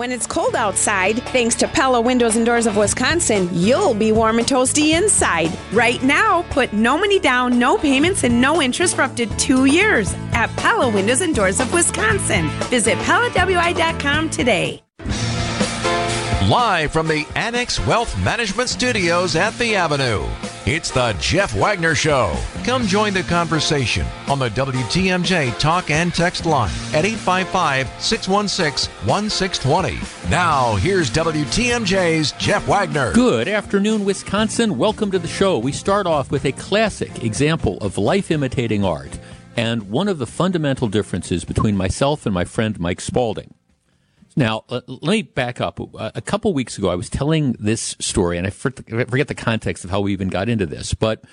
[0.00, 4.38] When it's cold outside, thanks to Pella Windows and Doors of Wisconsin, you'll be warm
[4.38, 5.50] and toasty inside.
[5.74, 9.66] Right now, put no money down, no payments, and no interest for up to two
[9.66, 12.48] years at Pella Windows and Doors of Wisconsin.
[12.70, 14.82] Visit PellaWI.com today.
[16.50, 20.26] Live from the Annex Wealth Management Studios at The Avenue,
[20.66, 22.36] it's the Jeff Wagner Show.
[22.64, 30.28] Come join the conversation on the WTMJ talk and text line at 855 616 1620.
[30.28, 33.12] Now, here's WTMJ's Jeff Wagner.
[33.12, 34.76] Good afternoon, Wisconsin.
[34.76, 35.56] Welcome to the show.
[35.56, 39.20] We start off with a classic example of life imitating art
[39.56, 43.54] and one of the fundamental differences between myself and my friend Mike Spalding.
[44.36, 45.80] Now, uh, let me back up.
[45.80, 49.84] Uh, a couple weeks ago, I was telling this story, and I forget the context
[49.84, 51.24] of how we even got into this, but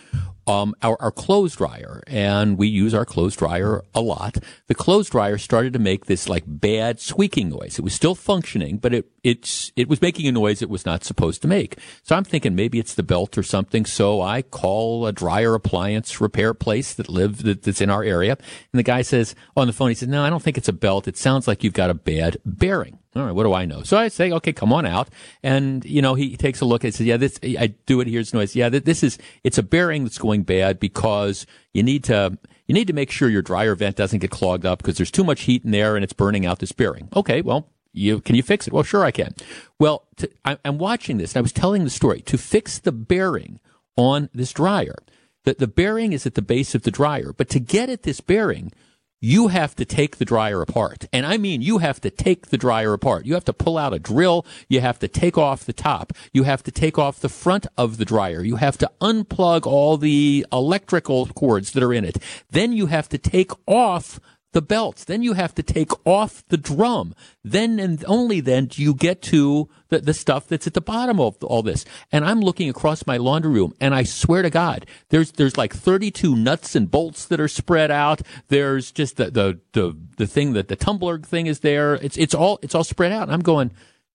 [0.47, 4.37] um, our, our clothes dryer, and we use our clothes dryer a lot.
[4.67, 7.77] The clothes dryer started to make this like bad squeaking noise.
[7.77, 11.03] It was still functioning, but it it's it was making a noise it was not
[11.03, 11.77] supposed to make.
[12.03, 13.85] So I'm thinking maybe it's the belt or something.
[13.85, 18.37] So I call a dryer appliance repair place that live that, that's in our area,
[18.71, 20.73] and the guy says on the phone, he says, "No, I don't think it's a
[20.73, 21.07] belt.
[21.07, 23.83] It sounds like you've got a bad bearing." All right, what do I know?
[23.83, 25.09] So I say, okay, come on out.
[25.43, 28.07] And, you know, he takes a look and says, yeah, this, I do it.
[28.07, 28.55] Here's noise.
[28.55, 32.37] Yeah, this is, it's a bearing that's going bad because you need to,
[32.67, 35.23] you need to make sure your dryer vent doesn't get clogged up because there's too
[35.23, 37.09] much heat in there and it's burning out this bearing.
[37.15, 38.73] Okay, well, you, can you fix it?
[38.73, 39.33] Well, sure I can.
[39.79, 42.91] Well, to, I, I'm watching this and I was telling the story to fix the
[42.91, 43.59] bearing
[43.95, 44.97] on this dryer.
[45.45, 48.21] The, the bearing is at the base of the dryer, but to get at this
[48.21, 48.71] bearing,
[49.19, 51.05] you have to take the dryer apart.
[51.11, 53.25] And I mean, you have to take the dryer apart.
[53.25, 54.45] You have to pull out a drill.
[54.69, 56.13] You have to take off the top.
[56.33, 58.43] You have to take off the front of the dryer.
[58.43, 62.17] You have to unplug all the electrical cords that are in it.
[62.49, 64.19] Then you have to take off
[64.57, 65.03] the belts.
[65.03, 67.13] Then you have to take off the drum.
[67.43, 71.19] Then and only then do you get to the, the stuff that's at the bottom
[71.19, 71.85] of all this.
[72.11, 75.75] And I'm looking across my laundry room and I swear to God, there's, there's like
[75.75, 78.23] 32 nuts and bolts that are spread out.
[78.47, 81.93] There's just the, the, the, the thing that the tumbler thing is there.
[81.93, 83.23] It's, it's all, it's all spread out.
[83.23, 83.69] And I'm going,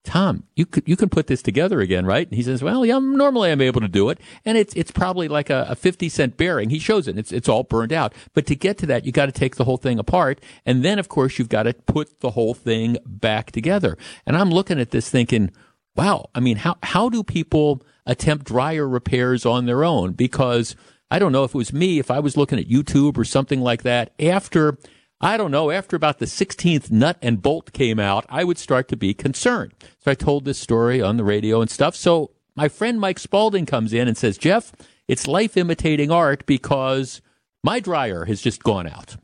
[0.05, 2.27] Tom, you could you can put this together again, right?
[2.27, 5.29] And he says, Well, yeah, normally I'm able to do it, and it's it's probably
[5.29, 6.71] like a, a fifty cent bearing.
[6.71, 8.13] He shows it; it's it's all burned out.
[8.35, 10.99] But to get to that, you got to take the whole thing apart, and then
[10.99, 13.97] of course you've got to put the whole thing back together.
[14.27, 15.53] And I'm looking at this thinking,
[15.95, 20.15] Wow, I mean, how how do people attempt dryer repairs on their own?
[20.15, 20.75] Because
[21.13, 23.61] I don't know if it was me, if I was looking at YouTube or something
[23.61, 24.79] like that after
[25.25, 28.89] I don't know, after about the 16th nut and bolt came out, I would start
[28.89, 29.73] to be concerned.
[30.01, 31.95] So I told this story on the radio and stuff.
[31.95, 34.73] So my friend Mike Spalding comes in and says, Jeff,
[35.07, 37.23] it's life imitating art because
[37.63, 39.17] my dryer has just gone out.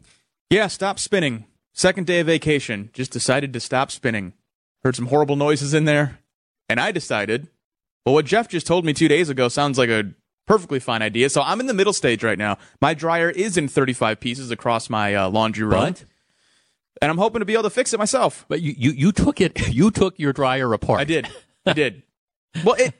[0.50, 1.46] Yeah, stop spinning.
[1.74, 4.34] Second day of vacation, just decided to stop spinning.
[4.84, 6.20] Heard some horrible noises in there.
[6.68, 7.48] And I decided,
[8.06, 10.12] well, what Jeff just told me two days ago sounds like a
[10.48, 11.28] perfectly fine idea.
[11.28, 12.58] So I'm in the middle stage right now.
[12.80, 15.92] My dryer is in 35 pieces across my uh, laundry room.
[15.92, 16.04] But?
[17.00, 18.44] And I'm hoping to be able to fix it myself.
[18.48, 21.00] But you, you, you took it, you took your dryer apart.
[21.00, 21.28] I did.
[21.66, 22.02] I did.
[22.64, 22.94] well, it,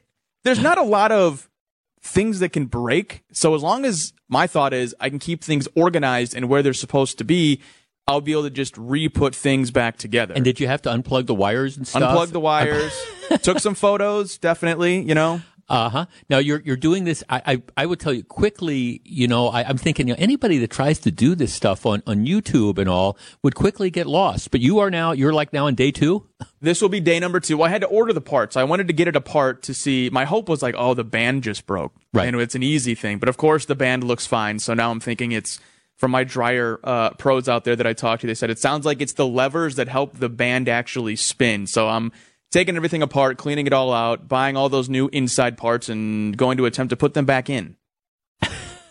[0.45, 1.49] there's not a lot of
[2.01, 3.25] things that can break.
[3.33, 6.75] So as long as my thought is I can keep things organized and where they're
[6.75, 7.61] supposed to be,
[8.07, 10.35] I'll be able to just re-put things back together.
[10.35, 12.03] And did you have to unplug the wires and stuff?
[12.03, 12.95] Unplug the wires.
[13.43, 15.43] Took some photos, definitely, you know.
[15.69, 16.07] Uh huh.
[16.31, 17.23] Now you're you're doing this.
[17.29, 19.03] I, I, I would tell you quickly.
[19.05, 22.03] You know, I, am thinking you know, anybody that tries to do this stuff on
[22.07, 24.51] on YouTube and all would quickly get lost.
[24.51, 26.27] But you are now you're like now on day two.
[26.61, 27.57] This will be day number two.
[27.57, 28.57] Well, I had to order the parts.
[28.57, 30.11] I wanted to get it apart to see.
[30.11, 31.95] My hope was like, oh, the band just broke.
[32.13, 32.27] Right.
[32.27, 33.19] And it's an easy thing.
[33.19, 34.59] But of course, the band looks fine.
[34.59, 35.61] So now I'm thinking it's
[35.99, 38.27] from my dryer uh, pros out there that I talked to.
[38.27, 41.69] They said it sounds like it's the levers that help the band actually spin.
[41.69, 42.11] So I'm
[42.51, 46.57] taking everything apart, cleaning it all out, buying all those new inside parts, and going
[46.59, 47.77] to attempt to put them back in.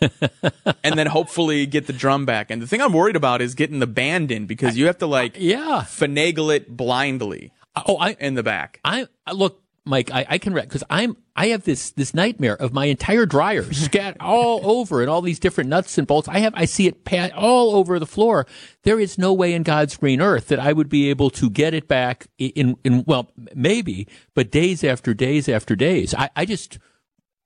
[0.84, 2.50] and then hopefully get the drum back.
[2.50, 5.06] And the thing I'm worried about is getting the band in because you have to
[5.06, 7.52] like yeah finagle it blindly.
[7.86, 8.80] Oh, I in the back.
[8.84, 12.86] I look Mike, I, I can because I'm I have this this nightmare of my
[12.86, 16.28] entire dryer scattered all over and all these different nuts and bolts.
[16.28, 18.46] I have I see it pat all over the floor.
[18.82, 21.74] There is no way in God's green earth that I would be able to get
[21.74, 26.14] it back in in well maybe, but days after days after days.
[26.14, 26.78] I, I just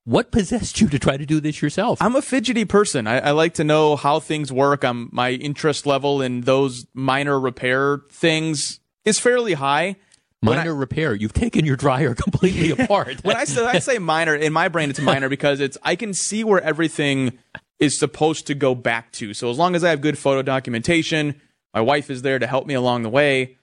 [0.04, 2.02] what possessed you to try to do this yourself?
[2.02, 3.06] I'm a fidgety person.
[3.06, 4.84] I, I like to know how things work.
[4.84, 9.96] I'm my interest level in those minor repair things is fairly high
[10.42, 11.14] minor I, repair.
[11.14, 13.22] You've taken your dryer completely apart.
[13.24, 16.12] when I say, I say minor, in my brain, it's minor because it's I can
[16.14, 17.38] see where everything
[17.78, 19.34] is supposed to go back to.
[19.34, 21.40] So as long as I have good photo documentation,
[21.74, 23.56] my wife is there to help me along the way.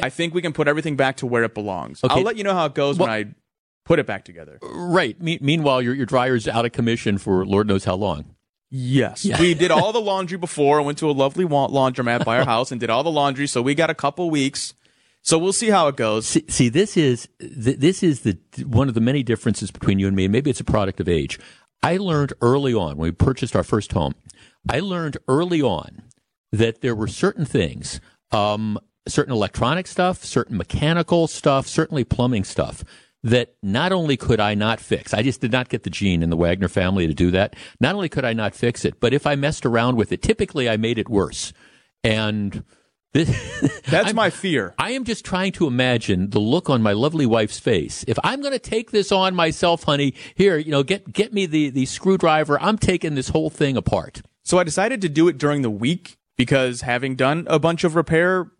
[0.00, 2.04] I think we can put everything back to where it belongs.
[2.04, 2.14] Okay.
[2.14, 3.34] I'll let you know how it goes Well- when I
[3.84, 4.58] put it back together.
[4.62, 5.20] Uh, right.
[5.20, 8.34] Me- meanwhile, your your dryer's out of commission for Lord knows how long.
[8.70, 9.24] Yes.
[9.40, 10.78] We did all the laundry before.
[10.78, 13.46] I went to a lovely wa- laundromat by our house and did all the laundry.
[13.46, 14.74] So we got a couple weeks.
[15.28, 16.26] So we'll see how it goes.
[16.26, 20.06] See, see this is th- this is the one of the many differences between you
[20.06, 20.24] and me.
[20.24, 21.38] and Maybe it's a product of age.
[21.82, 24.14] I learned early on when we purchased our first home.
[24.70, 26.04] I learned early on
[26.50, 28.00] that there were certain things,
[28.32, 32.82] um, certain electronic stuff, certain mechanical stuff, certainly plumbing stuff
[33.22, 36.30] that not only could I not fix, I just did not get the gene in
[36.30, 37.54] the Wagner family to do that.
[37.80, 40.70] Not only could I not fix it, but if I messed around with it, typically
[40.70, 41.52] I made it worse.
[42.02, 42.64] And
[43.12, 44.74] That's I'm- my fear.
[44.78, 48.04] I am just trying to imagine the look on my lovely wife's face.
[48.06, 51.46] If I'm going to take this on myself, honey, here, you know, get get me
[51.46, 52.60] the the screwdriver.
[52.60, 54.22] I'm taking this whole thing apart.
[54.42, 57.94] So I decided to do it during the week because having done a bunch of
[57.94, 58.50] repair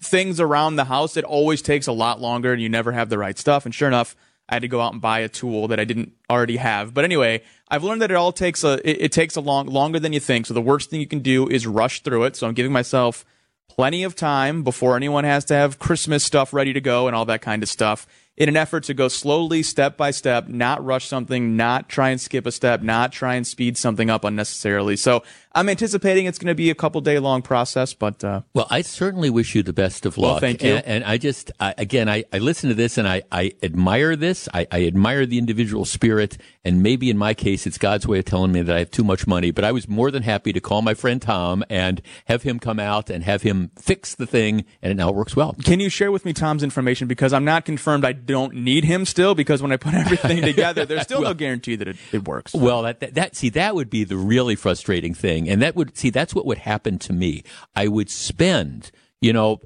[0.00, 3.18] things around the house, it always takes a lot longer and you never have the
[3.18, 3.64] right stuff.
[3.64, 4.14] And sure enough,
[4.48, 6.94] I had to go out and buy a tool that I didn't already have.
[6.94, 9.98] But anyway, I've learned that it all takes a it, it takes a long longer
[9.98, 10.46] than you think.
[10.46, 12.36] So the worst thing you can do is rush through it.
[12.36, 13.24] So I'm giving myself
[13.68, 17.24] plenty of time before anyone has to have Christmas stuff ready to go and all
[17.26, 21.06] that kind of stuff in an effort to go slowly, step by step, not rush
[21.06, 24.96] something, not try and skip a step, not try and speed something up unnecessarily.
[24.96, 25.22] So
[25.54, 28.82] I'm anticipating it's going to be a couple day long process, but uh, Well, I
[28.82, 30.40] certainly wish you the best of Well, luck.
[30.42, 30.74] thank you.
[30.74, 34.16] And, and I just, I, again, I, I listen to this and I, I admire
[34.16, 34.50] this.
[34.52, 36.36] I, I admire the individual spirit.
[36.62, 39.04] And maybe in my case, it's God's way of telling me that I have too
[39.04, 39.50] much money.
[39.50, 42.78] But I was more than happy to call my friend Tom and have him come
[42.78, 44.66] out and have him fix the thing.
[44.82, 45.54] And it now works well.
[45.64, 49.04] can you share with me Tom's information because I'm not confirmed I don't need him
[49.04, 52.52] still because when I put everything together, there's still no guarantee that it, it works.
[52.54, 55.96] Well, that, that that see that would be the really frustrating thing, and that would
[55.96, 57.42] see that's what would happen to me.
[57.74, 58.90] I would spend,
[59.20, 59.60] you know,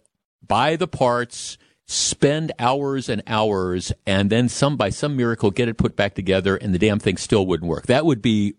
[0.46, 5.76] buy the parts, spend hours and hours, and then some by some miracle get it
[5.76, 7.86] put back together, and the damn thing still wouldn't work.
[7.86, 8.54] That would be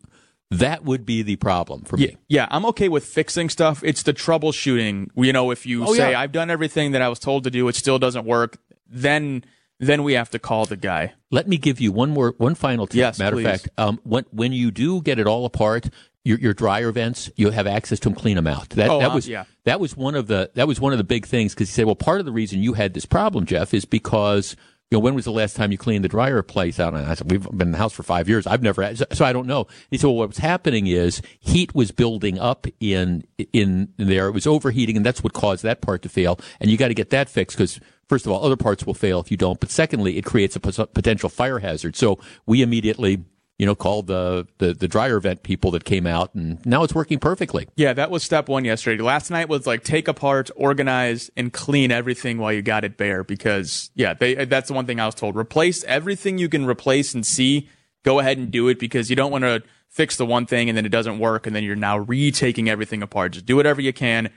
[0.53, 2.17] that would be the problem for Yeah, me.
[2.27, 3.81] yeah, I'm okay with fixing stuff.
[3.85, 5.07] It's the troubleshooting.
[5.15, 6.19] You know, if you Oh, say yeah.
[6.19, 9.45] I've done everything that I was told to do, it still doesn't work, then
[9.81, 11.13] then we have to call the guy.
[11.31, 12.97] Let me give you one more, one final tip.
[12.97, 13.45] Yes, Matter please.
[13.45, 15.89] of fact, um, when when you do get it all apart,
[16.23, 18.69] your, your dryer vents, you have access to them, clean them out.
[18.69, 19.45] That Oh, that uh, was yeah.
[19.65, 21.85] that was one of the that was one of the big things because he said,
[21.85, 24.55] well, part of the reason you had this problem, Jeff, is because.
[24.91, 26.93] You know, when was the last time you cleaned the dryer place out?
[26.93, 28.45] And I said, we've been in the house for five years.
[28.45, 29.67] I've never, had, so, so I don't know.
[29.89, 33.23] He said, well, what was happening is heat was building up in,
[33.53, 34.27] in there.
[34.27, 36.37] It was overheating and that's what caused that part to fail.
[36.59, 37.79] And you got to get that fixed because
[38.09, 39.61] first of all, other parts will fail if you don't.
[39.61, 41.95] But secondly, it creates a potential fire hazard.
[41.95, 43.23] So we immediately,
[43.61, 46.95] you know, called the, the, the dryer vent people that came out and now it's
[46.95, 47.67] working perfectly.
[47.75, 49.03] Yeah, that was step one yesterday.
[49.03, 53.23] Last night was like take apart, organize, and clean everything while you got it bare.
[53.23, 55.35] Because yeah, they, that's the one thing I was told.
[55.37, 57.69] Replace everything you can replace and see.
[58.01, 60.75] Go ahead and do it because you don't want to fix the one thing and
[60.75, 63.33] then it doesn't work and then you're now retaking everything apart.
[63.33, 64.31] Just do whatever you can.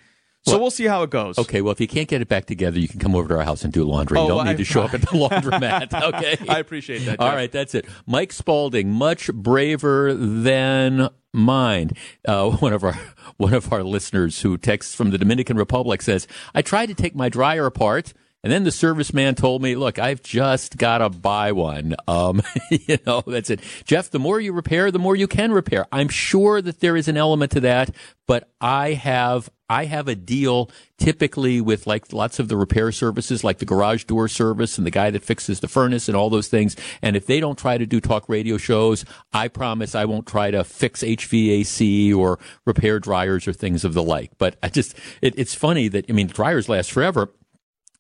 [0.47, 1.39] So we'll see how it goes.
[1.39, 3.45] Okay, well, if you can't get it back together, you can come over to our
[3.45, 4.19] house and do laundry.
[4.19, 5.93] you Oh, don't I- need to show up at the laundromat.
[6.15, 6.37] Okay.
[6.49, 7.19] I appreciate that.
[7.19, 7.37] All Jeff.
[7.37, 7.87] right, that's it.
[8.07, 11.93] Mike Spalding, much braver than mine.
[12.27, 12.99] Uh, one of our
[13.39, 17.15] one of our listeners who texts from the Dominican Republic says, "I tried to take
[17.15, 18.13] my dryer apart."
[18.43, 21.95] And then the serviceman told me, look, I've just got to buy one.
[22.07, 23.61] Um, you know, that's it.
[23.87, 25.87] Jeff, the more you repair, the more you can repair.
[25.91, 27.89] I'm sure that there is an element to that,
[28.27, 33.43] but I have, I have a deal typically with like lots of the repair services,
[33.43, 36.49] like the garage door service and the guy that fixes the furnace and all those
[36.49, 36.77] things.
[37.01, 40.51] And if they don't try to do talk radio shows, I promise I won't try
[40.51, 44.33] to fix HVAC or repair dryers or things of the like.
[44.39, 47.31] But I just, it, it's funny that, I mean, dryers last forever.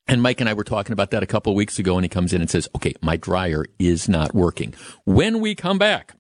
[0.06, 2.10] And Mike and I were talking about that a couple of weeks ago, and he
[2.10, 4.74] comes in and says, Okay, my dryer is not working.
[5.06, 6.14] When we come back,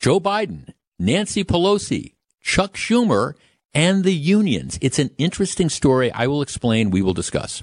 [0.00, 3.34] Joe Biden, Nancy Pelosi, Chuck Schumer,
[3.74, 4.78] and the unions.
[4.80, 6.12] It's an interesting story.
[6.12, 6.90] I will explain.
[6.90, 7.62] We will discuss.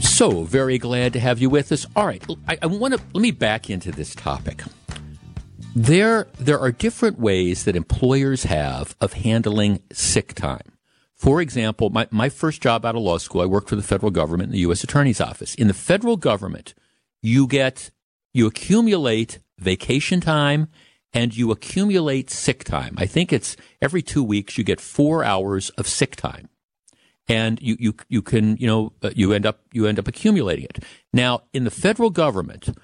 [0.00, 1.86] So very glad to have you with us.
[1.96, 4.62] All right, I, I want to let me back into this topic.
[5.74, 10.76] There, there are different ways that employers have of handling sick time.
[11.14, 14.10] For example, my, my first job out of law school, I worked for the federal
[14.10, 14.84] government in the U.S.
[14.84, 15.54] Attorney's Office.
[15.54, 16.74] In the federal government,
[17.22, 17.90] you get,
[18.32, 20.68] you accumulate vacation time
[21.12, 22.94] and you accumulate sick time.
[22.96, 26.48] I think it's every two weeks you get four hours of sick time.
[27.28, 30.64] And you, you, you can, you know, uh, you end up, you end up accumulating
[30.64, 30.84] it.
[31.12, 32.76] Now, in the federal government,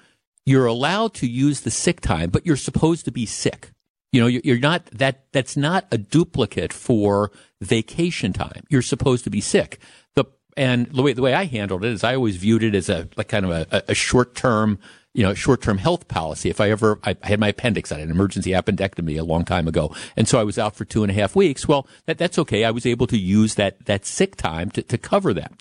[0.45, 3.71] you're allowed to use the sick time, but you're supposed to be sick.
[4.13, 8.63] You know, you're not that that's not a duplicate for vacation time.
[8.69, 9.79] You're supposed to be sick.
[10.15, 10.23] The
[10.55, 13.09] and the way the way I handled it is I always viewed it as a
[13.17, 14.79] like kind of a, a short term
[15.13, 16.49] you know, short-term health policy.
[16.49, 19.67] If I ever, I had my appendix, I had an emergency appendectomy a long time
[19.67, 21.67] ago, and so I was out for two and a half weeks.
[21.67, 22.63] Well, that, that's okay.
[22.63, 25.53] I was able to use that that sick time to, to cover that.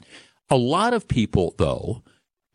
[0.51, 2.03] A lot of people, though,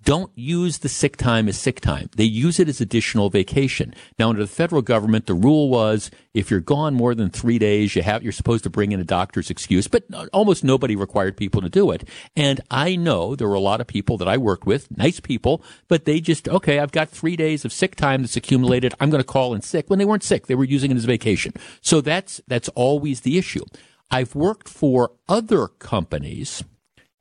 [0.04, 2.10] don't use the sick time as sick time.
[2.16, 3.94] They use it as additional vacation.
[4.18, 7.96] Now, under the federal government, the rule was if you're gone more than three days,
[7.96, 10.04] you have, you're supposed to bring in a doctor's excuse, but
[10.34, 12.08] almost nobody required people to do it.
[12.36, 15.64] And I know there were a lot of people that I worked with, nice people,
[15.88, 18.94] but they just, okay, I've got three days of sick time that's accumulated.
[19.00, 20.48] I'm going to call in sick when they weren't sick.
[20.48, 21.54] They were using it as vacation.
[21.82, 23.66] So that's, that's always the issue.
[24.10, 26.64] I've worked for other companies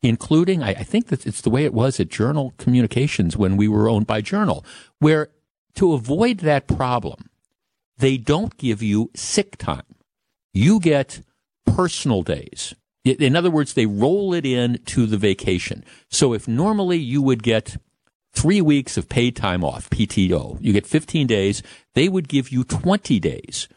[0.03, 3.69] including, I, I think that it's the way it was at Journal Communications when we
[3.69, 4.65] were owned by Journal,
[4.99, 5.29] where
[5.75, 7.31] to avoid that problem,
[7.99, 9.83] they don't give you sick time.
[10.53, 11.21] You get
[11.67, 12.75] personal days.
[13.05, 15.85] In other words, they roll it in to the vacation.
[16.09, 17.77] So if normally you would get
[18.33, 21.63] three weeks of paid time off, PTO, you get 15 days,
[21.95, 23.69] they would give you 20 days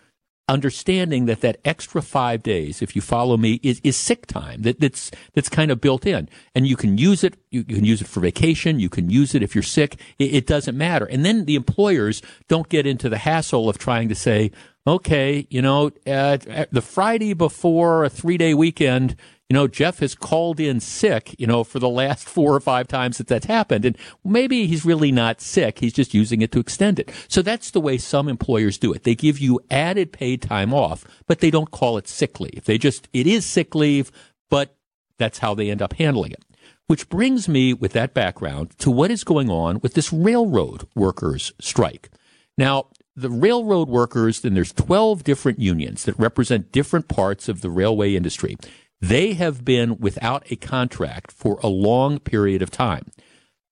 [0.48, 4.80] understanding that that extra five days, if you follow me, is, is sick time that,
[4.80, 7.36] that's that's kind of built in, and you can use it.
[7.50, 8.80] You, you can use it for vacation.
[8.80, 10.00] You can use it if you're sick.
[10.20, 11.06] It, it doesn't matter.
[11.06, 14.52] And then the employers don't get into the hassle of trying to say,
[14.86, 16.38] okay, you know, uh,
[16.72, 19.16] the Friday before a three day weekend,
[19.54, 22.88] you know, Jeff has called in sick, you know, for the last four or five
[22.88, 23.86] times that that's happened.
[23.86, 23.96] And
[24.26, 25.78] maybe he's really not sick.
[25.78, 27.12] He's just using it to extend it.
[27.28, 29.04] So that's the way some employers do it.
[29.04, 32.64] They give you added paid time off, but they don't call it sick leave.
[32.66, 34.12] They just, it is sick leave,
[34.50, 34.76] but
[35.20, 36.44] that's how they end up handling it.
[36.88, 41.54] Which brings me, with that background, to what is going on with this railroad workers
[41.62, 42.10] strike.
[42.58, 47.70] Now, the railroad workers, then there's 12 different unions that represent different parts of the
[47.70, 48.58] railway industry.
[49.04, 53.12] They have been without a contract for a long period of time.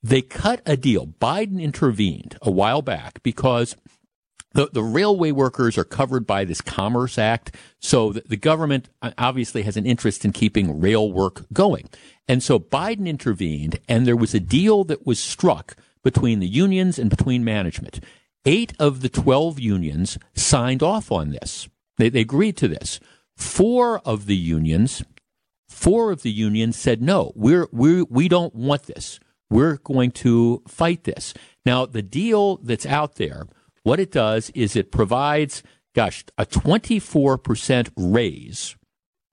[0.03, 1.07] They cut a deal.
[1.07, 3.77] Biden intervened a while back because
[4.53, 7.55] the, the railway workers are covered by this Commerce Act.
[7.79, 11.88] So the, the government uh, obviously has an interest in keeping rail work going.
[12.27, 17.00] And so Biden intervened and there was a deal that was struck between the unions
[17.00, 18.01] and between management.
[18.43, 21.69] Eight of the 12 unions signed off on this.
[21.97, 23.00] They, they agreed to this.
[23.38, 25.03] Four of the unions
[25.81, 29.19] Four of the unions said, no, we're, we're, we don't want this.
[29.50, 31.33] We're going to fight this.
[31.65, 33.47] Now, the deal that's out there,
[33.81, 35.63] what it does is it provides,
[35.95, 38.75] gosh, a 24% raise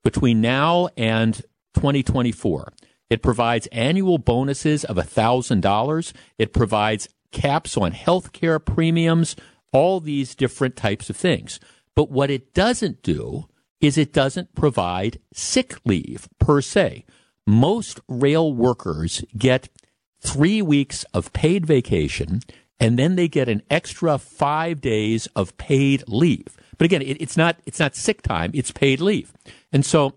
[0.03, 1.35] between now and
[1.75, 2.73] 2024.
[3.11, 6.13] It provides annual bonuses of $1,000.
[6.39, 9.35] It provides caps on health care premiums,
[9.71, 11.59] all these different types of things.
[11.95, 13.49] But what it doesn't do
[13.81, 17.05] is it doesn't provide sick leave per se.
[17.47, 19.69] Most rail workers get
[20.19, 22.41] three weeks of paid vacation
[22.79, 26.55] and then they get an extra five days of paid leave.
[26.77, 29.33] But again, it, it's not it's not sick time; it's paid leave.
[29.71, 30.13] And so,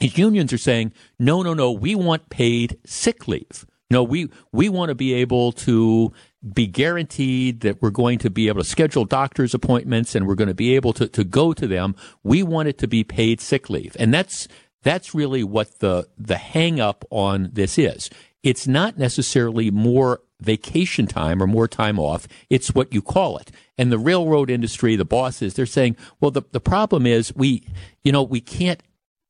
[0.00, 3.66] these unions are saying, no, no, no, we want paid sick leave.
[3.90, 6.12] No, we we want to be able to
[6.52, 10.48] be guaranteed that we're going to be able to schedule doctor's appointments and we're going
[10.48, 11.96] to be able to, to go to them.
[12.22, 13.96] We want it to be paid sick leave.
[13.98, 14.46] And that's,
[14.82, 18.10] that's really what the, the hang up on this is.
[18.42, 22.28] It's not necessarily more vacation time or more time off.
[22.50, 23.50] It's what you call it.
[23.78, 27.66] And the railroad industry, the bosses, they're saying, well, the, the problem is we,
[28.04, 28.82] you know, we can't,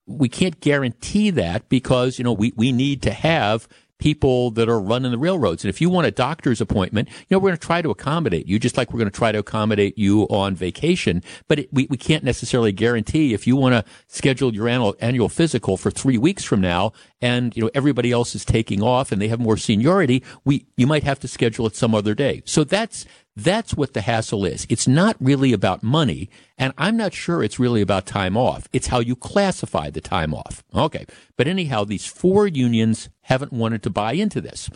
[0.06, 3.66] we can't guarantee that because, you know, we, we need to have
[3.98, 5.64] people that are running the railroads.
[5.64, 8.46] And if you want a doctor's appointment, you know, we're going to try to accommodate
[8.46, 11.22] you, just like we're going to try to accommodate you on vacation.
[11.48, 15.28] But it, we, we can't necessarily guarantee if you want to schedule your annual, annual
[15.28, 19.20] physical for three weeks from now and, you know, everybody else is taking off and
[19.20, 22.42] they have more seniority, we, you might have to schedule it some other day.
[22.44, 24.66] So that's, that's what the hassle is.
[24.70, 28.66] It's not really about money, and I'm not sure it's really about time off.
[28.72, 30.64] It's how you classify the time off.
[30.74, 31.04] Okay.
[31.36, 34.70] But anyhow, these four unions haven't wanted to buy into this.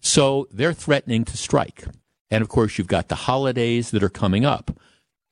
[0.00, 1.84] So they're threatening to strike.
[2.30, 4.78] And of course, you've got the holidays that are coming up.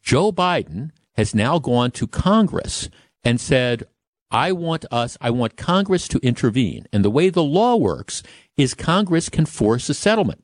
[0.03, 2.89] Joe Biden has now gone to Congress
[3.23, 3.85] and said,
[4.33, 6.87] I want us, I want Congress to intervene.
[6.93, 8.25] And the way the law works
[8.57, 10.43] is Congress can force a settlement.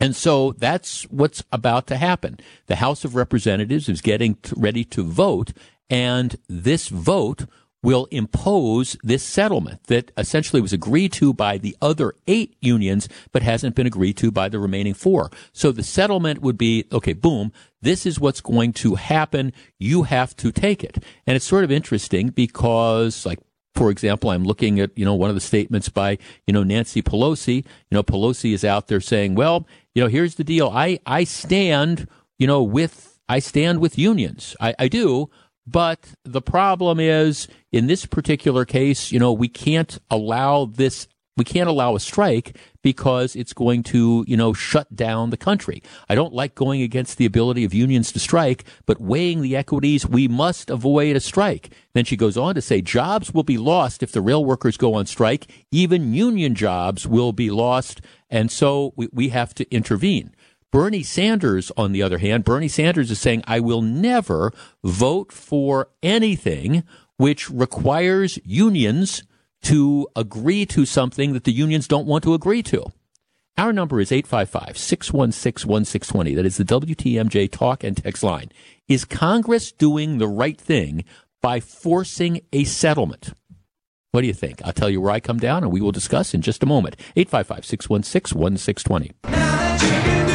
[0.00, 2.38] And so that's what's about to happen.
[2.66, 5.52] The House of Representatives is getting ready to vote,
[5.90, 7.46] and this vote
[7.82, 13.42] will impose this settlement that essentially was agreed to by the other eight unions, but
[13.42, 15.30] hasn't been agreed to by the remaining four.
[15.52, 19.52] So the settlement would be, okay, boom, this is what's going to happen.
[19.78, 20.98] You have to take it.
[21.26, 23.38] And it's sort of interesting because, like,
[23.76, 27.00] for example, I'm looking at, you know, one of the statements by, you know, Nancy
[27.00, 27.58] Pelosi.
[27.58, 30.68] You know, Pelosi is out there saying, well, you know, here's the deal.
[30.68, 32.06] I, I stand,
[32.38, 34.54] you know, with, I stand with unions.
[34.60, 35.28] I, I do.
[35.66, 41.44] But the problem is, in this particular case, you know, we can't allow this we
[41.44, 42.56] can't allow a strike
[42.88, 45.82] because it's going to, you know, shut down the country.
[46.08, 50.06] I don't like going against the ability of unions to strike, but weighing the equities,
[50.06, 51.68] we must avoid a strike.
[51.92, 54.94] Then she goes on to say jobs will be lost if the rail workers go
[54.94, 55.48] on strike.
[55.70, 58.00] Even union jobs will be lost.
[58.30, 60.34] And so we, we have to intervene.
[60.72, 64.50] Bernie Sanders, on the other hand, Bernie Sanders is saying, I will never
[64.82, 66.84] vote for anything
[67.18, 69.24] which requires unions
[69.62, 72.84] to agree to something that the unions don't want to agree to.
[73.56, 76.34] Our number is 855 616 1620.
[76.34, 78.52] That is the WTMJ talk and text line.
[78.86, 81.04] Is Congress doing the right thing
[81.42, 83.32] by forcing a settlement?
[84.12, 84.62] What do you think?
[84.64, 86.96] I'll tell you where I come down and we will discuss in just a moment.
[87.16, 90.27] 855 616 1620.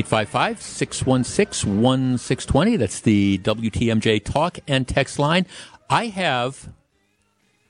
[0.00, 2.76] 855 616 1620.
[2.78, 5.44] That's the WTMJ talk and text line.
[5.90, 6.72] I have,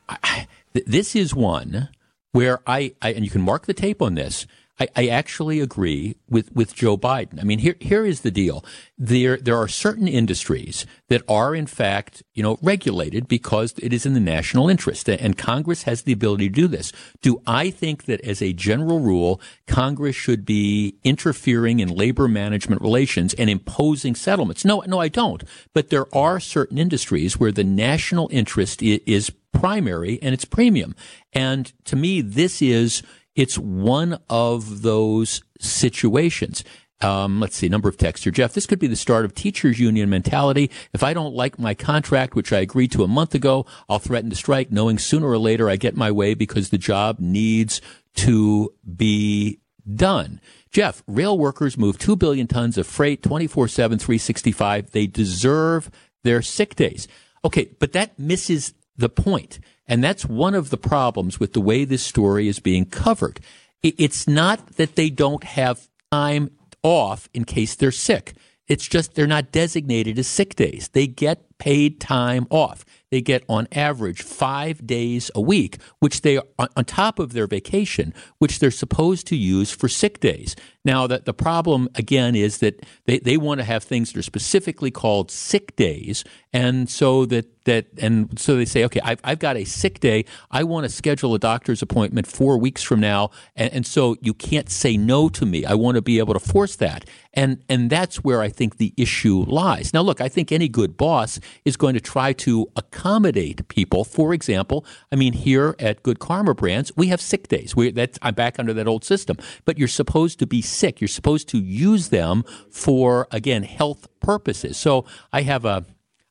[0.09, 1.89] I, this is one
[2.31, 4.47] where I, I, and you can mark the tape on this.
[4.81, 7.39] I, I, actually agree with, with Joe Biden.
[7.39, 8.65] I mean, here here is the deal.
[8.99, 14.07] There there are certain industries that are in fact, you know, regulated because it is
[14.07, 16.93] in the national interest, and Congress has the ability to do this.
[17.21, 22.81] Do I think that as a general rule, Congress should be interfering in labor management
[22.81, 24.65] relations and imposing settlements?
[24.65, 25.45] No, no, I don't.
[25.75, 30.95] But there are certain industries where the national interest is primary and it's premium.
[31.33, 33.03] And to me, this is
[33.41, 36.63] it's one of those situations.
[37.01, 38.33] Um, let's see, number of texts here.
[38.35, 40.71] Jeff, this could be the start of teachers union mentality.
[40.93, 44.29] If I don't like my contract, which I agreed to a month ago, I'll threaten
[44.29, 47.81] to strike, knowing sooner or later I get my way because the job needs
[48.17, 49.61] to be
[49.91, 50.43] done.
[50.71, 54.91] Jeff, rail workers move 2 billion tons of freight 24 7, 365.
[54.91, 55.91] They deserve
[56.25, 57.09] their sick days.
[57.43, 59.59] Okay, but that misses the point.
[59.87, 63.41] And that's one of the problems with the way this story is being covered.
[63.83, 66.51] It's not that they don't have time
[66.83, 68.35] off in case they're sick.
[68.69, 70.91] It's just they're not designated as sick days.
[70.93, 72.85] They get paid time off.
[73.11, 78.15] They get on average five days a week, which they on top of their vacation,
[78.39, 80.55] which they're supposed to use for sick days.
[80.85, 84.23] Now, the, the problem again is that they, they want to have things that are
[84.23, 89.39] specifically called sick days, and so that that and so they say, okay, I've, I've
[89.39, 90.25] got a sick day.
[90.51, 94.33] I want to schedule a doctor's appointment four weeks from now, and, and so you
[94.33, 95.67] can't say no to me.
[95.67, 98.95] I want to be able to force that, and and that's where I think the
[98.97, 99.93] issue lies.
[99.93, 104.05] Now, look, I think any good boss is going to try to accommodate people.
[104.05, 107.77] For example, I mean, here at Good Karma Brands, we have sick days.
[107.77, 111.01] We that's I'm back under that old system, but you're supposed to be sick.
[111.01, 114.77] You're supposed to use them for again health purposes.
[114.77, 115.85] So I have a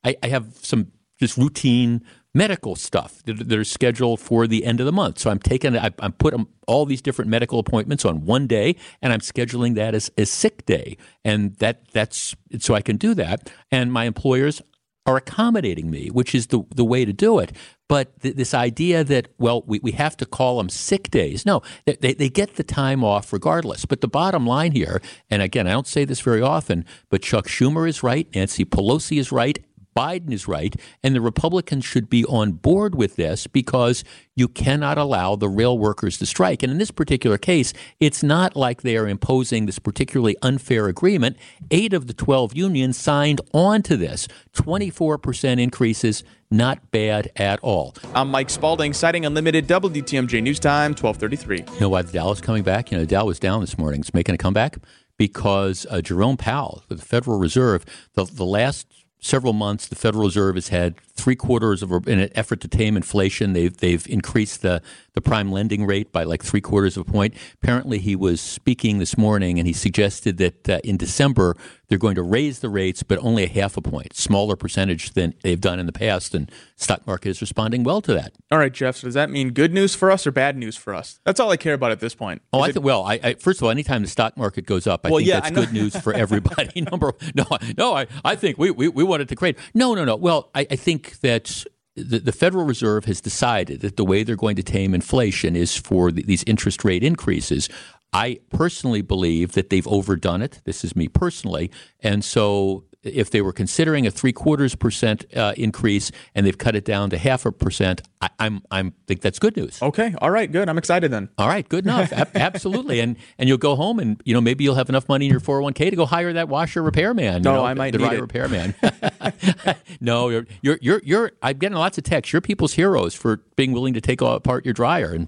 [0.04, 2.02] I, I have some just routine
[2.34, 5.20] medical stuff that, are scheduled for the end of the month.
[5.20, 9.12] So I'm taking, I, I'm putting all these different medical appointments on one day, and
[9.12, 13.50] I'm scheduling that as, a sick day, and that that's so I can do that.
[13.72, 14.62] And my employers
[15.06, 17.52] are accommodating me, which is the the way to do it.
[17.88, 21.46] But th- this idea that well, we, we have to call them sick days.
[21.46, 23.86] No, they, they get the time off regardless.
[23.86, 27.48] But the bottom line here, and again, I don't say this very often, but Chuck
[27.48, 29.58] Schumer is right, Nancy Pelosi is right,
[30.00, 34.98] Biden is right, and the Republicans should be on board with this because you cannot
[34.98, 36.64] allow the rail workers to strike.
[36.64, 41.36] And in this particular case, it's not like they are imposing this particularly unfair agreement.
[41.70, 44.30] Eight of the 12 unions signed on to this.
[44.54, 47.94] 24% increases, not bad at all.
[48.16, 51.74] I'm Mike Spalding, citing Unlimited WTMJ News Time, 1233.
[51.74, 52.90] You know why the Dow is coming back?
[52.90, 54.00] You know, the Dow was down this morning.
[54.00, 54.78] It's making a comeback
[55.18, 57.84] because uh, Jerome Powell, the Federal Reserve,
[58.14, 58.88] the, the last
[59.20, 62.96] several months, the Federal Reserve has had three quarters of in an effort to tame
[62.96, 63.54] inflation.
[63.54, 64.82] They've they've increased the
[65.20, 67.34] the prime lending rate by like three quarters of a point.
[67.62, 71.58] Apparently, he was speaking this morning and he suggested that uh, in December
[71.90, 75.34] they're going to raise the rates, but only a half a point, smaller percentage than
[75.42, 76.34] they've done in the past.
[76.34, 78.32] And stock market is responding well to that.
[78.52, 78.96] All right, Jeff.
[78.98, 81.20] So does that mean good news for us or bad news for us?
[81.26, 82.42] That's all I care about at this point.
[82.54, 82.86] Oh, I it- think.
[82.86, 85.28] Well, I, I first of all, anytime the stock market goes up, I Well, think
[85.28, 86.80] yeah, that's good news for everybody.
[86.92, 87.46] Number no,
[87.78, 89.58] no, I, I think we, we, we want it to create.
[89.74, 90.16] No, no, no.
[90.16, 91.66] Well, I, I think that
[92.04, 95.76] the, the Federal Reserve has decided that the way they're going to tame inflation is
[95.76, 97.70] for the, these interest rate increases.
[98.12, 100.62] I personally believe that they've overdone it.
[100.64, 101.70] This is me personally,
[102.02, 106.76] and so if they were considering a three quarters percent uh, increase and they've cut
[106.76, 109.82] it down to half a percent, I, I'm I'm think that's good news.
[109.82, 110.14] okay.
[110.22, 110.52] All right.
[110.52, 110.68] Good.
[110.68, 111.30] I'm excited then.
[111.38, 112.12] All right, good enough.
[112.12, 115.26] A- absolutely, and and you'll go home, and you know maybe you'll have enough money
[115.28, 117.36] in your four hundred one k to go hire that washer repairman.
[117.36, 118.22] you No, know, I might the need dryer it.
[118.22, 118.76] repairman.
[120.02, 121.32] no, you're you're you're you're.
[121.42, 122.34] I'm getting lots of texts.
[122.34, 125.28] You're people's heroes for being willing to take apart your dryer, and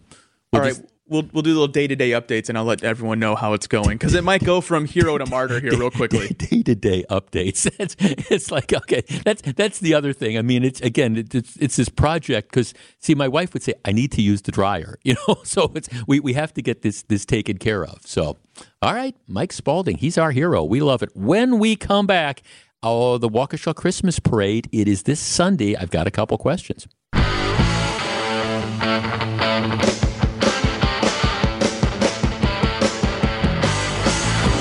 [0.51, 0.75] we'll All right.
[0.75, 3.51] just- We'll, we'll do little day to day updates and I'll let everyone know how
[3.51, 6.29] it's going because it might go from hero to martyr here real quickly.
[6.29, 7.69] day to day updates.
[7.81, 10.37] It's, it's like okay, that's that's the other thing.
[10.37, 13.73] I mean, it's again, it, it's it's this project because see, my wife would say
[13.83, 16.81] I need to use the dryer, you know, so it's we we have to get
[16.81, 17.99] this this taken care of.
[18.05, 18.37] So,
[18.81, 20.63] all right, Mike Spalding, he's our hero.
[20.63, 21.09] We love it.
[21.13, 22.41] When we come back,
[22.83, 24.69] oh, the Waukesha Christmas Parade.
[24.71, 25.75] It is this Sunday.
[25.75, 26.87] I've got a couple questions.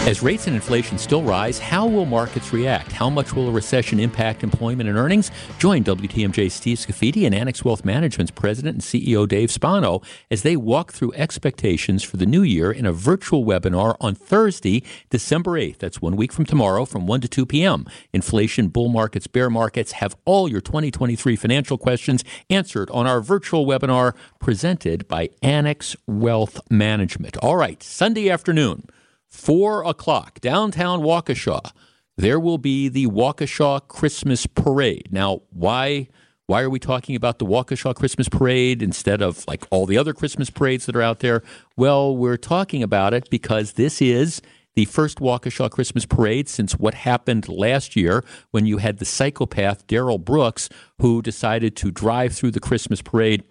[0.06, 2.90] As rates and inflation still rise, how will markets react?
[2.90, 5.30] How much will a recession impact employment and earnings?
[5.58, 10.56] Join WTMJ Steve Scafidi and Annex Wealth Management's president and CEO Dave Spano as they
[10.56, 15.76] walk through expectations for the new year in a virtual webinar on Thursday, December 8th.
[15.76, 17.84] That's one week from tomorrow from 1 to 2 p.m.
[18.14, 23.66] Inflation, bull markets, bear markets have all your 2023 financial questions answered on our virtual
[23.66, 27.36] webinar presented by Annex Wealth Management.
[27.36, 28.88] All right, Sunday afternoon.
[29.30, 31.72] Four o'clock, downtown Waukesha.
[32.16, 35.08] There will be the Waukesha Christmas Parade.
[35.10, 36.08] Now, why
[36.46, 40.12] why are we talking about the Waukesha Christmas Parade instead of like all the other
[40.12, 41.44] Christmas parades that are out there?
[41.76, 44.42] Well, we're talking about it because this is
[44.74, 49.86] the first Waukesha Christmas Parade since what happened last year when you had the psychopath
[49.86, 53.44] Darrell Brooks who decided to drive through the Christmas parade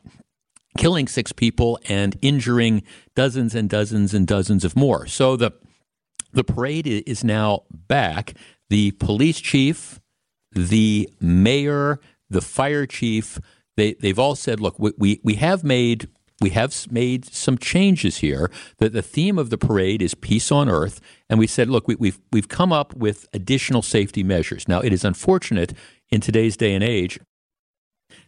[0.77, 2.83] killing six people and injuring
[3.15, 5.07] dozens and dozens and dozens of more.
[5.07, 5.53] So the
[6.31, 8.33] the parade is now back.
[8.69, 9.99] The police chief,
[10.51, 13.39] the mayor, the fire chief,
[13.77, 16.07] they they've all said, look, we we, we have made
[16.41, 18.51] we have made some changes here.
[18.77, 21.95] That the theme of the parade is peace on earth, and we said, look, we,
[21.95, 24.67] we've we've come up with additional safety measures.
[24.67, 25.73] Now, it is unfortunate
[26.09, 27.19] in today's day and age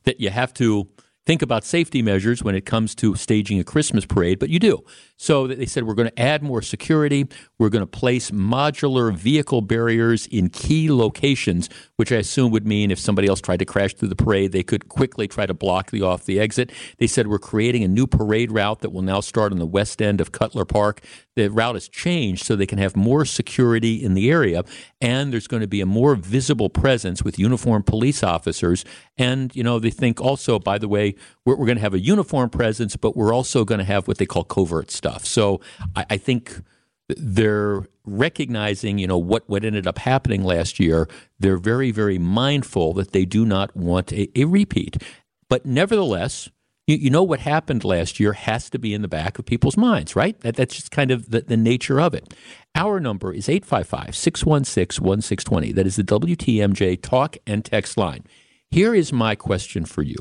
[0.03, 0.89] that you have to
[1.25, 4.83] think about safety measures when it comes to staging a Christmas parade, but you do.
[5.21, 7.27] So they said we're going to add more security.
[7.59, 12.89] We're going to place modular vehicle barriers in key locations, which I assume would mean
[12.89, 15.91] if somebody else tried to crash through the parade, they could quickly try to block
[15.91, 16.71] the off the exit.
[16.97, 20.01] They said we're creating a new parade route that will now start on the west
[20.01, 21.01] end of Cutler Park.
[21.35, 24.63] The route has changed so they can have more security in the area,
[24.99, 28.83] and there's going to be a more visible presence with uniformed police officers.
[29.19, 31.13] And you know, they think also, by the way,
[31.45, 34.17] we're, we're going to have a uniform presence, but we're also going to have what
[34.17, 35.10] they call covert stuff.
[35.19, 35.61] So
[35.95, 36.61] I, I think
[37.17, 41.07] they're recognizing, you know, what, what ended up happening last year.
[41.39, 44.97] They're very, very mindful that they do not want a, a repeat.
[45.49, 46.49] But nevertheless,
[46.87, 49.77] you, you know what happened last year has to be in the back of people's
[49.77, 50.39] minds, right?
[50.41, 52.33] That, that's just kind of the, the nature of it.
[52.75, 55.71] Our number is 855 616 1620.
[55.73, 58.23] That is the WTMJ talk and text line.
[58.69, 60.17] Here is my question for you.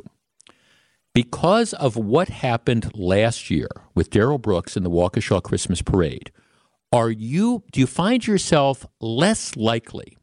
[1.12, 6.30] Because of what happened last year with Darrell Brooks and the Waukesha Christmas Parade,
[6.92, 10.16] are you do you find yourself less likely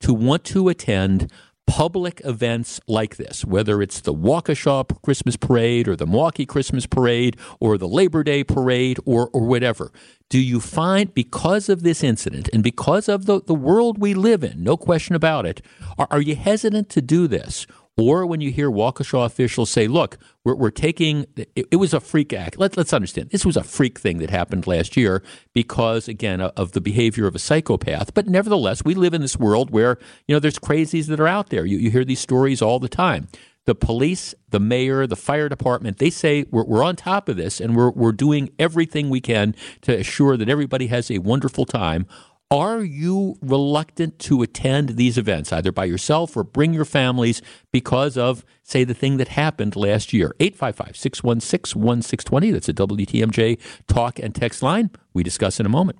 [0.00, 1.30] to want to attend
[1.68, 7.36] public events like this, whether it's the Waukesha Christmas Parade or the Milwaukee Christmas Parade
[7.60, 9.92] or the Labor Day Parade or, or whatever.
[10.28, 14.42] Do you find, because of this incident and because of the, the world we live
[14.42, 15.62] in, no question about it,
[15.96, 17.66] are, are you hesitant to do this?
[17.96, 22.00] Or when you hear Waukesha officials say, look, we're, we're taking, it, it was a
[22.00, 22.58] freak act.
[22.58, 26.72] Let, let's understand, this was a freak thing that happened last year because, again, of
[26.72, 28.12] the behavior of a psychopath.
[28.12, 31.50] But nevertheless, we live in this world where, you know, there's crazies that are out
[31.50, 31.64] there.
[31.64, 33.28] You, you hear these stories all the time.
[33.66, 37.60] The police, the mayor, the fire department, they say we're, we're on top of this
[37.60, 42.06] and we're, we're doing everything we can to assure that everybody has a wonderful time.
[42.50, 48.16] Are you reluctant to attend these events, either by yourself or bring your families because
[48.16, 50.34] of, say, the thing that happened last year?
[50.38, 52.50] 855 616 1620.
[52.50, 54.90] That's a WTMJ talk and text line.
[55.14, 55.98] We discuss in a moment.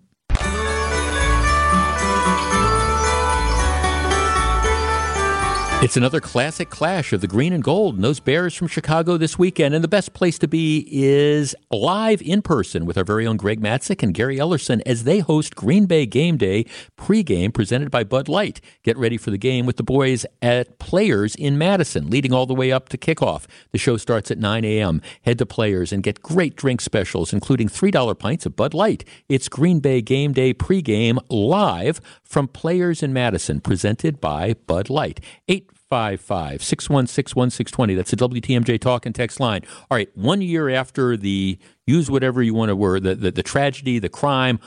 [5.84, 9.38] It's another classic clash of the green and gold and those Bears from Chicago this
[9.38, 9.74] weekend.
[9.74, 13.60] And the best place to be is live in person with our very own Greg
[13.60, 16.64] Matzek and Gary Ellerson as they host Green Bay Game Day
[16.96, 18.62] pregame presented by Bud Light.
[18.82, 22.54] Get ready for the game with the boys at Players in Madison, leading all the
[22.54, 23.44] way up to kickoff.
[23.72, 25.02] The show starts at 9 a.m.
[25.26, 29.04] Head to Players and get great drink specials, including $3 pints of Bud Light.
[29.28, 35.20] It's Green Bay Game Day pregame live from Players in Madison, presented by Bud Light.
[35.46, 37.94] 8 855 616 1620.
[37.94, 39.62] That's the WTMJ talk and text line.
[39.90, 43.42] All right, one year after the use whatever you want to word, the, the, the
[43.42, 44.58] tragedy, the crime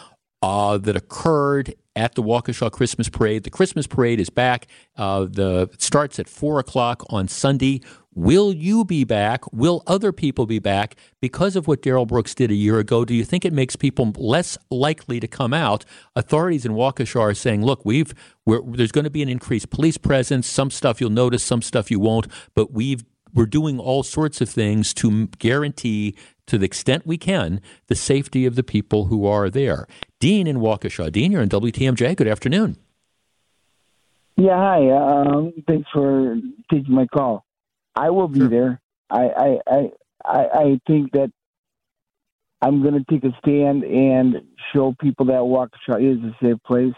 [0.41, 3.43] uh, that occurred at the Waukesha Christmas Parade.
[3.43, 4.67] The Christmas Parade is back.
[4.95, 7.82] Uh, the it starts at four o'clock on Sunday.
[8.17, 9.43] Will you be back?
[9.53, 13.06] Will other people be back because of what Darrell Brooks did a year ago?
[13.06, 15.86] Do you think it makes people less likely to come out?
[16.15, 18.15] Authorities in Waukesha are saying, "Look, we've
[18.47, 20.47] there's going to be an increased police presence.
[20.47, 22.25] Some stuff you'll notice, some stuff you won't,
[22.56, 23.03] but we've
[23.36, 26.15] we're doing all sorts of things to guarantee,
[26.47, 29.86] to the extent we can, the safety of the people who are there."
[30.19, 31.12] Dean in Waukesha.
[31.12, 32.15] Dean, you're in WTMJ.
[32.15, 32.77] Good afternoon.
[34.38, 34.89] Yeah, hi.
[34.89, 36.38] Um, thanks for
[36.71, 37.46] taking my call.
[37.97, 38.49] I will be sure.
[38.49, 38.81] there.
[39.10, 39.91] I, I,
[40.23, 41.31] I, I think that
[42.62, 44.41] I'm going to take a stand and
[44.73, 46.93] show people that Waukesha is a safe place.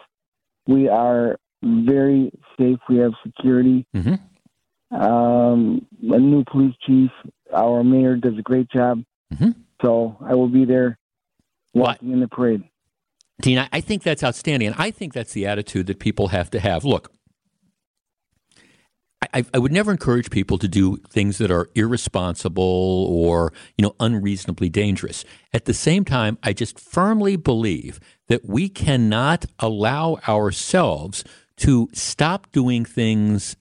[0.67, 2.79] We are very safe.
[2.89, 3.85] We have security.
[3.95, 4.95] Mm-hmm.
[4.95, 7.11] Um, a new police chief.
[7.53, 9.03] Our mayor does a great job.
[9.33, 9.51] Mm-hmm.
[9.81, 10.97] So I will be there
[11.73, 12.63] walking in the parade.
[13.41, 14.67] Dean, I think that's outstanding.
[14.67, 16.83] And I think that's the attitude that people have to have.
[16.83, 17.11] Look,
[19.33, 23.95] I, I, would never encourage people to do things that are irresponsible or you know
[23.99, 25.25] unreasonably dangerous.
[25.53, 31.23] At the same time, I just firmly believe that we cannot allow ourselves
[31.57, 33.57] to stop doing things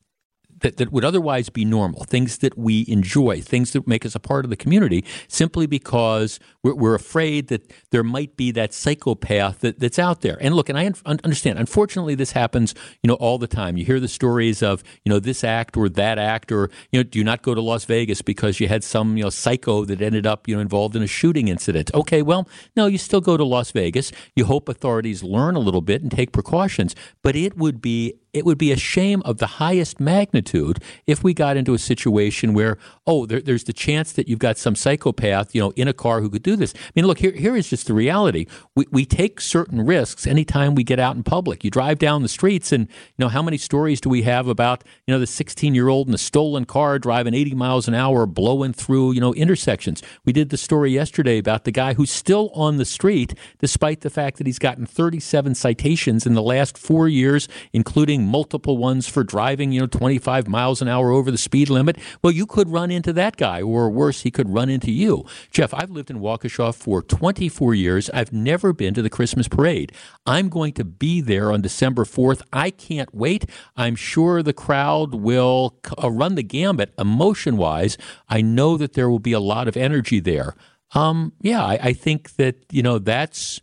[0.60, 4.20] that, that would otherwise be normal, things that we enjoy, things that make us a
[4.20, 9.60] part of the community, simply because we're, we're afraid that there might be that psychopath
[9.60, 10.38] that, that's out there.
[10.40, 13.76] And look, and I un- understand, unfortunately, this happens, you know, all the time.
[13.76, 17.02] You hear the stories of, you know, this act or that act, or, you know,
[17.02, 20.00] do you not go to Las Vegas because you had some, you know, psycho that
[20.00, 21.90] ended up, you know, involved in a shooting incident?
[21.94, 24.12] Okay, well, no, you still go to Las Vegas.
[24.34, 28.44] You hope authorities learn a little bit and take precautions, but it would be it
[28.44, 32.76] would be a shame of the highest magnitude if we got into a situation where,
[33.06, 36.20] oh, there, there's the chance that you've got some psychopath, you know, in a car
[36.20, 36.74] who could do this.
[36.76, 38.46] I mean, look, here, here is just the reality.
[38.74, 41.64] We, we take certain risks anytime we get out in public.
[41.64, 44.84] You drive down the streets, and, you know, how many stories do we have about,
[45.06, 48.26] you know, the 16 year old in a stolen car driving 80 miles an hour,
[48.26, 50.02] blowing through, you know, intersections?
[50.24, 54.10] We did the story yesterday about the guy who's still on the street, despite the
[54.10, 59.24] fact that he's gotten 37 citations in the last four years, including multiple ones for
[59.24, 61.96] driving, you know, 25 miles an hour over the speed limit.
[62.22, 65.24] Well, you could run into that guy, or worse, he could run into you.
[65.50, 68.10] Jeff, I've lived in Waukesha for 24 years.
[68.10, 69.92] I've never been to the Christmas parade.
[70.26, 72.42] I'm going to be there on December 4th.
[72.52, 73.46] I can't wait.
[73.76, 77.96] I'm sure the crowd will uh, run the gambit emotion wise.
[78.28, 80.54] I know that there will be a lot of energy there.
[80.94, 83.60] Um, yeah, I, I think that, you know, that's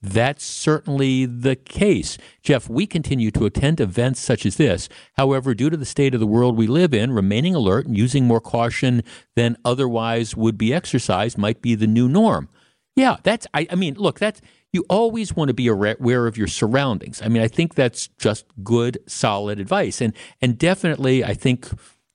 [0.00, 2.18] that's certainly the case.
[2.42, 4.88] Jeff, we continue to attend events such as this.
[5.16, 8.24] However, due to the state of the world we live in, remaining alert and using
[8.24, 9.02] more caution
[9.34, 12.48] than otherwise would be exercised might be the new norm.
[12.94, 14.40] Yeah, that's, I, I mean, look, that's,
[14.72, 17.22] you always want to be aware of your surroundings.
[17.22, 20.00] I mean, I think that's just good, solid advice.
[20.00, 21.68] And, and definitely, I think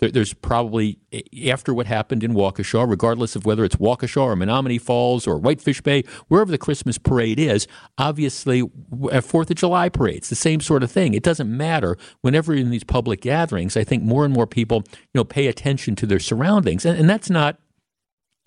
[0.09, 4.81] there's probably eh, after what happened in Waukesha, regardless of whether it's Waukesha or Menomonee
[4.81, 8.63] Falls or Whitefish Bay, wherever the Christmas parade is, obviously
[9.11, 11.13] a Fourth of July parade, it's the same sort of thing.
[11.13, 11.97] It doesn't matter.
[12.21, 15.95] Whenever in these public gatherings, I think more and more people, you know, pay attention
[15.97, 17.57] to their surroundings, and, and that's not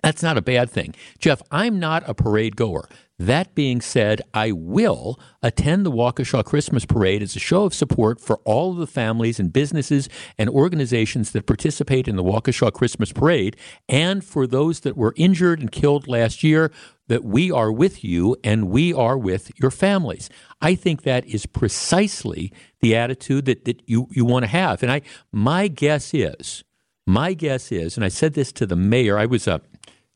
[0.07, 0.95] that's not a bad thing.
[1.19, 2.87] Jeff, I'm not a parade goer.
[3.19, 8.21] That being said, I will attend the Waukesha Christmas Parade as a show of support
[8.21, 13.11] for all of the families and businesses and organizations that participate in the Waukesha Christmas
[13.11, 13.57] Parade
[13.89, 16.71] and for those that were injured and killed last year
[17.09, 20.29] that we are with you and we are with your families.
[20.61, 24.83] I think that is precisely the attitude that, that you, you want to have.
[24.83, 25.01] And I
[25.33, 26.63] my guess is,
[27.05, 29.61] my guess is, and I said this to the mayor, I was a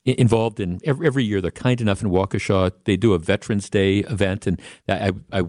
[0.05, 1.41] involved in every, every year.
[1.41, 2.71] They're kind enough in Waukesha.
[2.85, 5.43] They do a Veterans Day event, and I, I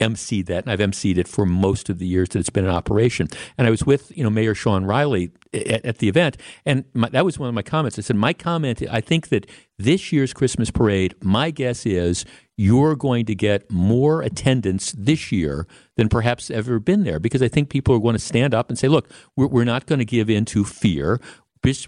[0.00, 2.70] emceed that, and I've emceed it for most of the years that it's been in
[2.70, 3.28] operation.
[3.56, 6.36] And I was with you know Mayor Shawn Reilly at, at the event,
[6.66, 7.98] and my, that was one of my comments.
[7.98, 8.82] I said my comment.
[8.90, 9.46] I think that
[9.78, 12.24] this year's Christmas parade, my guess is
[12.56, 17.48] you're going to get more attendance this year than perhaps ever been there because I
[17.48, 20.04] think people are going to stand up and say, look, we're, we're not going to
[20.04, 21.20] give in to fear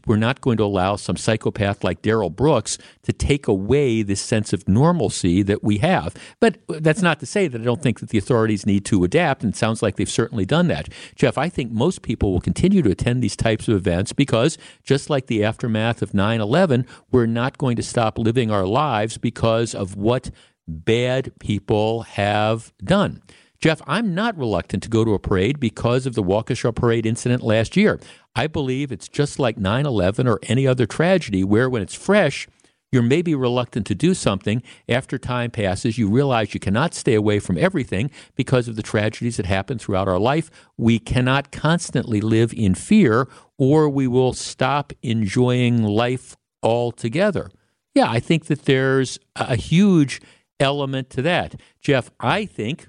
[0.06, 4.52] we're not going to allow some psychopath like Darrell Brooks to take away this sense
[4.52, 6.14] of normalcy that we have.
[6.40, 9.42] But that's not to say that I don't think that the authorities need to adapt,
[9.42, 10.88] and it sounds like they've certainly done that.
[11.14, 15.10] Jeff, I think most people will continue to attend these types of events because, just
[15.10, 19.74] like the aftermath of 9 11, we're not going to stop living our lives because
[19.74, 20.30] of what
[20.66, 23.22] bad people have done.
[23.58, 27.42] Jeff, I'm not reluctant to go to a parade because of the Waukesha parade incident
[27.42, 27.98] last year.
[28.34, 32.46] I believe it's just like 9 11 or any other tragedy where, when it's fresh,
[32.92, 34.62] you're maybe reluctant to do something.
[34.88, 39.36] After time passes, you realize you cannot stay away from everything because of the tragedies
[39.38, 40.50] that happen throughout our life.
[40.76, 47.50] We cannot constantly live in fear, or we will stop enjoying life altogether.
[47.94, 50.20] Yeah, I think that there's a huge
[50.60, 51.60] element to that.
[51.80, 52.88] Jeff, I think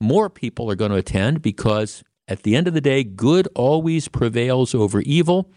[0.00, 4.08] more people are going to attend because at the end of the day, good always
[4.08, 5.50] prevails over evil.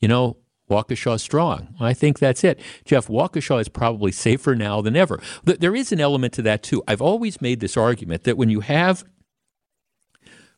[0.00, 0.36] You know,
[0.70, 1.74] Waukesha strong.
[1.80, 2.60] I think that's it.
[2.84, 5.20] Jeff, Waukesha is probably safer now than ever.
[5.44, 6.82] There is an element to that too.
[6.86, 9.04] I've always made this argument that when you have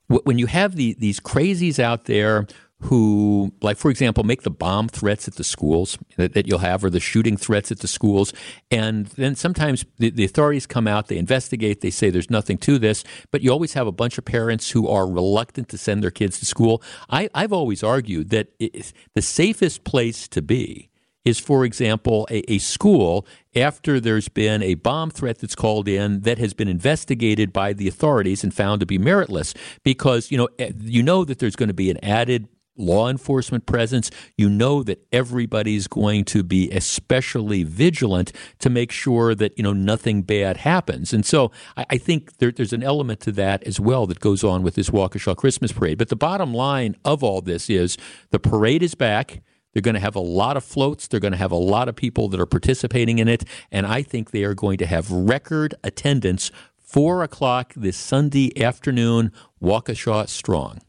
[0.08, 2.48] when you have the, these crazies out there
[2.82, 6.82] who, like, for example, make the bomb threats at the schools that, that, you'll have
[6.82, 8.32] or the shooting threats at the schools.
[8.70, 12.78] And then sometimes the, the, authorities come out, they investigate, they say there's nothing to
[12.78, 16.10] this, but you always have a bunch of parents who are reluctant to send their
[16.10, 16.82] kids to school.
[17.10, 20.90] I, have always argued that the safest place to be
[21.24, 26.20] is, for example, a, a, school after there's been a bomb threat that's called in
[26.20, 30.48] that has been investigated by the authorities and found to be meritless because you know
[30.58, 32.48] eh, you know that there's going to be an added
[32.80, 39.34] law enforcement presence, you know that everybody's going to be especially vigilant to make sure
[39.34, 41.12] that you know nothing bad happens.
[41.12, 44.42] And so I, I think there, there's an element to that as well that goes
[44.42, 45.98] on with this Waukesha Christmas parade.
[45.98, 47.96] But the bottom line of all this is
[48.30, 49.42] the parade is back.
[49.72, 51.06] They're going to have a lot of floats.
[51.06, 53.44] They're going to have a lot of people that are participating in it.
[53.70, 59.32] And I think they are going to have record attendance, 4 o'clock this Sunday afternoon,
[59.62, 60.80] Waukesha Strong.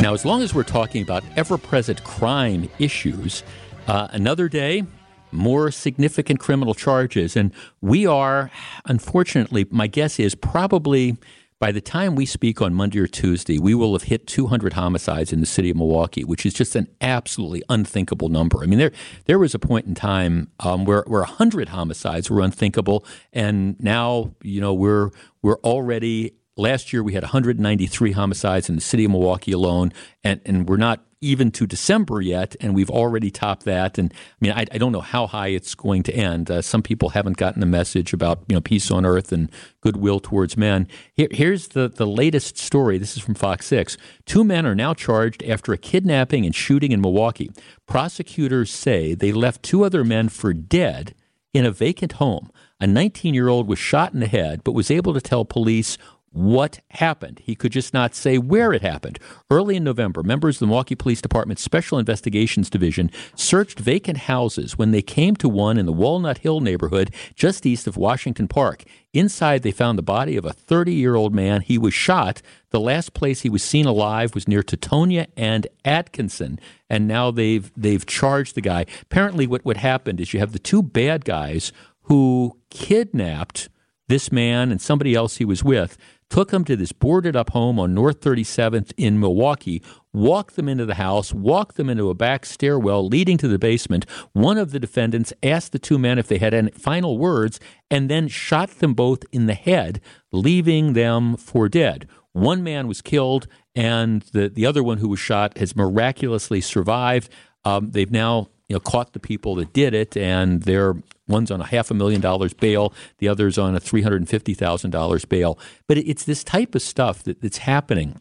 [0.00, 3.42] Now, as long as we're talking about ever present crime issues,
[3.88, 4.84] uh, another day,
[5.32, 7.36] more significant criminal charges.
[7.36, 8.50] And we are,
[8.84, 11.16] unfortunately, my guess is probably
[11.60, 15.32] by the time we speak on Monday or Tuesday, we will have hit 200 homicides
[15.32, 18.62] in the city of Milwaukee, which is just an absolutely unthinkable number.
[18.62, 18.92] I mean, there
[19.24, 24.34] there was a point in time um, where where 100 homicides were unthinkable, and now
[24.42, 25.10] you know we're
[25.42, 29.92] we're already Last year, we had 193 homicides in the city of Milwaukee alone,
[30.24, 33.96] and, and we're not even to December yet, and we've already topped that.
[33.96, 36.50] And I mean, I, I don't know how high it's going to end.
[36.50, 40.18] Uh, some people haven't gotten the message about you know peace on earth and goodwill
[40.18, 40.88] towards men.
[41.14, 42.98] Here, here's the the latest story.
[42.98, 43.96] This is from Fox Six.
[44.26, 47.52] Two men are now charged after a kidnapping and shooting in Milwaukee.
[47.86, 51.14] Prosecutors say they left two other men for dead
[51.54, 52.50] in a vacant home.
[52.80, 55.98] A 19 year old was shot in the head, but was able to tell police
[56.32, 57.40] what happened.
[57.44, 59.18] He could just not say where it happened.
[59.50, 64.76] Early in November, members of the Milwaukee Police Department's Special Investigations Division searched vacant houses
[64.76, 68.84] when they came to one in the Walnut Hill neighborhood just east of Washington Park.
[69.12, 71.62] Inside, they found the body of a 30 year old man.
[71.62, 72.42] He was shot.
[72.70, 76.60] The last place he was seen alive was near Teutonia and Atkinson.
[76.90, 78.84] And now they've, they've charged the guy.
[79.02, 83.68] Apparently, what, what happened is you have the two bad guys who kidnapped
[84.08, 85.96] this man and somebody else he was with
[86.30, 90.84] took them to this boarded up home on North 37th in Milwaukee, walked them into
[90.84, 94.04] the house, walked them into a back stairwell leading to the basement.
[94.32, 97.60] One of the defendants asked the two men if they had any final words
[97.90, 100.00] and then shot them both in the head,
[100.32, 102.06] leaving them for dead.
[102.32, 107.30] One man was killed, and the, the other one who was shot has miraculously survived.
[107.64, 110.94] Um, they've now you know, caught the people that did it, and they're
[111.28, 114.28] one's on a half a million dollars bail, the other's on a three hundred and
[114.28, 115.58] fifty thousand dollars bail.
[115.86, 118.20] But it's this type of stuff that, that's happening.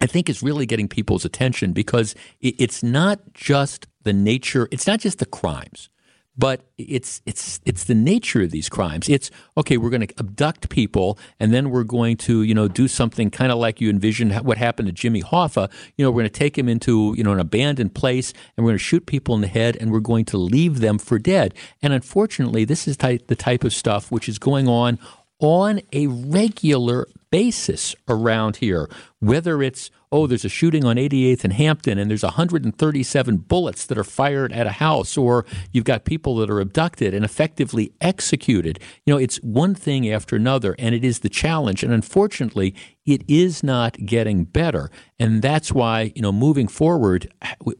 [0.00, 4.86] I think is really getting people's attention because it, it's not just the nature, it's
[4.86, 5.88] not just the crimes,
[6.36, 9.08] but it's it's it's the nature of these crimes.
[9.08, 9.76] It's okay.
[9.76, 13.52] We're going to abduct people, and then we're going to you know do something kind
[13.52, 15.70] of like you envision what happened to Jimmy Hoffa.
[15.96, 18.70] You know, we're going to take him into you know an abandoned place, and we're
[18.70, 21.54] going to shoot people in the head, and we're going to leave them for dead.
[21.82, 24.98] And unfortunately, this is type, the type of stuff which is going on
[25.38, 28.88] on a regular basis around here.
[29.18, 33.98] Whether it's oh, there's a shooting on 88th and Hampton, and there's 137 bullets that
[33.98, 38.78] are fired at a house, or you've got people that are abducted and effectively executed.
[39.06, 41.82] You know, it's one thing after another, and it is the challenge.
[41.82, 44.90] And unfortunately, it is not getting better.
[45.18, 47.32] And that's why, you know, moving forward,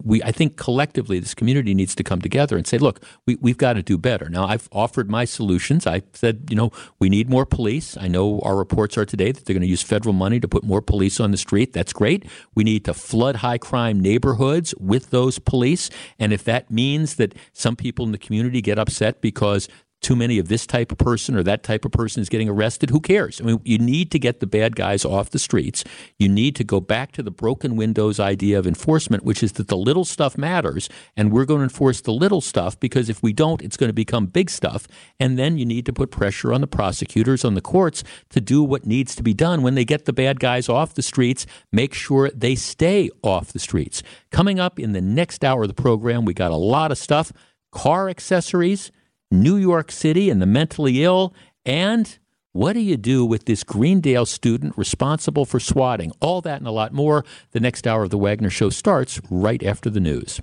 [0.02, 3.56] we, I think collectively this community needs to come together and say, look, we, we've
[3.56, 4.28] got to do better.
[4.28, 5.86] Now, I've offered my solutions.
[5.86, 7.96] I said, you know, we need more police.
[7.96, 10.64] I know our reports are today that they're going to use federal money to put
[10.64, 11.72] more police on the street.
[11.72, 12.26] That's great.
[12.54, 15.88] We need to flood high crime neighborhoods with those police.
[16.18, 19.68] And if that means that some people in the community get upset because
[20.03, 22.90] too many of this type of person or that type of person is getting arrested,
[22.90, 23.40] who cares?
[23.40, 25.84] I mean, you need to get the bad guys off the streets.
[26.18, 29.68] You need to go back to the broken windows idea of enforcement, which is that
[29.68, 33.32] the little stuff matters, and we're going to enforce the little stuff because if we
[33.32, 34.88] don't, it's going to become big stuff.
[35.20, 38.62] And then you need to put pressure on the prosecutors, on the courts to do
[38.62, 41.94] what needs to be done when they get the bad guys off the streets, make
[41.94, 44.03] sure they stay off the streets.
[44.30, 47.32] Coming up in the next hour of the program, we got a lot of stuff
[47.72, 48.92] car accessories
[49.33, 52.18] New York City and the mentally ill, and
[52.53, 56.12] what do you do with this Greendale student responsible for swatting?
[56.20, 57.24] All that and a lot more.
[57.53, 60.41] The next hour of the Wagner Show starts right after the news.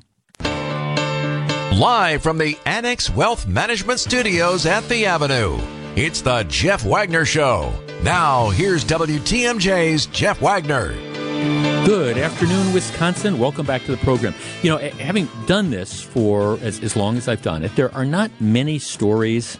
[1.79, 5.59] Live from the Annex Wealth Management Studios at the Avenue,
[5.95, 7.71] it's the Jeff Wagner Show.
[8.03, 10.93] Now, here's WTMJ's Jeff Wagner.
[11.89, 13.39] Good afternoon, Wisconsin.
[13.39, 14.35] Welcome back to the program.
[14.61, 17.91] You know, eh, having done this for as, as long as I've done it, there
[17.95, 19.57] are not many stories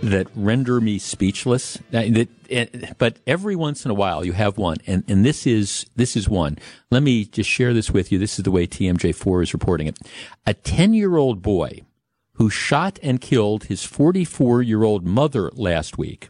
[0.00, 1.76] that render me speechless.
[1.90, 2.66] That, eh,
[2.96, 6.28] but every once in a while, you have one, and, and this is this is
[6.28, 6.58] one.
[6.92, 8.20] Let me just share this with you.
[8.20, 9.98] This is the way TMJ4 is reporting it.
[10.46, 11.80] A ten year old boy
[12.34, 16.28] who shot and killed his 44 year old mother last week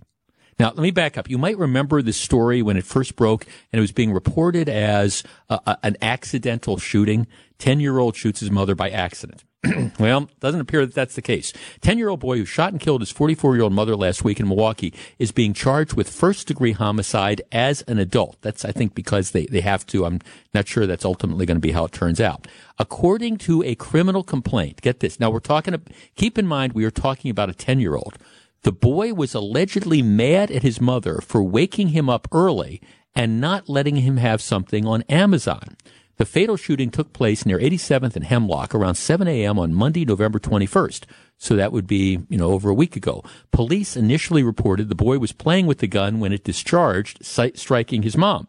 [0.59, 1.29] now, let me back up.
[1.29, 5.23] You might remember this story when it first broke and it was being reported as
[5.49, 7.27] a, a, an accidental shooting.
[7.59, 9.45] 10 year old shoots his mother by accident.
[9.99, 11.53] well, doesn't appear that that's the case.
[11.81, 14.39] 10 year old boy who shot and killed his 44 year old mother last week
[14.39, 18.37] in Milwaukee is being charged with first degree homicide as an adult.
[18.43, 20.05] That's, I think, because they, they have to.
[20.05, 20.21] I'm
[20.53, 22.47] not sure that's ultimately going to be how it turns out.
[22.79, 25.19] According to a criminal complaint, get this.
[25.19, 25.81] Now we're talking,
[26.17, 28.19] keep in mind we are talking about a 10 year old
[28.65, 32.81] the boy was allegedly mad at his mother for waking him up early
[33.15, 35.77] and not letting him have something on Amazon.
[36.17, 39.59] The fatal shooting took place near 87th and Hemlock around 7 a.m.
[39.59, 41.05] on Monday, November 21st.
[41.37, 43.23] So that would be, you know, over a week ago.
[43.51, 48.17] Police initially reported the boy was playing with the gun when it discharged, striking his
[48.17, 48.49] mom.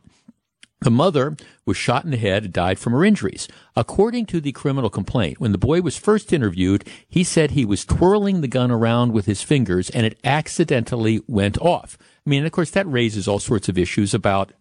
[0.85, 3.47] The mother was shot in the head and died from her injuries.
[3.75, 7.85] According to the criminal complaint, when the boy was first interviewed, he said he was
[7.85, 11.97] twirling the gun around with his fingers and it accidentally went off.
[12.23, 14.53] I mean, of course, that raises all sorts of issues about,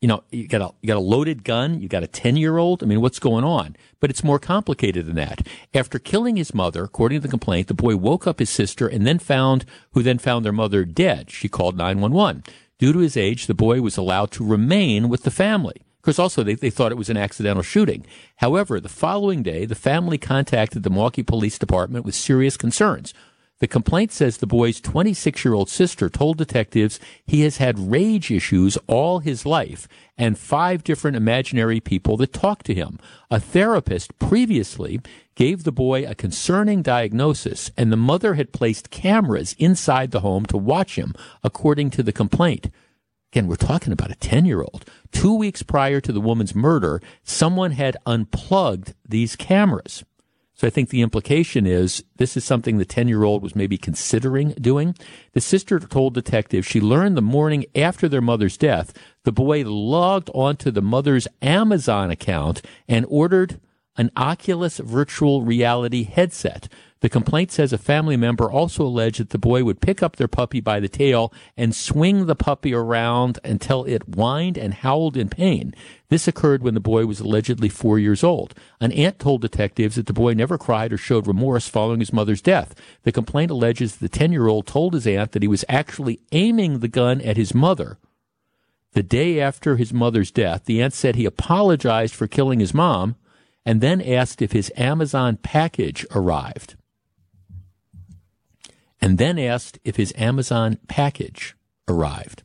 [0.00, 2.58] you know, you got a, you got a loaded gun, you got a 10 year
[2.58, 2.82] old.
[2.82, 3.76] I mean, what's going on?
[4.00, 5.46] But it's more complicated than that.
[5.72, 9.06] After killing his mother, according to the complaint, the boy woke up his sister and
[9.06, 11.30] then found, who then found their mother dead.
[11.30, 12.42] She called 911.
[12.78, 15.82] Due to his age, the boy was allowed to remain with the family.
[15.96, 18.06] Of course, also they, they thought it was an accidental shooting.
[18.36, 23.12] However, the following day, the family contacted the Milwaukee Police Department with serious concerns.
[23.60, 28.30] The complaint says the boy's 26 year old sister told detectives he has had rage
[28.30, 33.00] issues all his life and five different imaginary people that talk to him.
[33.30, 35.00] A therapist previously
[35.34, 40.46] gave the boy a concerning diagnosis and the mother had placed cameras inside the home
[40.46, 42.70] to watch him, according to the complaint.
[43.32, 44.84] Again, we're talking about a 10 year old.
[45.10, 50.04] Two weeks prior to the woman's murder, someone had unplugged these cameras.
[50.58, 53.78] So I think the implication is this is something the 10 year old was maybe
[53.78, 54.96] considering doing.
[55.32, 58.92] The sister told detectives she learned the morning after their mother's death,
[59.22, 63.60] the boy logged onto the mother's Amazon account and ordered
[63.98, 66.68] an Oculus virtual reality headset
[67.00, 70.26] the complaint says a family member also alleged that the boy would pick up their
[70.26, 75.28] puppy by the tail and swing the puppy around until it whined and howled in
[75.28, 75.74] pain.
[76.08, 78.52] This occurred when the boy was allegedly four years old.
[78.80, 82.42] An aunt told detectives that the boy never cried or showed remorse following his mother's
[82.42, 82.74] death.
[83.04, 86.80] The complaint alleges the 10 year old told his aunt that he was actually aiming
[86.80, 87.98] the gun at his mother.
[88.92, 93.14] The day after his mother's death, the aunt said he apologized for killing his mom
[93.68, 96.74] and then asked if his Amazon package arrived.
[99.00, 101.54] and then asked if his Amazon package
[101.86, 102.42] arrived.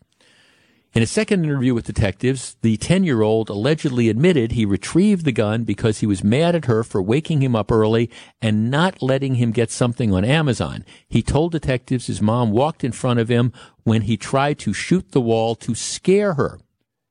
[0.94, 5.32] In a second interview with detectives, the 10 year old allegedly admitted he retrieved the
[5.32, 8.12] gun because he was mad at her for waking him up early
[8.42, 10.86] and not letting him get something on Amazon.
[11.08, 13.52] He told detectives his mom walked in front of him
[13.84, 16.60] when he tried to shoot the wall to scare her.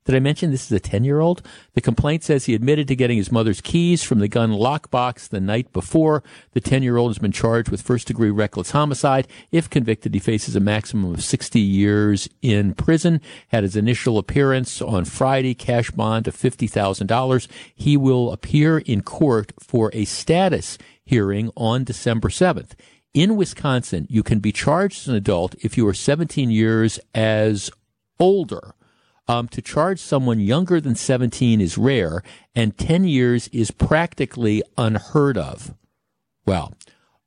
[0.05, 1.47] Did I mention this is a 10 year old?
[1.75, 5.41] The complaint says he admitted to getting his mother's keys from the gun lockbox the
[5.41, 6.25] night before.
[6.55, 9.29] The 10 year old has been charged with first degree reckless homicide.
[9.53, 13.21] If convicted, he faces a maximum of 60 years in prison.
[13.49, 17.49] Had his initial appearance on Friday, cash bond of $50,000.
[17.73, 22.71] He will appear in court for a status hearing on December 7th.
[23.15, 27.71] In Wisconsin, you can be charged as an adult if you are 17 years as
[28.19, 28.75] older.
[29.29, 32.23] Um, to charge someone younger than 17 is rare,
[32.57, 35.75] and 10 years is practically unheard of.
[36.45, 36.75] Well,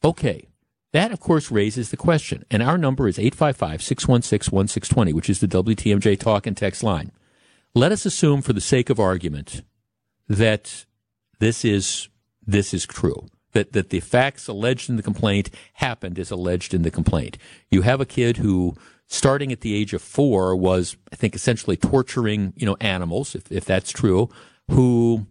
[0.04, 0.48] okay.
[0.92, 2.46] That, of course, raises the question.
[2.50, 7.12] And our number is 855 616 1620, which is the WTMJ talk and text line.
[7.74, 9.62] Let us assume, for the sake of argument,
[10.30, 10.86] that
[11.40, 12.08] this is,
[12.46, 13.28] this is true.
[13.52, 17.38] That, that the facts alleged in the complaint happened as alleged in the complaint.
[17.70, 18.76] You have a kid who
[19.08, 23.52] starting at the age of four was, I think, essentially torturing, you know, animals, if,
[23.52, 24.30] if that's true,
[24.70, 25.28] who,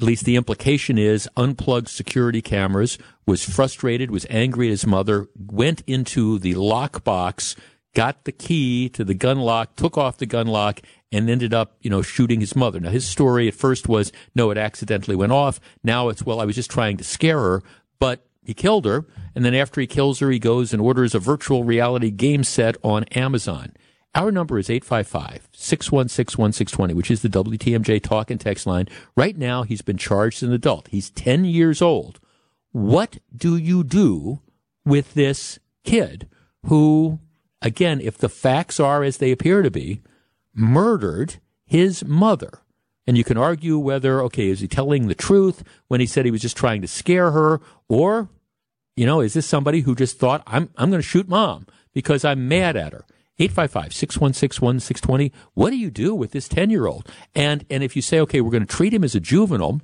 [0.00, 5.28] at least the implication is, unplugged security cameras, was frustrated, was angry at his mother,
[5.36, 7.56] went into the lockbox,
[7.94, 10.80] got the key to the gun lock, took off the gun lock,
[11.12, 12.80] and ended up, you know, shooting his mother.
[12.80, 15.60] Now, his story at first was, no, it accidentally went off.
[15.82, 17.62] Now it's, well, I was just trying to scare her.
[17.98, 21.18] But he killed her, and then after he kills her, he goes and orders a
[21.18, 23.72] virtual reality game set on Amazon.
[24.14, 28.86] Our number is 855 616 1620, which is the WTMJ talk and text line.
[29.16, 30.86] Right now, he's been charged as an adult.
[30.88, 32.20] He's 10 years old.
[32.70, 34.42] What do you do
[34.84, 36.28] with this kid
[36.66, 37.18] who,
[37.60, 40.02] again, if the facts are as they appear to be,
[40.54, 42.60] murdered his mother?
[43.08, 46.30] And you can argue whether, okay, is he telling the truth when he said he
[46.30, 48.30] was just trying to scare her, or
[48.96, 52.24] you know, is this somebody who just thought, I'm, I'm going to shoot mom because
[52.24, 53.04] I'm mad at her?
[53.38, 55.32] 855 616 1620.
[55.52, 57.06] What do you do with this 10 year old?
[57.34, 59.82] And, and if you say, okay, we're going to treat him as a juvenile,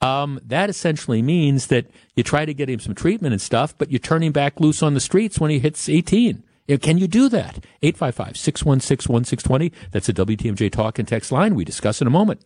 [0.00, 3.90] um, that essentially means that you try to get him some treatment and stuff, but
[3.90, 6.44] you turn him back loose on the streets when he hits 18.
[6.80, 7.64] Can you do that?
[7.82, 9.72] 855 616 1620.
[9.90, 11.54] That's a WTMJ talk and text line.
[11.54, 12.44] We discuss in a moment.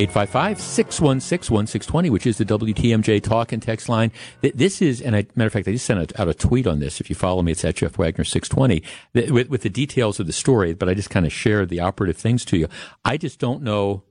[0.00, 4.10] 855 616 1620, which is the WTMJ talk and text line.
[4.40, 7.02] This is, and I, matter of fact, I just sent out a tweet on this.
[7.02, 8.82] If you follow me, it's at Jeff Wagner 620
[9.30, 12.16] with, with the details of the story, but I just kind of shared the operative
[12.16, 12.66] things to you.
[13.04, 14.04] I just don't know.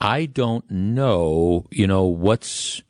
[0.00, 2.82] I don't know, you know, what's,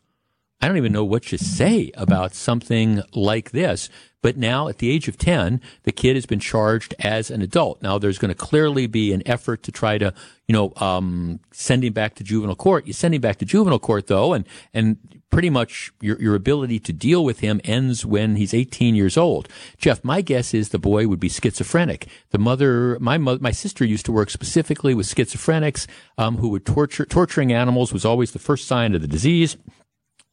[0.63, 3.89] I don't even know what to say about something like this.
[4.23, 7.83] But now, at the age of 10, the kid has been charged as an adult.
[7.83, 10.15] Now, there's going to clearly be an effort to try to,
[10.47, 12.87] you know, um, send him back to juvenile court.
[12.87, 14.99] You send him back to juvenile court, though, and, and
[15.31, 19.49] pretty much your, your ability to deal with him ends when he's 18 years old.
[19.77, 22.07] Jeff, my guess is the boy would be schizophrenic.
[22.31, 27.07] The mother, my my sister used to work specifically with schizophrenics, um, who would torture,
[27.07, 29.57] torturing animals was always the first sign of the disease.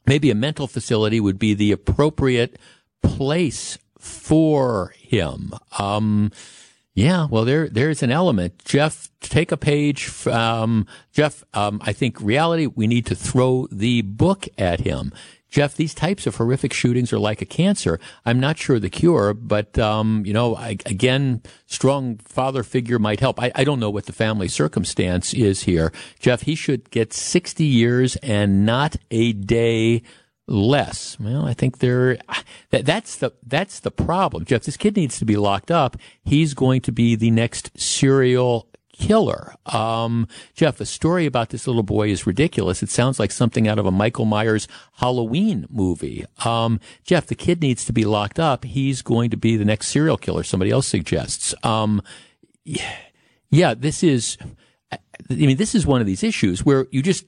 [0.09, 2.57] Maybe a mental facility would be the appropriate
[3.03, 5.53] place for him.
[5.77, 6.31] Um,
[6.95, 8.65] yeah, well, there there's an element.
[8.65, 10.05] Jeff, take a page.
[10.05, 12.65] From, Jeff, um, I think reality.
[12.65, 15.13] We need to throw the book at him.
[15.49, 17.99] Jeff, these types of horrific shootings are like a cancer.
[18.25, 23.19] I'm not sure the cure, but um, you know, I, again, strong father figure might
[23.19, 23.41] help.
[23.41, 25.91] I, I, don't know what the family circumstance is here.
[26.19, 30.03] Jeff, he should get 60 years and not a day
[30.47, 31.19] less.
[31.19, 32.17] Well, I think there
[32.71, 34.45] that, that's the that's the problem.
[34.45, 35.97] Jeff, this kid needs to be locked up.
[36.23, 38.68] He's going to be the next serial
[38.99, 39.55] killer.
[39.65, 42.83] Um, Jeff, a story about this little boy is ridiculous.
[42.83, 46.25] It sounds like something out of a Michael Myers Halloween movie.
[46.45, 48.65] Um, Jeff, the kid needs to be locked up.
[48.65, 50.43] He's going to be the next serial killer.
[50.43, 51.55] Somebody else suggests.
[51.63, 52.01] Um,
[52.63, 52.95] yeah,
[53.49, 54.37] yeah, this is.
[54.91, 54.97] I
[55.33, 57.25] mean, this is one of these issues where you just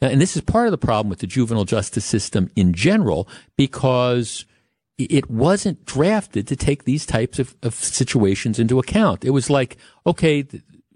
[0.00, 4.44] and this is part of the problem with the juvenile justice system in general, because
[4.96, 9.24] it wasn't drafted to take these types of, of situations into account.
[9.24, 10.44] It was like, okay,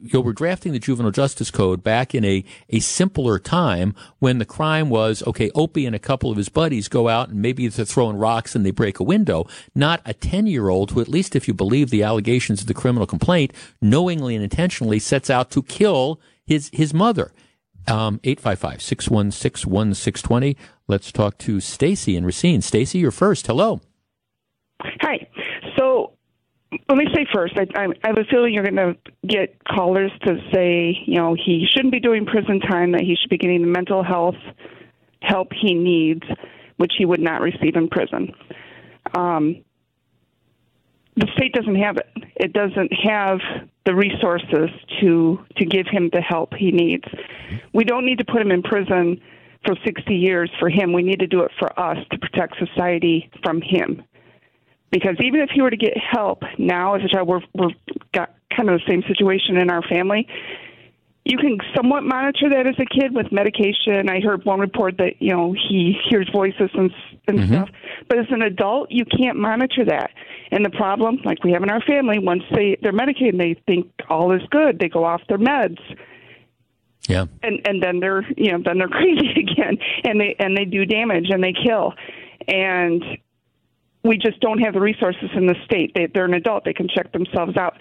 [0.02, 4.38] you know, we're drafting the juvenile justice code back in a, a simpler time when
[4.38, 7.68] the crime was, okay, Opie and a couple of his buddies go out and maybe
[7.68, 11.08] they're throwing rocks and they break a window, not a 10 year old who, at
[11.08, 15.50] least if you believe the allegations of the criminal complaint, knowingly and intentionally sets out
[15.52, 17.32] to kill his, his mother
[17.88, 20.56] Um, 855 616 1620.
[20.88, 22.60] Let's talk to Stacy and Racine.
[22.62, 23.46] Stacy, you're first.
[23.46, 23.80] Hello.
[25.00, 25.26] Hi.
[26.88, 28.96] Let me say first, I, I, I have a feeling you're going to
[29.26, 33.30] get callers to say, you know, he shouldn't be doing prison time, that he should
[33.30, 34.36] be getting the mental health
[35.20, 36.22] help he needs,
[36.76, 38.32] which he would not receive in prison.
[39.14, 39.64] Um,
[41.16, 42.08] the state doesn't have it.
[42.36, 43.38] It doesn't have
[43.84, 44.70] the resources
[45.00, 47.04] to to give him the help he needs.
[47.74, 49.20] We don't need to put him in prison
[49.64, 50.92] for 60 years for him.
[50.92, 54.02] We need to do it for us to protect society from him.
[54.92, 57.70] Because even if he were to get help now as a child, we're we're
[58.12, 60.28] got kind of the same situation in our family.
[61.24, 64.08] You can somewhat monitor that as a kid with medication.
[64.10, 66.92] I heard one report that you know he hears voices and
[67.26, 67.52] and mm-hmm.
[67.52, 67.70] stuff,
[68.08, 70.10] but as an adult, you can't monitor that.
[70.50, 73.90] And the problem, like we have in our family, once they they're medicated, they think
[74.10, 74.78] all is good.
[74.78, 75.80] They go off their meds.
[77.08, 77.26] Yeah.
[77.42, 80.84] And and then they're you know then they're crazy again, and they and they do
[80.84, 81.94] damage and they kill,
[82.46, 83.02] and
[84.04, 85.92] we just don't have the resources in the state.
[85.94, 87.78] They, they're an adult; they can check themselves out.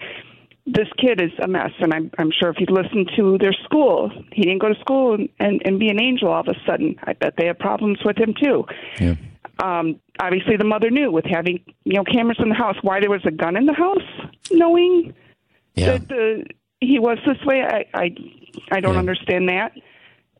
[0.64, 4.12] This kid is a mess, and I'm, I'm sure if you listen to their school,
[4.32, 6.94] he didn't go to school and, and, and be an angel all of a sudden.
[7.02, 8.64] I bet they have problems with him too.
[9.00, 9.16] Yeah.
[9.60, 13.10] Um, obviously, the mother knew with having you know cameras in the house why there
[13.10, 15.12] was a gun in the house, knowing
[15.74, 15.92] yeah.
[15.92, 16.44] that the
[16.80, 17.62] he was this way.
[17.62, 18.14] I I,
[18.70, 19.00] I don't yeah.
[19.00, 19.72] understand that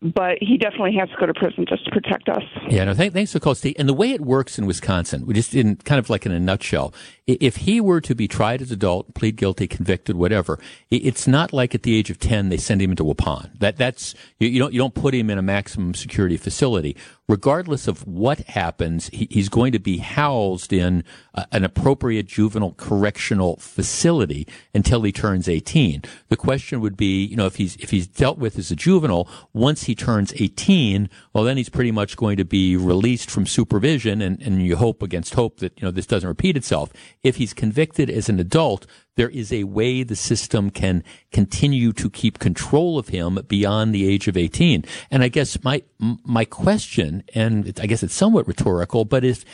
[0.02, 2.42] but he definitely has to go to prison just to protect us.
[2.68, 3.76] Yeah, no, th- thanks for calling, Steve.
[3.78, 6.40] And the way it works in Wisconsin, we just in kind of like in a
[6.40, 6.92] nutshell,
[7.26, 10.58] if he were to be tried as adult, plead guilty, convicted, whatever,
[10.90, 13.56] it's not like at the age of ten they send him into Waupun.
[13.58, 16.96] That that's you, you don't you don't put him in a maximum security facility
[17.32, 21.02] regardless of what happens, he, he's going to be housed in
[21.34, 26.02] uh, an appropriate juvenile correctional facility until he turns 18.
[26.28, 29.26] The question would be, you know, if he's if he's dealt with as a juvenile,
[29.54, 34.20] once he turns 18, well, then he's pretty much going to be released from supervision,
[34.20, 36.92] and, and you hope against hope that you know this doesn't repeat itself.
[37.22, 38.86] If he's convicted as an adult,
[39.16, 44.08] there is a way the system can continue to keep control of him beyond the
[44.08, 44.84] age of 18.
[45.10, 49.44] And I guess my, my question, and I guess it's somewhat rhetorical, but if,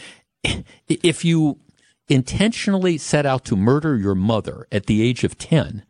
[0.88, 1.58] if you
[2.08, 5.84] intentionally set out to murder your mother at the age of 10,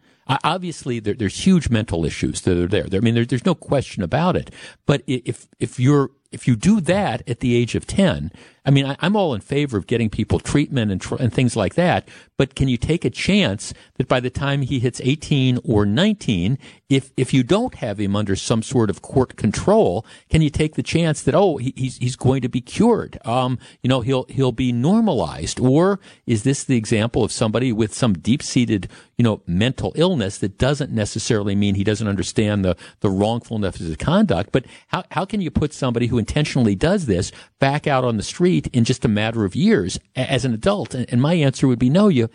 [0.45, 2.87] obviously there, there's huge mental issues that are there.
[2.93, 4.51] I mean, there, there's no question about it.
[4.87, 8.33] But if, if you're, if you do that at the age of 10,
[8.69, 11.57] I mean, I, am all in favor of getting people treatment and, tr- and things
[11.57, 12.07] like that.
[12.37, 16.59] But can you take a chance that by the time he hits 18 or 19,
[16.91, 20.75] if, if you don't have him under some sort of court control, can you take
[20.75, 23.19] the chance that, oh, he, he's, he's going to be cured?
[23.25, 25.59] Um, you know, he'll, he'll be normalized.
[25.59, 30.37] Or is this the example of somebody with some deep seated, you know, mental illness
[30.39, 34.53] that doesn't necessarily mean he doesn't understand the, the wrongfulness of his conduct?
[34.53, 38.23] But how, how can you put somebody who intentionally does this back out on the
[38.23, 40.95] street in just a matter of years as an adult?
[40.95, 42.29] And my answer would be no, you,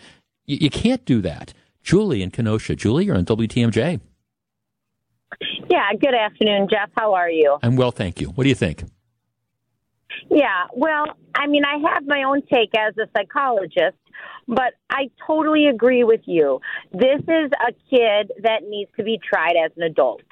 [0.46, 1.52] you can't do that.
[1.82, 2.74] Julie in Kenosha.
[2.74, 4.00] Julie, you're on WTMJ.
[5.68, 6.90] Yeah, good afternoon, Jeff.
[6.96, 7.58] How are you?
[7.62, 8.28] I'm well, thank you.
[8.28, 8.84] What do you think?
[10.30, 13.96] Yeah, well, I mean, I have my own take as a psychologist,
[14.46, 16.60] but I totally agree with you.
[16.92, 20.22] This is a kid that needs to be tried as an adult.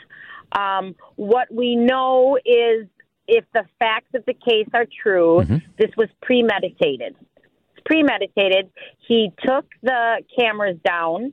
[0.52, 2.86] Um, what we know is
[3.26, 5.56] if the facts of the case are true, mm-hmm.
[5.78, 7.14] this was premeditated.
[7.16, 8.70] It's premeditated.
[9.06, 11.32] He took the cameras down.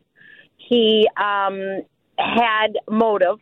[0.57, 1.83] He um,
[2.17, 3.39] had motive.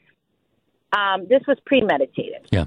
[0.95, 2.47] Um, this was premeditated.
[2.51, 2.65] Yeah.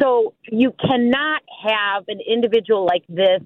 [0.00, 3.40] So you cannot have an individual like this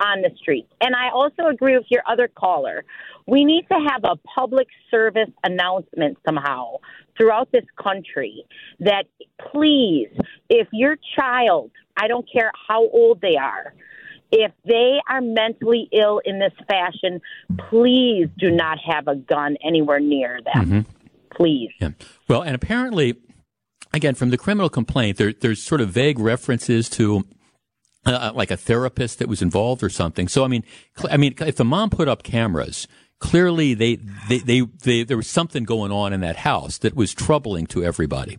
[0.00, 0.72] on the streets.
[0.80, 2.84] And I also agree with your other caller.
[3.26, 6.76] We need to have a public service announcement somehow
[7.16, 8.44] throughout this country
[8.80, 9.04] that
[9.52, 10.08] please,
[10.48, 13.74] if your child, I don't care how old they are,
[14.30, 17.20] if they are mentally ill in this fashion,
[17.70, 20.64] please do not have a gun anywhere near them.
[20.64, 20.80] Mm-hmm.
[21.34, 21.70] Please.
[21.80, 21.90] Yeah.
[22.28, 23.16] Well, and apparently,
[23.92, 27.24] again, from the criminal complaint, there, there's sort of vague references to
[28.08, 30.28] uh, uh, like a therapist that was involved or something.
[30.28, 30.64] So I mean,
[31.10, 32.88] I mean, if the mom put up cameras,
[33.18, 33.96] clearly they,
[34.28, 37.84] they, they, they, there was something going on in that house that was troubling to
[37.84, 38.38] everybody.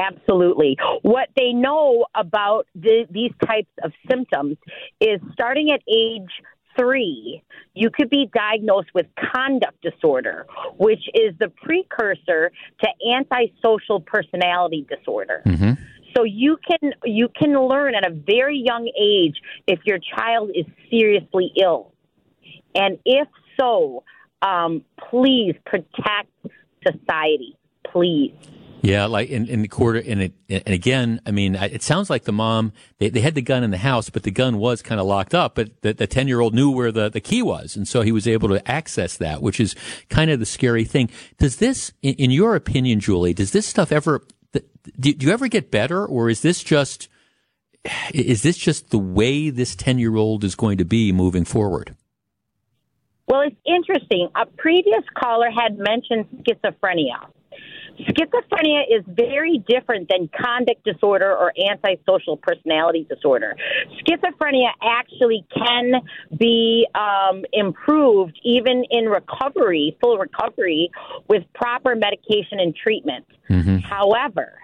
[0.00, 0.76] Absolutely.
[1.02, 4.56] What they know about the, these types of symptoms
[5.00, 6.30] is starting at age
[6.78, 7.42] three,
[7.74, 15.42] you could be diagnosed with conduct disorder, which is the precursor to antisocial personality disorder.
[15.46, 15.72] Mm-hmm.
[16.16, 19.36] So you can you can learn at a very young age
[19.66, 21.92] if your child is seriously ill,
[22.74, 24.04] and if so,
[24.42, 26.30] um, please protect
[26.86, 27.56] society,
[27.90, 28.34] please.
[28.82, 32.24] Yeah, like in, in the quarter, and it, and again, I mean, it sounds like
[32.24, 35.00] the mom they, they had the gun in the house, but the gun was kind
[35.00, 35.54] of locked up.
[35.54, 38.28] But the ten year old knew where the, the key was, and so he was
[38.28, 39.74] able to access that, which is
[40.10, 41.08] kind of the scary thing.
[41.38, 44.22] Does this, in, in your opinion, Julie, does this stuff ever?
[44.54, 47.08] Do, do you ever get better, or is this just
[48.12, 51.94] is this just the way this ten year old is going to be moving forward?
[53.26, 54.28] Well, it's interesting.
[54.36, 57.26] A previous caller had mentioned schizophrenia.
[58.00, 63.56] Schizophrenia is very different than conduct disorder or antisocial personality disorder.
[64.00, 65.94] Schizophrenia actually can
[66.36, 70.90] be um, improved even in recovery, full recovery,
[71.28, 73.24] with proper medication and treatment.
[73.48, 73.78] Mm-hmm.
[73.78, 74.54] However,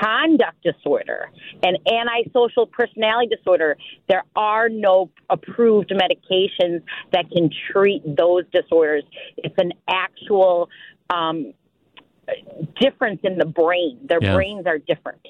[0.00, 1.30] conduct disorder
[1.62, 3.76] and antisocial personality disorder,
[4.08, 6.82] there are no approved medications
[7.12, 9.02] that can treat those disorders.
[9.36, 10.68] It's an actual
[11.10, 11.52] um,
[12.80, 13.98] difference in the brain.
[14.04, 14.34] Their yeah.
[14.34, 15.20] brains are different.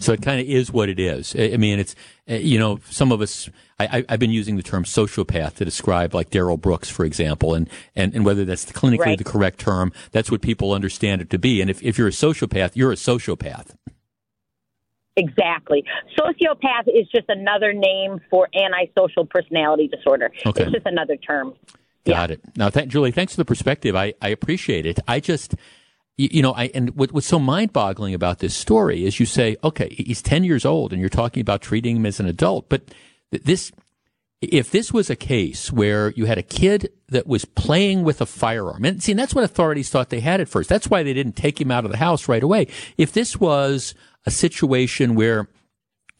[0.00, 1.34] So it kind of is what it is.
[1.38, 1.94] I mean, it's
[2.28, 3.48] uh, you know, some of us.
[3.78, 7.68] I, have been using the term sociopath to describe like Darrell Brooks, for example, and,
[7.96, 9.18] and, and whether that's clinically right.
[9.18, 11.60] the correct term, that's what people understand it to be.
[11.60, 13.74] And if, if you're a sociopath, you're a sociopath.
[15.16, 15.84] Exactly.
[16.16, 20.30] Sociopath is just another name for antisocial personality disorder.
[20.46, 20.62] Okay.
[20.62, 21.54] It's just another term.
[22.04, 22.34] Got yeah.
[22.34, 22.40] it.
[22.56, 23.94] Now, th- Julie, thanks for the perspective.
[23.94, 25.00] I, I appreciate it.
[25.06, 25.54] I just,
[26.16, 29.56] you know, I, and what, what's so mind boggling about this story is you say,
[29.64, 32.68] okay, he's 10 years old and you're talking about treating him as an adult.
[32.68, 32.94] But
[33.30, 33.72] this,
[34.42, 38.26] if this was a case where you had a kid that was playing with a
[38.26, 40.68] firearm, and see, and that's what authorities thought they had at first.
[40.68, 42.66] That's why they didn't take him out of the house right away.
[42.98, 43.94] If this was
[44.26, 45.48] a situation where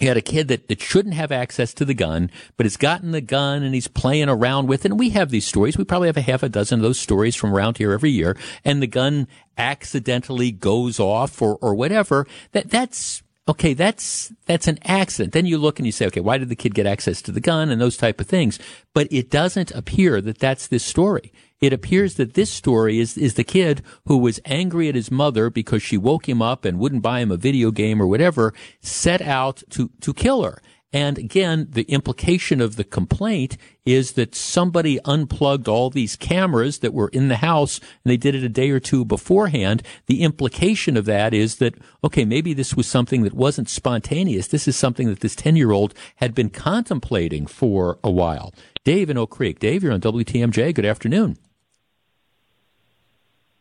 [0.02, 3.12] you had a kid that, that shouldn't have access to the gun, but has gotten
[3.12, 4.90] the gun and he's playing around with it.
[4.90, 5.78] And we have these stories.
[5.78, 8.36] We probably have a half a dozen of those stories from around here every year.
[8.64, 12.26] And the gun accidentally goes off or, or whatever.
[12.52, 15.32] That, that's, okay, that's, that's an accident.
[15.32, 17.40] Then you look and you say, okay, why did the kid get access to the
[17.40, 18.58] gun and those type of things?
[18.94, 21.32] But it doesn't appear that that's this story.
[21.62, 25.48] It appears that this story is, is the kid who was angry at his mother
[25.48, 29.22] because she woke him up and wouldn't buy him a video game or whatever, set
[29.22, 30.60] out to, to kill her.
[30.92, 33.56] And again, the implication of the complaint
[33.86, 38.34] is that somebody unplugged all these cameras that were in the house and they did
[38.34, 39.84] it a day or two beforehand.
[40.06, 44.48] The implication of that is that, okay, maybe this was something that wasn't spontaneous.
[44.48, 48.52] This is something that this 10 year old had been contemplating for a while.
[48.84, 49.60] Dave in Oak Creek.
[49.60, 50.74] Dave, you're on WTMJ.
[50.74, 51.38] Good afternoon.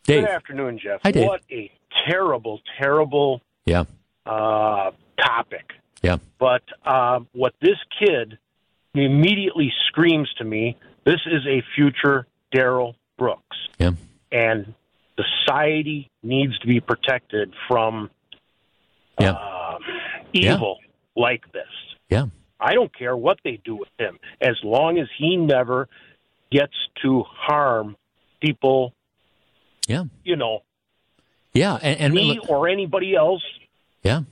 [0.04, 0.26] Dave.
[0.26, 1.02] Good afternoon, Jeff.
[1.04, 1.28] Hi, Dave.
[1.28, 1.72] What a
[2.08, 3.84] terrible, terrible yeah.
[4.26, 5.72] Uh, topic.
[6.02, 6.18] Yeah.
[6.39, 8.38] But uh, what this kid
[8.93, 13.58] immediately screams to me, this is a future Darrell Brooks.
[13.78, 13.91] Yeah.
[14.32, 14.74] And
[15.16, 18.10] society needs to be protected from
[19.20, 19.32] yeah.
[19.32, 19.78] uh,
[20.34, 21.22] evil yeah.
[21.22, 21.64] like this.
[22.10, 22.26] Yeah.
[22.60, 25.88] I don't care what they do with him, as long as he never
[26.52, 27.95] gets to harm
[28.39, 28.93] people
[29.92, 30.04] yeah.
[30.24, 30.64] You know.
[31.54, 33.44] Yeah, and, and me or anybody else.
[34.04, 34.24] Yeah,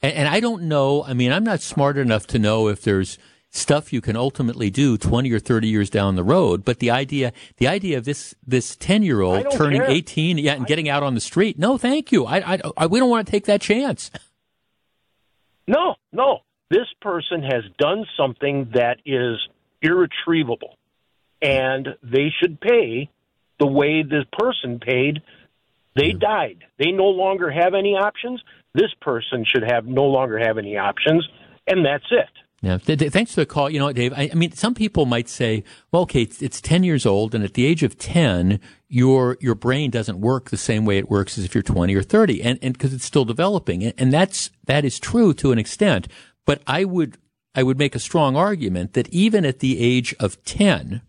[0.00, 1.04] and, and I don't know.
[1.04, 3.18] I mean, I'm not smart enough to know if there's
[3.52, 6.64] stuff you can ultimately do 20 or 30 years down the road.
[6.64, 9.90] But the idea, the idea of this, this 10 year old turning care.
[9.90, 11.58] 18, yeah, and getting out on the street.
[11.58, 12.24] No, thank you.
[12.24, 14.10] I, I, I, we don't want to take that chance.
[15.64, 16.40] No, no.
[16.70, 19.38] This person has done something that is
[19.80, 20.76] irretrievable
[21.40, 23.08] and they should pay
[23.62, 25.22] the way the person paid,
[25.94, 26.18] they yeah.
[26.18, 26.64] died.
[26.80, 28.42] They no longer have any options.
[28.74, 31.28] This person should have no longer have any options,
[31.68, 32.28] and that's it.
[32.60, 32.78] Yeah.
[32.78, 33.70] Thanks for the call.
[33.70, 36.82] You know, Dave, I, I mean, some people might say, well, okay, it's, it's, 10
[36.82, 38.58] years old, and at the age of 10,
[38.88, 42.02] your, your brain doesn't work the same way it works as if you're 20 or
[42.02, 43.84] 30, and, and because it's still developing.
[43.84, 46.08] And, and that's, that is true to an extent.
[46.46, 47.16] But I would,
[47.54, 51.02] I would make a strong argument that even at the age of 10,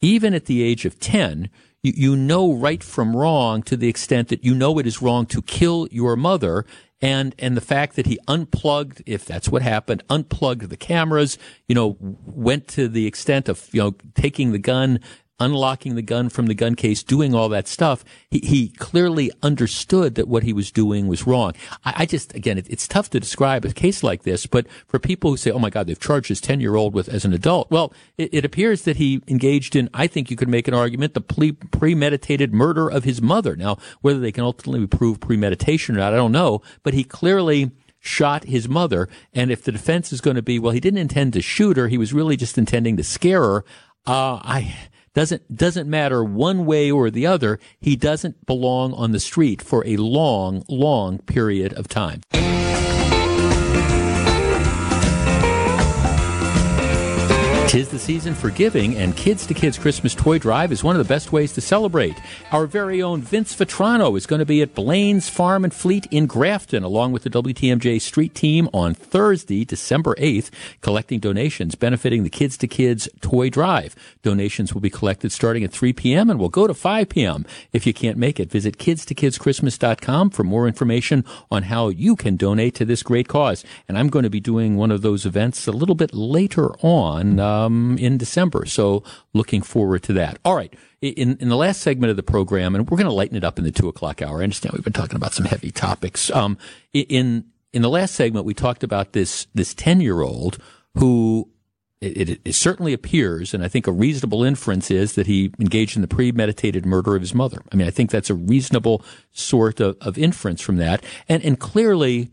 [0.00, 1.50] even at the age of 10,
[1.82, 5.26] you, you know right from wrong to the extent that you know it is wrong
[5.26, 6.64] to kill your mother
[7.00, 11.74] and and the fact that he unplugged if that's what happened unplugged the cameras you
[11.74, 15.00] know went to the extent of you know taking the gun
[15.40, 20.14] unlocking the gun from the gun case, doing all that stuff, he, he clearly understood
[20.14, 21.54] that what he was doing was wrong.
[21.84, 24.98] I, I just, again, it, it's tough to describe a case like this, but for
[24.98, 27.32] people who say, oh my God, they've charged this 10 year old with as an
[27.32, 30.74] adult, well, it, it, appears that he engaged in, I think you could make an
[30.74, 33.56] argument, the pre- premeditated murder of his mother.
[33.56, 37.70] Now, whether they can ultimately prove premeditation or not, I don't know, but he clearly
[38.00, 39.08] shot his mother.
[39.32, 41.88] And if the defense is going to be, well, he didn't intend to shoot her,
[41.88, 43.64] he was really just intending to scare her.
[44.06, 44.74] Uh, I,
[45.14, 47.58] doesn't doesn't matter one way or the other.
[47.80, 52.22] He doesn't belong on the street for a long, long period of time.
[57.70, 60.98] Tis the season for giving, and Kids to Kids Christmas Toy Drive is one of
[61.06, 62.16] the best ways to celebrate.
[62.50, 66.26] Our very own Vince Vitrano is going to be at Blaine's Farm and Fleet in
[66.26, 70.50] Grafton, along with the WTMJ Street Team on Thursday, December 8th,
[70.80, 73.94] collecting donations benefiting the Kids to Kids Toy Drive.
[74.22, 76.28] Donations will be collected starting at 3 p.m.
[76.28, 77.46] and will go to 5 p.m.
[77.72, 82.74] If you can't make it, visit kidstoKidsChristmas.com for more information on how you can donate
[82.74, 83.64] to this great cause.
[83.86, 87.38] And I'm going to be doing one of those events a little bit later on.
[87.38, 88.66] Uh, um, in December.
[88.66, 89.02] So
[89.32, 90.38] looking forward to that.
[90.44, 90.72] All right.
[91.00, 93.58] In, in the last segment of the program, and we're going to lighten it up
[93.58, 94.40] in the two o'clock hour.
[94.40, 96.30] I understand we've been talking about some heavy topics.
[96.30, 96.58] Um,
[96.92, 100.58] in, in the last segment, we talked about this, this 10 year old
[100.94, 101.48] who
[102.00, 105.96] it, it, it, certainly appears, and I think a reasonable inference is that he engaged
[105.96, 107.62] in the premeditated murder of his mother.
[107.70, 111.04] I mean, I think that's a reasonable sort of, of inference from that.
[111.28, 112.30] And, and clearly,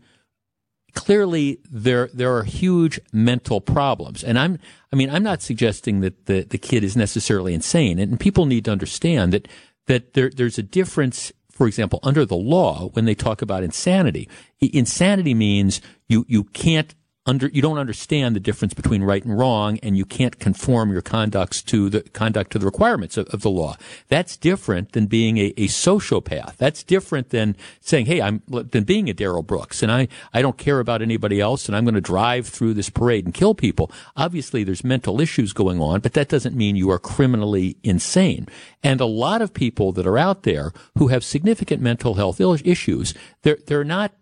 [0.94, 4.24] clearly there there are huge mental problems.
[4.24, 4.58] And i'm
[4.92, 7.98] i mean i'm not suggesting that the the kid is necessarily insane.
[7.98, 9.48] And people need to understand that
[9.86, 14.28] that there there's a difference for example under the law when they talk about insanity.
[14.60, 16.94] Insanity means you you can't
[17.28, 21.02] under, you don't understand the difference between right and wrong, and you can't conform your
[21.02, 23.76] conducts to the conduct to the requirements of, of the law.
[24.08, 26.56] That's different than being a, a, sociopath.
[26.56, 30.56] That's different than saying, "Hey, I'm than being a Darrell Brooks, and I I don't
[30.56, 33.92] care about anybody else, and I'm going to drive through this parade and kill people."
[34.16, 38.48] Obviously, there's mental issues going on, but that doesn't mean you are criminally insane.
[38.82, 43.12] And a lot of people that are out there who have significant mental health issues,
[43.42, 44.14] they're they're not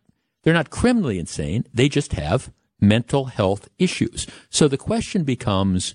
[0.43, 1.67] they're not criminally insane.
[1.73, 2.51] They just have
[2.81, 4.27] mental health issues.
[4.51, 5.95] So the question becomes,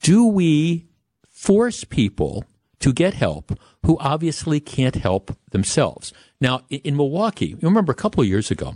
[0.00, 0.86] do we
[1.28, 2.44] force people
[2.80, 6.12] to get help who obviously can't help themselves?
[6.40, 8.74] Now, in, Milwaukee, you remember a couple of years ago,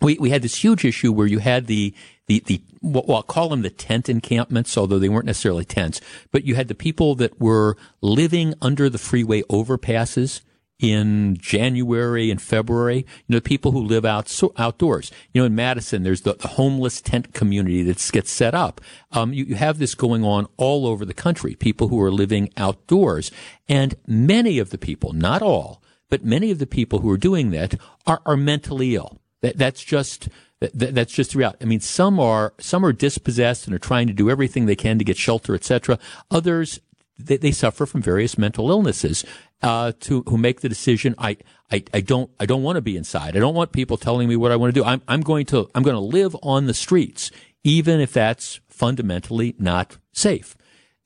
[0.00, 1.94] we, we had this huge issue where you had the,
[2.26, 6.00] the, the, well, I'll call them the tent encampments, although they weren't necessarily tents,
[6.32, 10.40] but you had the people that were living under the freeway overpasses
[10.82, 13.06] in January and February.
[13.26, 15.10] You know, people who live out so, outdoors.
[15.32, 18.80] You know, in Madison, there's the, the homeless tent community that gets set up.
[19.12, 21.54] Um, you, you have this going on all over the country.
[21.54, 23.30] People who are living outdoors,
[23.68, 25.80] and many of the people, not all,
[26.10, 27.76] but many of the people who are doing that
[28.06, 29.20] are, are mentally ill.
[29.40, 30.28] That, that's just
[30.60, 31.56] that, that's just throughout.
[31.60, 34.98] I mean, some are some are dispossessed and are trying to do everything they can
[34.98, 35.98] to get shelter, etc.
[36.30, 36.80] Others
[37.26, 39.24] they, they, suffer from various mental illnesses,
[39.62, 41.14] uh, to who make the decision.
[41.18, 41.36] I,
[41.70, 43.36] I, I don't I don't want to be inside.
[43.36, 44.84] I don't want people telling me what I want to do.
[44.84, 47.30] I'm I'm going to I'm going to live on the streets,
[47.64, 50.56] even if that's fundamentally not safe.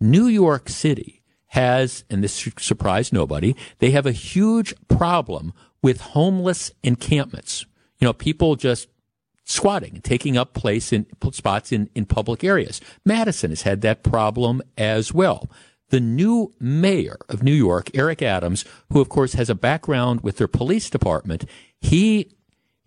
[0.00, 5.52] New York City has, and this should surprise nobody, they have a huge problem
[5.82, 7.64] with homeless encampments.
[7.98, 8.88] You know, people just
[9.44, 12.80] squatting and taking up place in spots in, in public areas.
[13.04, 15.48] Madison has had that problem as well
[15.90, 20.38] the new mayor of New York, Eric Adams, who of course has a background with
[20.38, 21.44] their police department,
[21.80, 22.32] he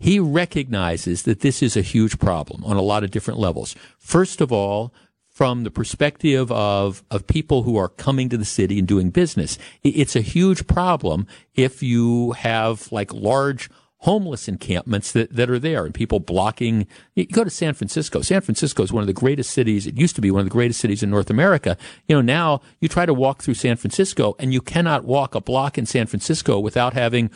[0.02, 3.76] he recognizes that this is a huge problem on a lot of different levels.
[3.97, 4.93] First of all,
[5.28, 9.58] from the perspective of, of people who are coming to the city and doing business,
[9.84, 13.70] it's a huge problem if you have like large
[14.04, 16.88] homeless encampments that, that are there and people blocking.
[17.16, 18.22] You go to San Francisco.
[18.22, 19.86] San Francisco is one of the greatest cities.
[19.86, 21.78] It used to be one of the greatest cities in North America.
[22.08, 25.41] You know, now you try to walk through San Francisco and you cannot walk a
[25.41, 27.30] block in San Francisco without having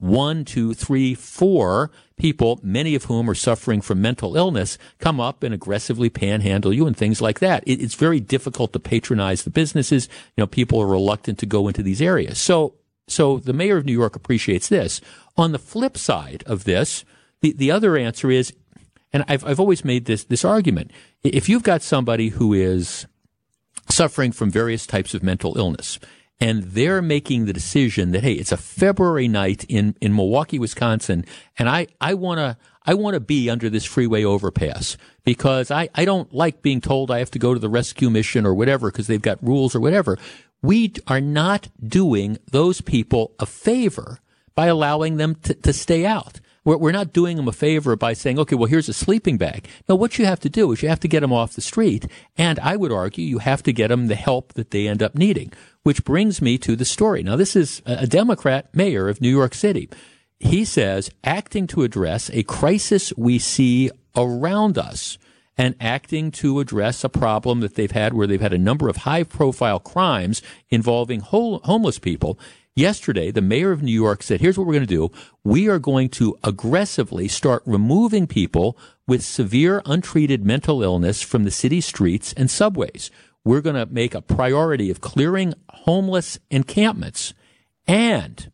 [0.00, 5.42] one, two, three, four people, many of whom are suffering from mental illness, come up
[5.42, 7.62] and aggressively panhandle you and things like that.
[7.66, 10.08] It, it's very difficult to patronize the businesses.
[10.36, 12.38] You know, people are reluctant to go into these areas.
[12.38, 12.74] So,
[13.08, 15.00] so the mayor of New York appreciates this.
[15.40, 17.02] On the flip side of this,
[17.40, 18.52] the, the other answer is,
[19.10, 20.90] and I've, I've always made this, this argument.
[21.22, 23.06] If you've got somebody who is
[23.88, 25.98] suffering from various types of mental illness,
[26.40, 31.24] and they're making the decision that, hey, it's a February night in, in Milwaukee, Wisconsin,
[31.58, 36.04] and I, I wanna, I want to be under this freeway overpass because I, I
[36.04, 39.06] don't like being told I have to go to the rescue mission or whatever because
[39.06, 40.18] they've got rules or whatever.
[40.60, 44.20] We are not doing those people a favor
[44.54, 46.40] by allowing them to, to stay out.
[46.64, 49.66] We're, we're not doing them a favor by saying, okay, well, here's a sleeping bag.
[49.88, 52.04] No, what you have to do is you have to get them off the street.
[52.36, 55.14] And I would argue you have to get them the help that they end up
[55.14, 55.52] needing,
[55.84, 57.22] which brings me to the story.
[57.22, 59.88] Now, this is a Democrat mayor of New York City.
[60.38, 65.16] He says, acting to address a crisis we see around us.
[65.60, 68.96] and acting to address a problem that they've had where they've had a number of
[68.96, 70.40] high profile crimes
[70.70, 72.38] involving homeless people.
[72.76, 75.10] Yesterday, the mayor of New York said, here's what we're going to do.
[75.42, 81.50] We are going to aggressively start removing people with severe untreated mental illness from the
[81.50, 83.10] city streets and subways.
[83.44, 87.34] We're going to make a priority of clearing homeless encampments
[87.88, 88.52] and,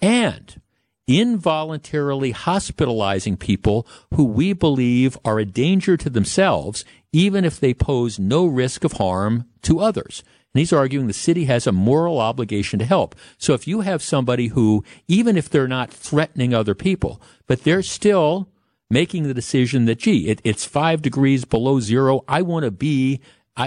[0.00, 0.60] and
[1.06, 8.18] involuntarily hospitalizing people who we believe are a danger to themselves, even if they pose
[8.18, 10.24] no risk of harm to others.
[10.56, 13.14] And he's arguing the city has a moral obligation to help.
[13.36, 17.82] So if you have somebody who, even if they're not threatening other people, but they're
[17.82, 18.48] still
[18.88, 22.24] making the decision that, gee, it, it's five degrees below zero.
[22.26, 23.20] I want to be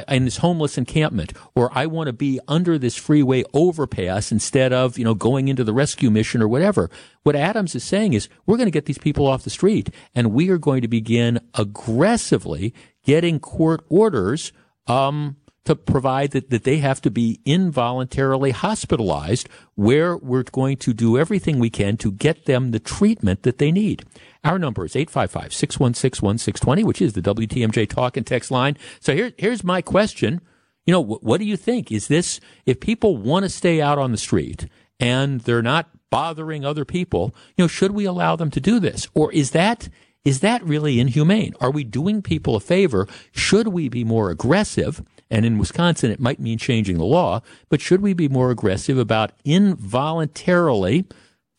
[0.07, 4.97] in this homeless encampment, or I want to be under this freeway overpass instead of,
[4.97, 6.89] you know, going into the rescue mission or whatever.
[7.21, 10.33] What Adams is saying is we're going to get these people off the street and
[10.33, 12.73] we are going to begin aggressively
[13.03, 14.51] getting court orders,
[14.87, 15.35] um,
[15.65, 21.17] to provide that, that they have to be involuntarily hospitalized where we're going to do
[21.17, 24.03] everything we can to get them the treatment that they need.
[24.43, 28.77] Our number is 855-616-1620, which is the WTMJ talk and text line.
[28.99, 30.41] So here, here's my question.
[30.85, 31.91] You know, what, what do you think?
[31.91, 34.67] Is this, if people want to stay out on the street
[34.99, 39.07] and they're not bothering other people, you know, should we allow them to do this?
[39.13, 39.89] Or is that,
[40.25, 41.53] is that really inhumane?
[41.61, 43.07] Are we doing people a favor?
[43.31, 45.03] Should we be more aggressive?
[45.31, 48.97] And in Wisconsin, it might mean changing the law, but should we be more aggressive
[48.97, 51.05] about involuntarily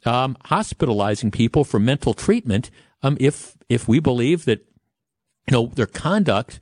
[0.04, 2.70] um, hospitalizing people for mental treatment
[3.02, 4.66] um, if if we believe that
[5.48, 6.60] you know their conduct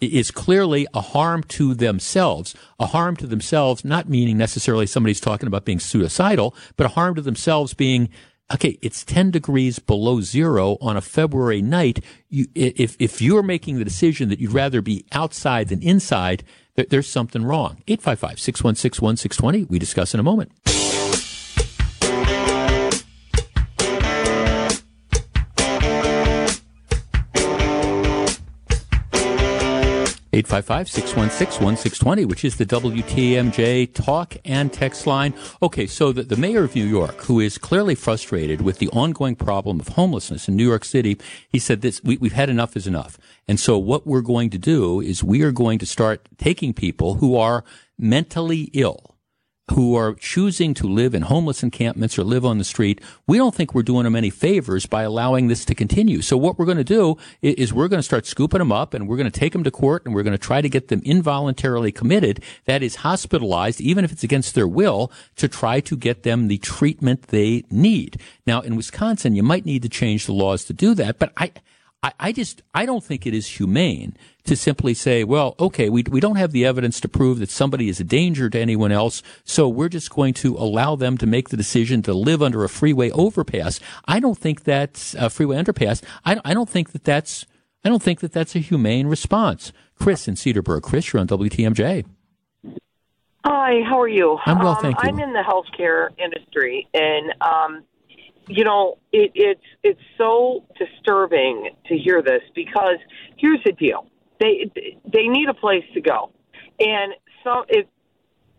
[0.00, 5.46] is clearly a harm to themselves, a harm to themselves, not meaning necessarily somebody's talking
[5.46, 8.08] about being suicidal, but a harm to themselves being
[8.52, 12.04] okay, it's 10 degrees below zero on a February night.
[12.28, 16.44] You, if, if you're making the decision that you'd rather be outside than inside,
[16.74, 17.82] there, there's something wrong.
[17.88, 19.64] 855 616 1620.
[19.64, 20.52] We discuss in a moment.
[30.32, 35.34] 855-616-1620, which is the WTMJ talk and text line.
[35.62, 39.34] Okay, so the, the mayor of New York, who is clearly frustrated with the ongoing
[39.34, 41.18] problem of homelessness in New York City,
[41.48, 43.18] he said this, we, we've had enough is enough.
[43.48, 47.14] And so what we're going to do is we are going to start taking people
[47.14, 47.64] who are
[47.98, 49.16] mentally ill
[49.70, 53.54] who are choosing to live in homeless encampments or live on the street, we don't
[53.54, 56.22] think we're doing them any favors by allowing this to continue.
[56.22, 59.08] So what we're going to do is we're going to start scooping them up and
[59.08, 61.02] we're going to take them to court and we're going to try to get them
[61.04, 66.24] involuntarily committed, that is hospitalized, even if it's against their will, to try to get
[66.24, 68.20] them the treatment they need.
[68.46, 71.52] Now, in Wisconsin, you might need to change the laws to do that, but I,
[72.18, 76.20] I, just, I don't think it is humane to simply say, well, okay, we, we
[76.20, 79.68] don't have the evidence to prove that somebody is a danger to anyone else, so
[79.68, 83.10] we're just going to allow them to make the decision to live under a freeway
[83.10, 83.80] overpass.
[84.06, 86.02] I don't think that's a freeway underpass.
[86.24, 87.46] I, I don't think that that's,
[87.84, 89.72] I don't think that that's a humane response.
[89.98, 90.82] Chris in Cedarburg.
[90.82, 92.04] Chris, you're on WTMJ.
[93.44, 94.38] Hi, how are you?
[94.44, 95.22] I'm well, thank um, you.
[95.22, 97.84] I'm in the healthcare industry, and um,
[98.48, 102.98] you know, it, it's it's so disturbing to hear this because
[103.38, 104.06] here's the deal:
[104.40, 104.70] they
[105.04, 106.32] they need a place to go,
[106.80, 107.12] and
[107.44, 107.86] so if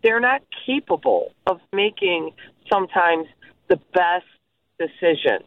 [0.02, 2.32] they're not capable of making
[2.72, 3.26] sometimes
[3.68, 4.26] the best
[4.78, 5.38] decision.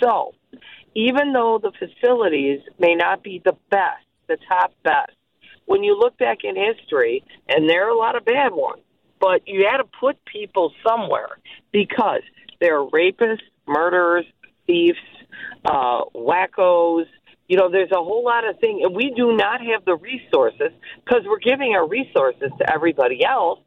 [0.00, 0.34] So,
[0.94, 5.12] even though the facilities may not be the best, the top best,
[5.66, 8.82] when you look back in history, and there are a lot of bad ones,
[9.20, 11.38] but you had to put people somewhere
[11.72, 12.22] because
[12.60, 14.24] there are rapists, murderers,
[14.66, 14.98] thieves,
[15.64, 17.06] uh, wackos.
[17.48, 20.70] You know, there's a whole lot of things, and we do not have the resources
[21.04, 23.60] because we're giving our resources to everybody else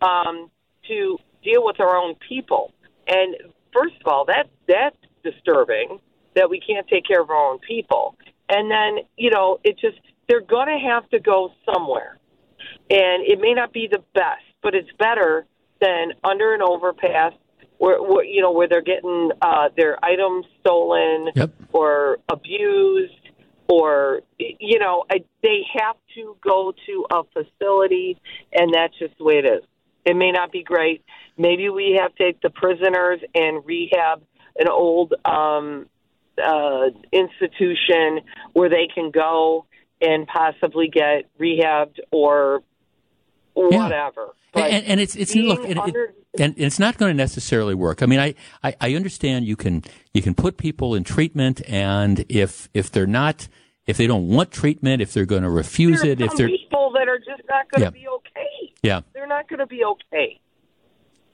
[0.00, 0.50] um,
[0.88, 2.72] to deal with our own people.
[3.08, 3.36] And
[3.72, 5.98] first of all, that that's disturbing
[6.34, 8.16] that we can't take care of our own people.
[8.48, 12.18] And then, you know, it just they're going to have to go somewhere,
[12.88, 15.46] and it may not be the best, but it's better
[15.80, 17.32] than under an overpass
[17.78, 21.52] where, where you know where they're getting uh, their items stolen yep.
[21.72, 23.12] or abused
[23.68, 25.04] or you know
[25.42, 28.20] they have to go to a facility
[28.52, 29.62] and that's just the way it is.
[30.04, 31.02] It may not be great.
[31.38, 34.22] Maybe we have to take the prisoners and rehab
[34.58, 35.86] an old um
[36.42, 38.20] uh institution
[38.52, 39.66] where they can go
[40.00, 42.62] and possibly get rehabbed or
[43.54, 44.64] whatever yeah.
[44.66, 48.02] and, and, it's it's look it, under, it, and it's not going to necessarily work.
[48.02, 49.82] I mean, I, I, I understand you can
[50.12, 53.48] you can put people in treatment, and if if they're not
[53.86, 56.38] if they don't want treatment, if they're going to refuse There are it, if some
[56.38, 58.02] they're people that are just not going to Yeah.
[58.02, 58.72] be okay.
[58.82, 60.40] yeah, They're not going to be okay.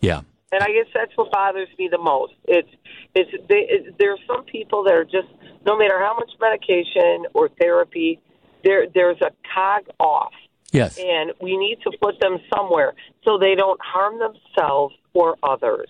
[0.01, 2.35] yeah, and I guess that's what bothers me the most.
[2.47, 2.69] It's
[3.15, 5.29] it's they, it, there are some people that are just
[5.65, 8.21] no matter how much medication or therapy,
[8.65, 10.33] there there's a cog off,
[10.73, 12.95] yes, and we need to put them somewhere
[13.25, 15.89] so they don't harm themselves or others.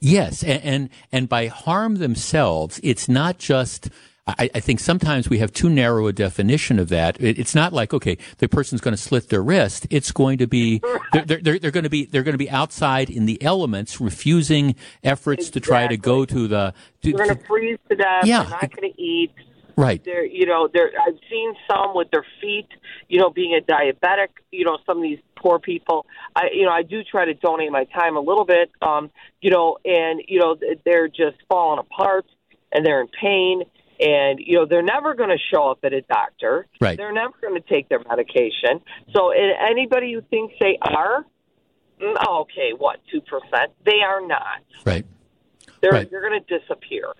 [0.00, 3.90] yes, and and, and by harm themselves, it's not just.
[4.28, 7.20] I, I think sometimes we have too narrow a definition of that.
[7.20, 9.86] It, it's not like okay, the person's going to slit their wrist.
[9.88, 10.82] It's going to be
[11.12, 14.74] they're, they're, they're, going to be they're going to be outside in the elements, refusing
[15.04, 18.24] efforts to try to go to the to, They're going to freeze to death.
[18.26, 18.42] Yeah.
[18.42, 19.30] Not going to eat.
[19.76, 20.02] Right.
[20.04, 20.90] They're, you know, they're.
[21.06, 22.68] I've seen some with their feet.
[23.08, 24.28] You know, being a diabetic.
[24.50, 26.06] You know, some of these poor people.
[26.34, 28.70] I, you know, I do try to donate my time a little bit.
[28.82, 29.10] Um,
[29.40, 32.26] you know, and you know, they're just falling apart,
[32.72, 33.62] and they're in pain,
[34.00, 36.66] and you know, they're never going to show up at a doctor.
[36.80, 36.96] Right.
[36.96, 38.80] They're never going to take their medication.
[39.14, 41.24] So, anybody who thinks they are,
[42.02, 43.72] mm, okay, what two percent?
[43.84, 44.62] They are not.
[44.84, 45.06] Right.
[45.82, 46.10] They're Right.
[46.10, 47.12] they're going to disappear.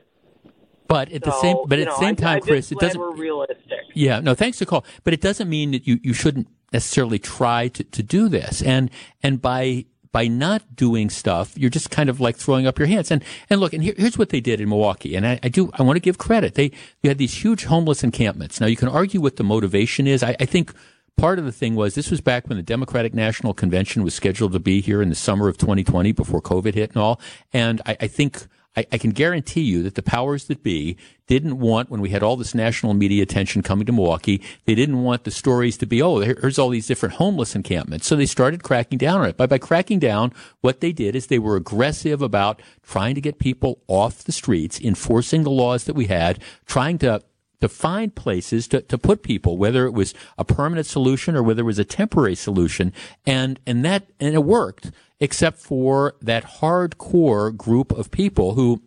[0.88, 3.00] But at the same but at the know, same I- time, I'm Chris, it doesn't.
[3.00, 3.80] We're realistic.
[3.94, 4.84] Yeah, no, thanks for call.
[5.04, 8.62] But it doesn't mean that you, you shouldn't necessarily try to, to do this.
[8.62, 8.90] And
[9.22, 13.10] and by by not doing stuff, you're just kind of like throwing up your hands.
[13.10, 15.14] And and look, and here, here's what they did in Milwaukee.
[15.14, 16.54] And I, I do I want to give credit.
[16.54, 16.72] They
[17.02, 18.60] you had these huge homeless encampments.
[18.60, 20.22] Now you can argue what the motivation is.
[20.22, 20.72] I, I think
[21.16, 24.52] part of the thing was this was back when the Democratic National Convention was scheduled
[24.52, 27.20] to be here in the summer of 2020 before COVID hit and all.
[27.52, 28.46] And I, I think
[28.76, 30.96] I, I can guarantee you that the powers that be
[31.26, 35.02] didn't want, when we had all this national media attention coming to Milwaukee, they didn't
[35.02, 38.06] want the stories to be, oh, here- here's all these different homeless encampments.
[38.06, 39.36] So they started cracking down on it.
[39.36, 43.38] But by cracking down, what they did is they were aggressive about trying to get
[43.38, 47.22] people off the streets, enforcing the laws that we had, trying to
[47.60, 51.62] to find places to, to put people, whether it was a permanent solution or whether
[51.62, 52.92] it was a temporary solution.
[53.24, 54.90] And, and that, and it worked,
[55.20, 58.82] except for that hardcore group of people who,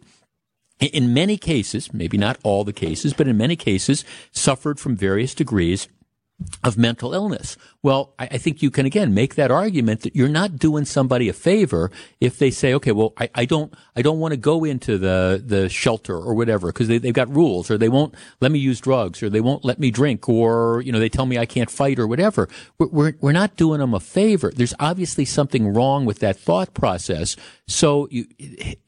[0.80, 5.34] in many cases, maybe not all the cases, but in many cases, suffered from various
[5.34, 5.88] degrees
[6.63, 7.57] of mental illness.
[7.82, 11.30] Well, I, I think you can again make that argument that you're not doing somebody
[11.30, 14.65] a favor if they say, okay, well, I, I don't, I don't want to go
[14.65, 18.51] into the, the shelter or whatever because they, they've got rules or they won't let
[18.51, 21.38] me use drugs or they won't let me drink or, you know, they tell me
[21.38, 22.49] I can't fight or whatever.
[22.77, 24.51] We're, we're, we're not doing them a favor.
[24.53, 27.38] There's obviously something wrong with that thought process.
[27.65, 28.25] So you,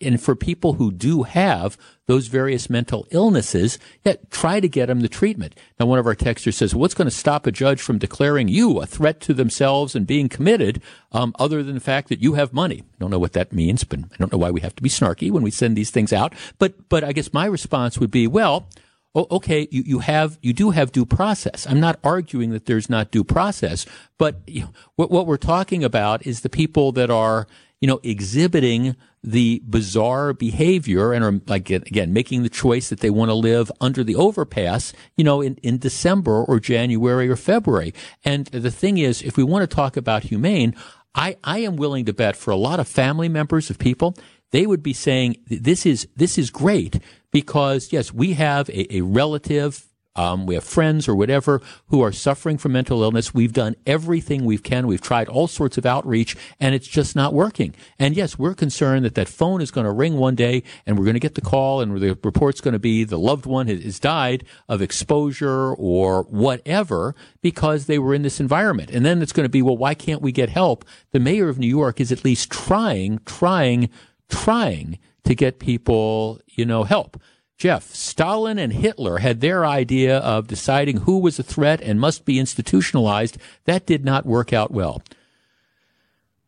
[0.01, 1.77] and for people who do have
[2.07, 5.55] those various mental illnesses, yeah, try to get them the treatment.
[5.79, 8.80] Now, one of our texters says, what's going to stop a judge from declaring you
[8.81, 12.53] a threat to themselves and being committed, um, other than the fact that you have
[12.53, 12.81] money?
[12.81, 14.89] I don't know what that means, but I don't know why we have to be
[14.89, 16.33] snarky when we send these things out.
[16.59, 18.67] But, but I guess my response would be, well,
[19.15, 21.67] okay, you, you have you do have due process.
[21.67, 23.85] I'm not arguing that there's not due process,
[24.17, 24.49] but
[24.95, 27.47] what what we're talking about is the people that are
[27.81, 33.09] you know exhibiting the bizarre behavior and are like again making the choice that they
[33.09, 37.93] want to live under the overpass, you know, in, in December or January or February.
[38.25, 40.75] And the thing is, if we want to talk about humane,
[41.13, 44.15] I, I am willing to bet for a lot of family members of people,
[44.51, 46.99] they would be saying this is this is great
[47.31, 49.85] because yes, we have a, a relative,
[50.15, 53.33] um, we have friends or whatever who are suffering from mental illness.
[53.33, 54.87] We've done everything we can.
[54.87, 57.73] We've tried all sorts of outreach, and it's just not working.
[57.97, 61.05] And yes, we're concerned that that phone is going to ring one day, and we're
[61.05, 64.01] going to get the call, and the report's going to be the loved one has,
[64.01, 68.89] died of exposure or whatever because they were in this environment.
[68.89, 70.85] And then it's going to be, well, why can't we get help?
[71.11, 73.89] The mayor of New York is at least trying, trying
[74.31, 77.21] trying to get people, you know, help.
[77.61, 82.25] Jeff, Stalin and Hitler had their idea of deciding who was a threat and must
[82.25, 83.37] be institutionalized.
[83.65, 85.03] That did not work out well.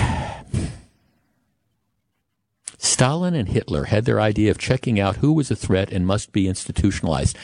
[2.79, 6.31] Stalin and Hitler had their idea of checking out who was a threat and must
[6.31, 7.37] be institutionalized.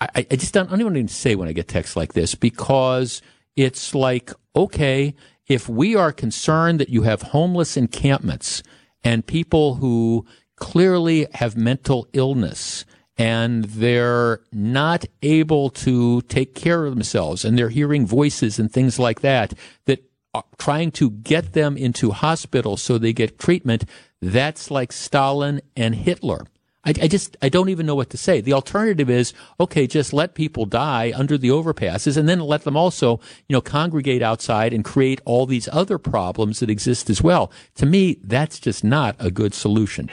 [0.00, 3.20] I, I just don't, I don't even say when I get texts like this because
[3.56, 5.16] it's like, okay,
[5.48, 8.62] if we are concerned that you have homeless encampments
[9.02, 10.24] and people who
[10.54, 12.84] clearly have mental illness
[13.18, 18.98] and they're not able to take care of themselves and they're hearing voices and things
[18.98, 20.02] like that that
[20.34, 23.84] are trying to get them into hospitals so they get treatment
[24.20, 26.46] that's like Stalin and Hitler
[26.84, 28.40] I, I, just I don't even know what to say.
[28.40, 32.76] The alternative is okay, just let people die under the overpasses, and then let them
[32.76, 37.52] also you know congregate outside and create all these other problems that exist as well.
[37.76, 40.08] To me, that's just not a good solution.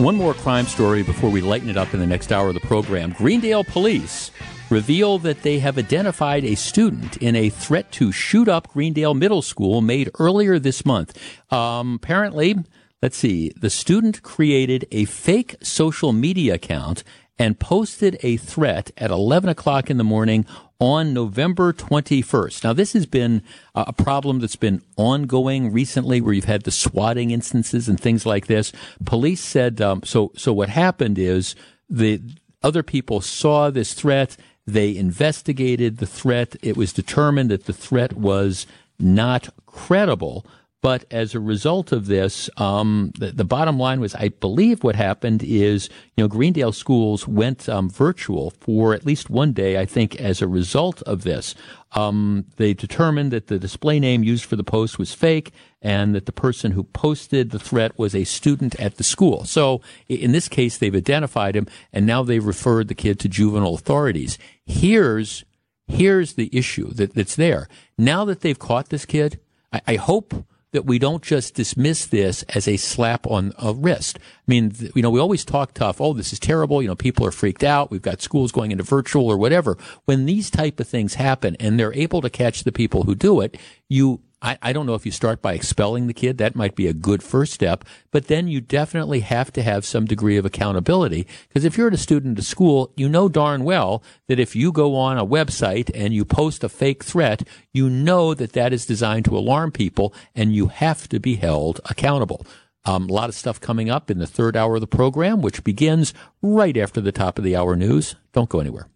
[0.00, 2.60] One more crime story before we lighten it up in the next hour of the
[2.60, 3.12] program.
[3.12, 4.30] Greendale police
[4.70, 9.42] reveal that they have identified a student in a threat to shoot up Greendale Middle
[9.42, 11.18] School made earlier this month.
[11.52, 12.56] Um, apparently,
[13.02, 17.04] let's see, the student created a fake social media account
[17.40, 20.44] and posted a threat at 11 o'clock in the morning
[20.78, 22.62] on November 21st.
[22.62, 23.42] Now, this has been
[23.74, 28.46] a problem that's been ongoing recently where you've had the swatting instances and things like
[28.46, 28.72] this.
[29.06, 31.54] Police said, um, so, so what happened is
[31.88, 32.20] the
[32.62, 34.36] other people saw this threat.
[34.66, 36.56] They investigated the threat.
[36.62, 38.66] It was determined that the threat was
[38.98, 40.44] not credible.
[40.82, 44.96] But as a result of this, um, the, the, bottom line was, I believe what
[44.96, 49.78] happened is, you know, Greendale schools went um, virtual for at least one day.
[49.78, 51.54] I think as a result of this,
[51.92, 55.52] um, they determined that the display name used for the post was fake,
[55.82, 59.44] and that the person who posted the threat was a student at the school.
[59.44, 63.74] So in this case, they've identified him, and now they've referred the kid to juvenile
[63.74, 64.38] authorities.
[64.64, 65.44] Here's
[65.88, 67.68] here's the issue that, that's there.
[67.98, 69.40] Now that they've caught this kid,
[69.72, 74.18] I, I hope that we don't just dismiss this as a slap on a wrist.
[74.18, 76.00] I mean, you know, we always talk tough.
[76.00, 76.80] Oh, this is terrible.
[76.80, 77.90] You know, people are freaked out.
[77.90, 79.76] We've got schools going into virtual or whatever.
[80.04, 83.40] When these type of things happen and they're able to catch the people who do
[83.40, 83.56] it,
[83.88, 86.38] you I, I don't know if you start by expelling the kid.
[86.38, 87.84] That might be a good first step.
[88.10, 91.26] But then you definitely have to have some degree of accountability.
[91.48, 94.96] Because if you're a student at school, you know darn well that if you go
[94.96, 99.26] on a website and you post a fake threat, you know that that is designed
[99.26, 102.46] to alarm people and you have to be held accountable.
[102.86, 105.62] Um, a lot of stuff coming up in the third hour of the program, which
[105.62, 108.14] begins right after the top of the hour news.
[108.32, 108.88] Don't go anywhere.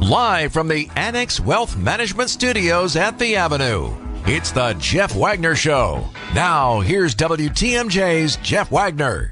[0.00, 3.94] Live from the Annex Wealth Management Studios at the Avenue.
[4.26, 6.02] It's the Jeff Wagner Show.
[6.34, 9.28] Now, here's WTMJ's Jeff Wagner.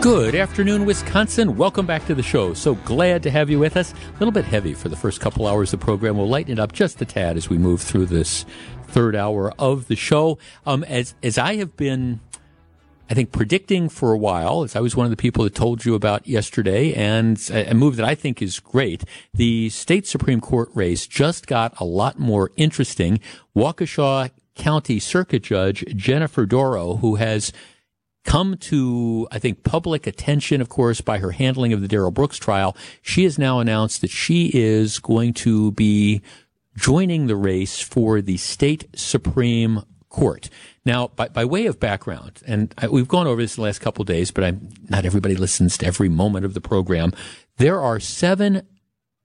[0.00, 1.58] Good afternoon, Wisconsin.
[1.58, 2.54] Welcome back to the show.
[2.54, 3.92] So glad to have you with us.
[3.92, 6.16] A little bit heavy for the first couple hours of the program.
[6.16, 8.46] We'll lighten it up just a tad as we move through this
[8.86, 10.38] third hour of the show.
[10.64, 12.20] Um, as as I have been
[13.08, 15.84] I think predicting for a while, as I was one of the people that told
[15.84, 19.04] you about yesterday, and a move that I think is great.
[19.32, 23.20] The state Supreme Court race just got a lot more interesting.
[23.54, 27.52] Waukesha County Circuit Judge Jennifer Dorow, who has
[28.24, 32.38] come to, I think, public attention, of course, by her handling of the Darrell Brooks
[32.38, 32.76] trial.
[33.02, 36.22] She has now announced that she is going to be
[36.76, 39.84] joining the race for the state Supreme
[40.16, 40.48] Court.
[40.86, 44.02] Now, by, by way of background, and I, we've gone over this the last couple
[44.02, 47.12] days, but I'm, not everybody listens to every moment of the program.
[47.58, 48.66] There are seven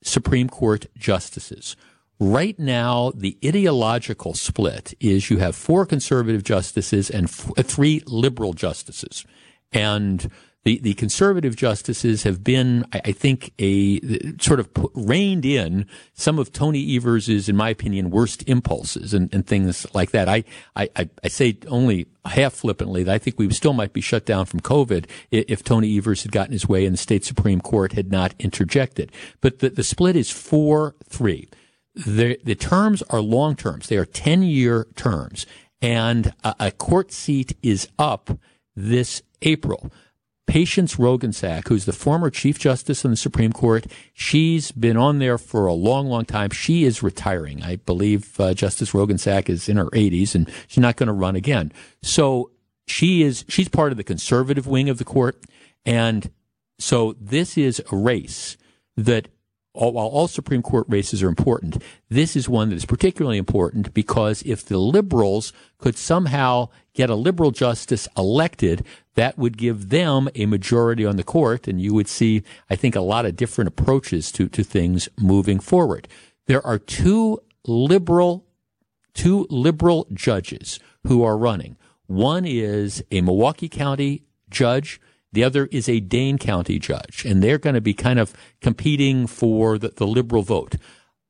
[0.04, 1.78] Supreme Court justices.
[2.20, 8.52] Right now, the ideological split is you have four conservative justices and f- three liberal
[8.52, 9.26] justices.
[9.72, 10.30] And
[10.64, 14.00] the, the conservative justices have been, I, I think, a
[14.40, 19.34] sort of put, reined in some of Tony Evers' in my opinion, worst impulses and,
[19.34, 20.30] and things like that.
[20.30, 20.44] I,
[20.76, 20.90] I,
[21.24, 24.60] I say only half flippantly that I think we still might be shut down from
[24.60, 28.36] COVID if Tony Evers had gotten his way and the state Supreme Court had not
[28.38, 29.12] interjected.
[29.42, 31.50] But the, the split is 4-3.
[31.96, 33.88] The, the terms are long terms.
[33.88, 35.46] They are 10 year terms
[35.82, 38.38] and a, a court seat is up
[38.76, 39.92] this April.
[40.52, 45.38] Patience Roggensack, who's the former Chief Justice on the Supreme Court, she's been on there
[45.38, 46.50] for a long, long time.
[46.50, 47.64] She is retiring.
[47.64, 51.38] I believe uh, Justice Roggensack is in her 80s and she's not going to run
[51.38, 51.72] again.
[52.02, 52.52] So
[52.86, 55.42] she is, she's part of the conservative wing of the court.
[55.86, 56.30] And
[56.80, 58.58] so this is a race
[58.98, 59.30] that
[59.74, 63.94] all, while all Supreme Court races are important, this is one that is particularly important
[63.94, 68.86] because if the liberals could somehow get a liberal justice elected,
[69.16, 72.96] that would give them a majority on the court, and you would see, I think,
[72.96, 76.08] a lot of different approaches to, to things moving forward.
[76.48, 78.46] There are two liberal,
[79.14, 81.78] two liberal judges who are running.
[82.08, 85.00] One is a Milwaukee County judge
[85.34, 89.28] the other is a Dane County judge, and they're going to be kind of competing
[89.28, 90.76] for the, the liberal vote.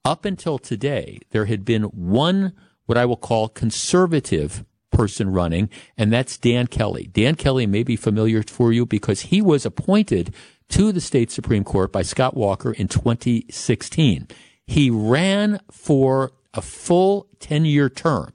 [0.03, 2.53] Up until today, there had been one,
[2.86, 7.10] what I will call conservative person running, and that's Dan Kelly.
[7.14, 10.34] Dan Kelly may be familiar for you because he was appointed
[10.69, 14.28] to the state Supreme Court by Scott Walker in 2016.
[14.65, 18.34] He ran for a full 10 year term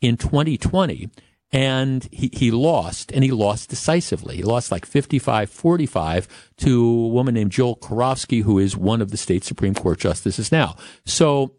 [0.00, 1.10] in 2020
[1.52, 4.36] and he, he lost, and he lost decisively.
[4.36, 9.10] He lost like 55 45 to a woman named Jill Karofsky, who is one of
[9.10, 10.76] the state Supreme Court justices now.
[11.04, 11.54] So,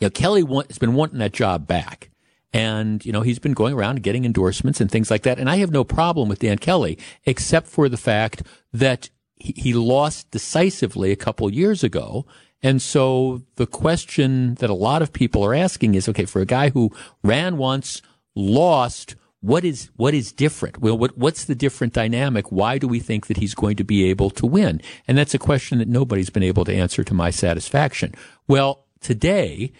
[0.00, 2.10] you know, Kelly want, has been wanting that job back.
[2.52, 5.38] And, you know, he's been going around getting endorsements and things like that.
[5.38, 8.42] And I have no problem with Dan Kelly, except for the fact
[8.72, 12.26] that he, he lost decisively a couple years ago.
[12.60, 16.46] And so the question that a lot of people are asking is, okay, for a
[16.46, 16.90] guy who
[17.22, 18.02] ran once,
[18.40, 20.78] lost, what is what is different?
[20.78, 22.50] Well, what what's the different dynamic?
[22.52, 24.80] Why do we think that he's going to be able to win?
[25.08, 28.14] And that's a question that nobody's been able to answer to my satisfaction.
[28.46, 29.72] Well, today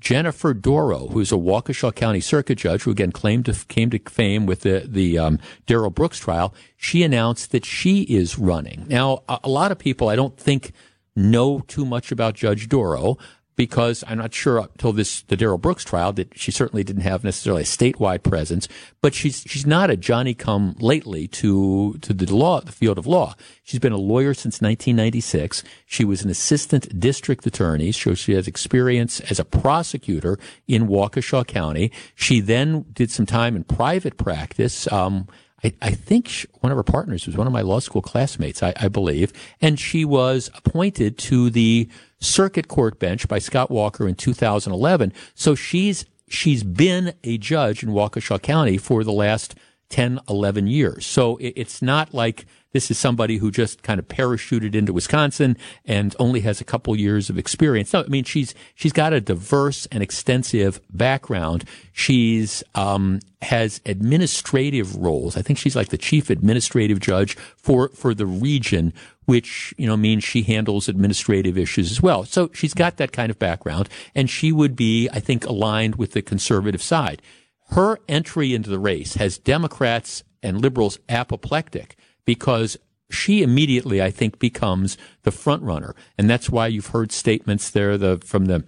[0.00, 4.46] Jennifer Dorow, who's a Waukesha County Circuit Judge, who again claimed to, came to fame
[4.46, 8.86] with the the um, Darrell Brooks trial, she announced that she is running.
[8.88, 10.72] Now, a, a lot of people, I don't think,
[11.16, 13.18] know too much about Judge Dorow
[13.58, 17.24] because I'm not sure until this the Darrell Brooks trial that she certainly didn't have
[17.24, 18.68] necessarily a statewide presence,
[19.02, 23.06] but she's she's not a Johnny come lately to to the law the field of
[23.06, 23.34] law.
[23.64, 25.64] She's been a lawyer since 1996.
[25.86, 31.44] She was an assistant district attorney, so she has experience as a prosecutor in Waukesha
[31.48, 31.90] County.
[32.14, 34.90] She then did some time in private practice.
[34.92, 35.26] Um,
[35.64, 38.62] I, I, think she, one of her partners was one of my law school classmates,
[38.62, 41.88] I, I, believe, and she was appointed to the
[42.20, 45.12] circuit court bench by Scott Walker in 2011.
[45.34, 49.54] So she's she's been a judge in Waukesha County for the last
[49.88, 51.06] 10, 11 years.
[51.06, 56.14] So it's not like this is somebody who just kind of parachuted into Wisconsin and
[56.18, 57.92] only has a couple years of experience.
[57.92, 61.64] No, I mean she's she's got a diverse and extensive background.
[61.92, 65.36] She's um, has administrative roles.
[65.36, 68.92] I think she's like the chief administrative judge for for the region,
[69.24, 72.24] which you know means she handles administrative issues as well.
[72.24, 76.12] So she's got that kind of background, and she would be, I think, aligned with
[76.12, 77.22] the conservative side.
[77.70, 81.97] Her entry into the race has Democrats and liberals apoplectic
[82.28, 82.76] because
[83.08, 87.96] she immediately, I think, becomes the front runner, and that's why you've heard statements there
[87.96, 88.64] the from the.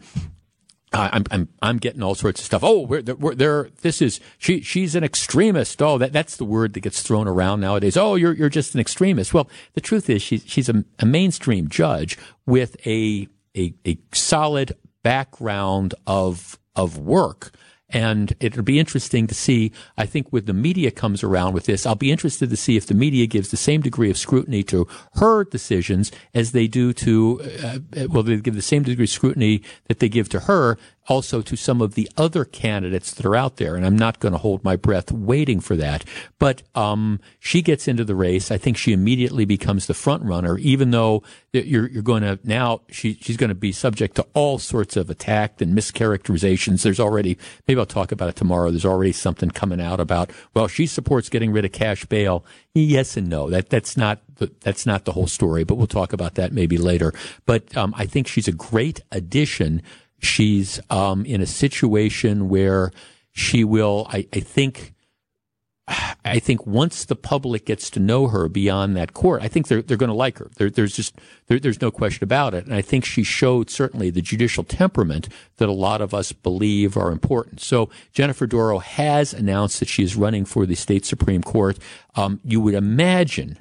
[0.95, 2.65] I'm I'm I'm getting all sorts of stuff.
[2.65, 3.69] Oh, we're, we're there.
[3.83, 4.63] This is she.
[4.63, 5.83] She's an extremist.
[5.83, 7.99] Oh, that that's the word that gets thrown around nowadays.
[7.99, 9.35] Oh, you're you're just an extremist.
[9.35, 12.17] Well, the truth is, she's she's a, a mainstream judge
[12.47, 14.73] with a a a solid
[15.03, 17.53] background of of work
[17.93, 21.87] and it'll be interesting to see, I think, when the media comes around with this,
[21.87, 24.87] I'll be interested to see if the media gives the same degree of scrutiny to
[25.15, 29.63] her decisions as they do to, uh, well, they give the same degree of scrutiny
[29.89, 33.57] that they give to her also to some of the other candidates that are out
[33.57, 33.75] there.
[33.75, 36.05] And I'm not going to hold my breath waiting for that.
[36.39, 38.51] But um, she gets into the race.
[38.51, 41.23] I think she immediately becomes the front runner, even though
[41.53, 45.11] you're, you're going to now she, she's going to be subject to all sorts of
[45.11, 46.83] attack and mischaracterizations.
[46.83, 47.37] There's already
[47.67, 48.71] maybe I'll talk about it tomorrow.
[48.71, 52.45] There's already something coming out about well, she supports getting rid of cash bail.
[52.73, 53.51] Yes and no.
[53.51, 56.79] That that's not the, that's not the whole story, but we'll talk about that maybe
[56.79, 57.13] later.
[57.47, 59.83] But um, I think she's a great addition
[60.21, 62.93] She's um, in a situation where
[63.33, 64.95] she will, I, I think,
[66.25, 69.83] I think once the public gets to know her beyond that court, I think they're
[69.83, 70.51] they're going to like her.
[70.57, 71.17] There, there's just
[71.49, 75.29] there, there's no question about it, and I think she showed certainly the judicial temperament
[75.57, 77.61] that a lot of us believe are important.
[77.61, 81.79] So Jennifer Dorow has announced that she is running for the state supreme court.
[82.15, 83.59] Um, you would imagine,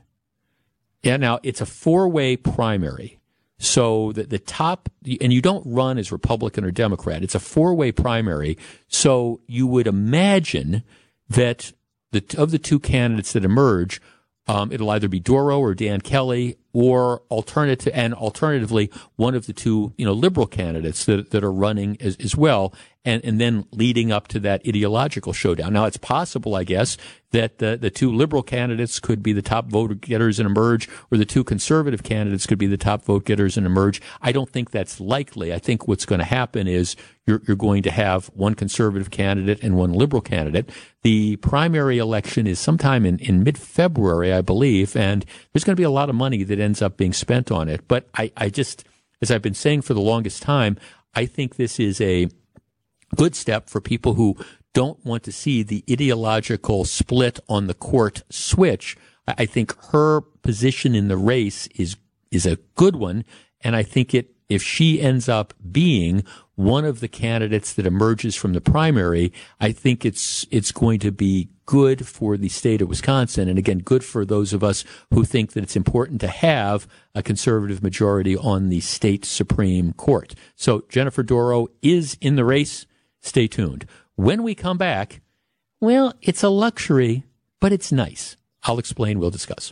[1.01, 1.17] yeah.
[1.17, 3.18] Now it's a four way primary.
[3.59, 4.89] So the, the top,
[5.21, 7.23] and you don't run as Republican or Democrat.
[7.23, 8.57] It's a four way primary.
[8.87, 10.83] So you would imagine
[11.29, 11.73] that
[12.11, 14.01] the, of the two candidates that emerge,
[14.47, 19.53] um, it'll either be Dorow or Dan Kelly or alternative and alternatively one of the
[19.53, 22.73] two you know liberal candidates that that are running as, as well
[23.05, 25.73] and and then leading up to that ideological showdown.
[25.73, 26.97] Now it's possible i guess
[27.31, 31.17] that the the two liberal candidates could be the top vote getters and emerge or
[31.17, 34.01] the two conservative candidates could be the top vote getters and emerge.
[34.21, 35.53] I don't think that's likely.
[35.53, 36.95] I think what's going to happen is
[37.27, 40.71] you're, you're going to have one conservative candidate and one liberal candidate.
[41.03, 45.83] The primary election is sometime in, in mid-february i believe and there's going to be
[45.83, 47.87] a lot of money that ends up being spent on it.
[47.87, 48.83] But I, I just,
[49.21, 50.77] as I've been saying for the longest time,
[51.15, 52.27] I think this is a
[53.15, 54.35] good step for people who
[54.73, 58.95] don't want to see the ideological split on the court switch.
[59.27, 61.97] I think her position in the race is
[62.31, 63.25] is a good one,
[63.61, 66.23] and I think it if she ends up being
[66.59, 69.31] one of the candidates that emerges from the primary,
[69.61, 73.77] I think it's it's going to be good for the state of Wisconsin, and again,
[73.77, 74.83] good for those of us
[75.13, 80.35] who think that it's important to have a conservative majority on the state Supreme Court.
[80.57, 82.85] So Jennifer Dorow is in the race.
[83.21, 83.85] Stay tuned.
[84.15, 85.21] When we come back,
[85.79, 87.23] well, it's a luxury,
[87.61, 88.35] but it's nice.
[88.63, 89.19] I'll explain.
[89.19, 89.71] We'll discuss.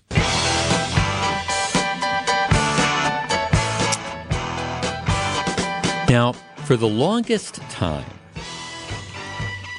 [6.09, 6.33] Now,
[6.67, 8.03] for the longest time,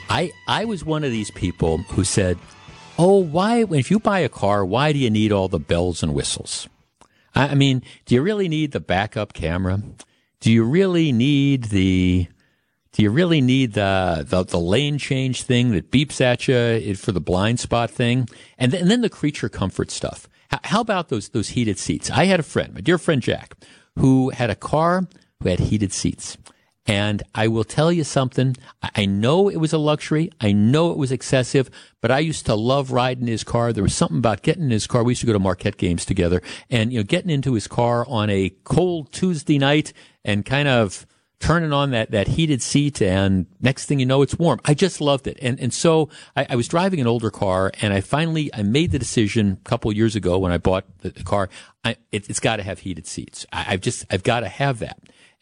[0.08, 2.38] I, I was one of these people who said,
[2.96, 6.14] Oh, why, if you buy a car, why do you need all the bells and
[6.14, 6.66] whistles?
[7.34, 9.82] I, I mean, do you really need the backup camera?
[10.40, 12.26] Do you really need the,
[12.92, 17.12] do you really need the, the, the lane change thing that beeps at you for
[17.12, 18.30] the blind spot thing?
[18.56, 20.26] And, th- and then the creature comfort stuff.
[20.50, 22.10] H- how about those, those heated seats?
[22.10, 23.52] I had a friend, my dear friend Jack,
[23.98, 25.06] who had a car
[25.42, 26.38] who had heated seats.
[26.88, 28.56] And I will tell you something.
[28.82, 30.30] I know it was a luxury.
[30.40, 31.70] I know it was excessive,
[32.00, 33.74] but I used to love riding his car.
[33.74, 35.04] There was something about getting in his car.
[35.04, 36.40] We used to go to Marquette games together
[36.70, 39.92] and, you know, getting into his car on a cold Tuesday night
[40.24, 41.06] and kind of
[41.40, 44.58] turning on that, that heated seat and next thing you know, it's warm.
[44.64, 45.38] I just loved it.
[45.42, 48.92] And, and so I, I was driving an older car and I finally, I made
[48.92, 51.50] the decision a couple years ago when I bought the, the car.
[51.84, 53.46] I, it, has got to have heated seats.
[53.52, 54.98] I, I've just, I've got to have that.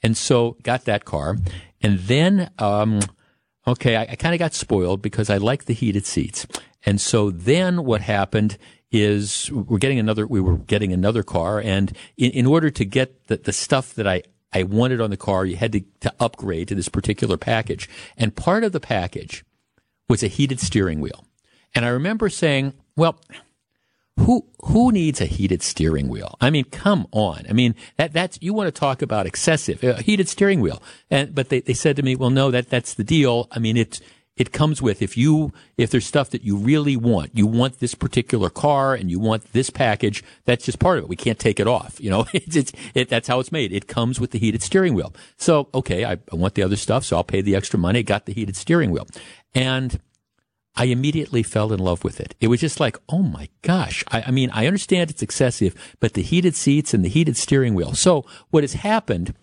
[0.07, 1.37] And so got that car.
[1.83, 3.01] And then, um,
[3.67, 6.47] okay, I, I kind of got spoiled because I like the heated seats.
[6.85, 8.57] And so then what happened
[8.93, 11.61] is we're getting another, we were getting another car.
[11.61, 14.23] And in, in order to get the, the stuff that I,
[14.53, 17.89] I wanted on the car, you had to, to upgrade to this particular package.
[18.17, 19.45] And part of the package
[20.09, 21.27] was a heated steering wheel.
[21.75, 23.19] And I remember saying, well,
[24.21, 26.37] who who needs a heated steering wheel?
[26.41, 27.45] I mean, come on.
[27.49, 30.83] I mean, that that's you want to talk about excessive a heated steering wheel.
[31.11, 33.49] And but they, they said to me, well, no, that that's the deal.
[33.53, 34.01] I mean, it
[34.37, 37.95] it comes with if you if there's stuff that you really want, you want this
[37.95, 40.25] particular car and you want this package.
[40.45, 41.09] That's just part of it.
[41.09, 42.01] We can't take it off.
[42.01, 43.73] You know, it's, it's it, that's how it's made.
[43.73, 45.15] It comes with the heated steering wheel.
[45.37, 48.03] So okay, I, I want the other stuff, so I'll pay the extra money.
[48.03, 49.07] Got the heated steering wheel,
[49.55, 50.01] and
[50.77, 52.35] I immediately fell in love with it.
[52.41, 54.05] It was just like, oh my gosh.
[54.09, 57.75] I, I, mean, I understand it's excessive, but the heated seats and the heated steering
[57.75, 57.95] wheel.
[57.95, 59.35] So what has happened,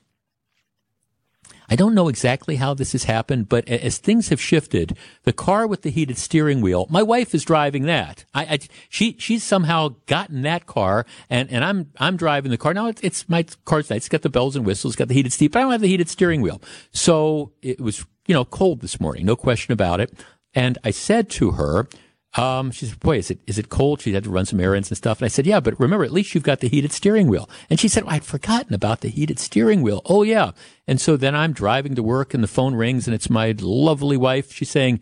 [1.69, 5.65] I don't know exactly how this has happened, but as things have shifted, the car
[5.65, 8.25] with the heated steering wheel, my wife is driving that.
[8.35, 12.75] I, I she, she's somehow gotten that car and, and I'm, I'm driving the car.
[12.75, 13.97] Now it's, it's my car's nice.
[13.97, 15.87] It's got the bells and whistles, got the heated seat, but I don't have the
[15.87, 16.61] heated steering wheel.
[16.91, 19.25] So it was, you know, cold this morning.
[19.25, 20.13] No question about it.
[20.53, 21.87] And I said to her,
[22.35, 24.01] um, she said, boy, is it, is it cold?
[24.01, 25.19] She had to run some errands and stuff.
[25.19, 27.47] And I said, yeah, but remember, at least you've got the heated steering wheel.
[27.69, 30.01] And she said, well, I'd forgotten about the heated steering wheel.
[30.05, 30.51] Oh, yeah.
[30.87, 34.17] And so then I'm driving to work and the phone rings and it's my lovely
[34.17, 34.51] wife.
[34.51, 34.99] She's saying,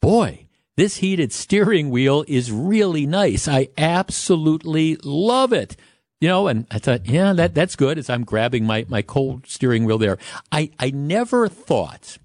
[0.00, 0.46] boy,
[0.76, 3.46] this heated steering wheel is really nice.
[3.46, 5.76] I absolutely love it.
[6.18, 9.46] You know, and I thought, yeah, that, that's good as I'm grabbing my, my cold
[9.46, 10.18] steering wheel there.
[10.50, 12.18] I, I never thought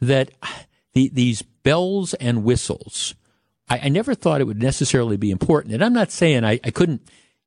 [0.00, 0.30] that
[0.94, 3.14] the, these bells and whistles.
[3.68, 5.74] I, I, never thought it would necessarily be important.
[5.74, 7.02] And I'm not saying I, I couldn't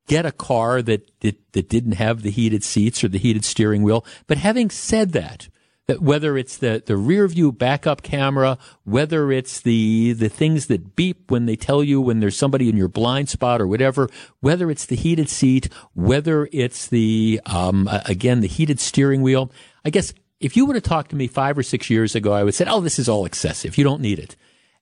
[0.07, 3.83] get a car that, that, that didn't have the heated seats or the heated steering
[3.83, 4.05] wheel.
[4.27, 5.47] But having said that,
[5.87, 10.95] that whether it's the, the rear view backup camera, whether it's the, the things that
[10.95, 14.09] beep when they tell you when there's somebody in your blind spot or whatever,
[14.39, 19.51] whether it's the heated seat, whether it's the, um, again, the heated steering wheel,
[19.83, 20.13] I guess
[20.43, 22.55] if you would have talked to me five or six years ago, I would have
[22.55, 23.77] said, oh, this is all excessive.
[23.77, 24.35] You don't need it.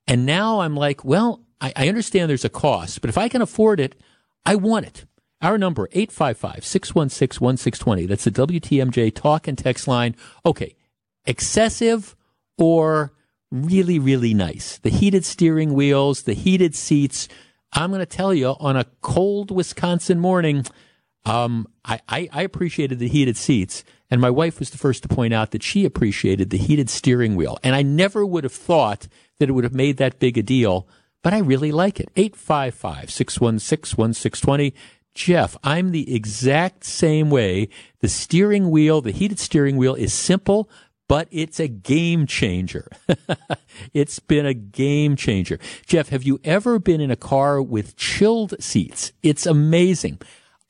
[0.08, 3.44] And now I'm like, well, I, I understand there's a cost, but if I can
[3.44, 3.96] afford it,
[4.44, 5.06] I want it.
[5.40, 8.08] Our number, 855-616-1620.
[8.08, 10.16] That's the WTMJ talk and text line.
[10.46, 10.76] Okay.
[11.26, 12.16] Excessive
[12.58, 13.14] or
[13.52, 14.80] really, really nice?
[14.80, 17.28] The heated steering wheels, the heated seats.
[17.74, 20.66] I'm going to tell you on a cold Wisconsin morning,
[21.26, 23.84] um, I, I, I appreciated the heated seats.
[24.12, 27.36] And my wife was the first to point out that she appreciated the heated steering
[27.36, 27.58] wheel.
[27.64, 29.08] And I never would have thought
[29.40, 30.88] that it would have made that big a deal,
[31.24, 32.10] but I really like it.
[32.18, 34.74] 855 616 1620.
[35.14, 37.70] Jeff, I'm the exact same way.
[38.00, 40.70] The steering wheel, the heated steering wheel is simple,
[41.08, 42.90] but it's a game changer.
[43.94, 45.60] it's been a game changer.
[45.86, 49.12] Jeff, have you ever been in a car with chilled seats?
[49.22, 50.20] It's amazing.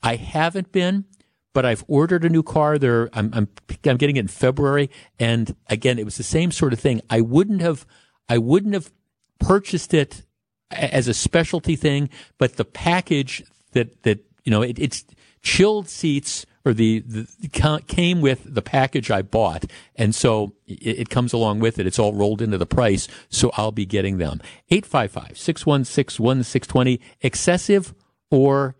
[0.02, 1.04] I haven't been
[1.52, 2.78] but I've ordered a new car.
[2.78, 3.48] There, I'm, I'm,
[3.84, 4.90] I'm getting it in February.
[5.18, 7.00] And again, it was the same sort of thing.
[7.10, 7.86] I wouldn't have,
[8.28, 8.90] I wouldn't have
[9.38, 10.24] purchased it
[10.70, 12.08] as a specialty thing,
[12.38, 15.04] but the package that, that, you know, it, it's
[15.42, 19.64] chilled seats or the, the, came with the package I bought.
[19.96, 21.86] And so it, it, comes along with it.
[21.86, 23.08] It's all rolled into the price.
[23.28, 24.40] So I'll be getting them.
[24.70, 27.00] 855 616 1620.
[27.20, 27.94] Excessive
[28.30, 28.76] or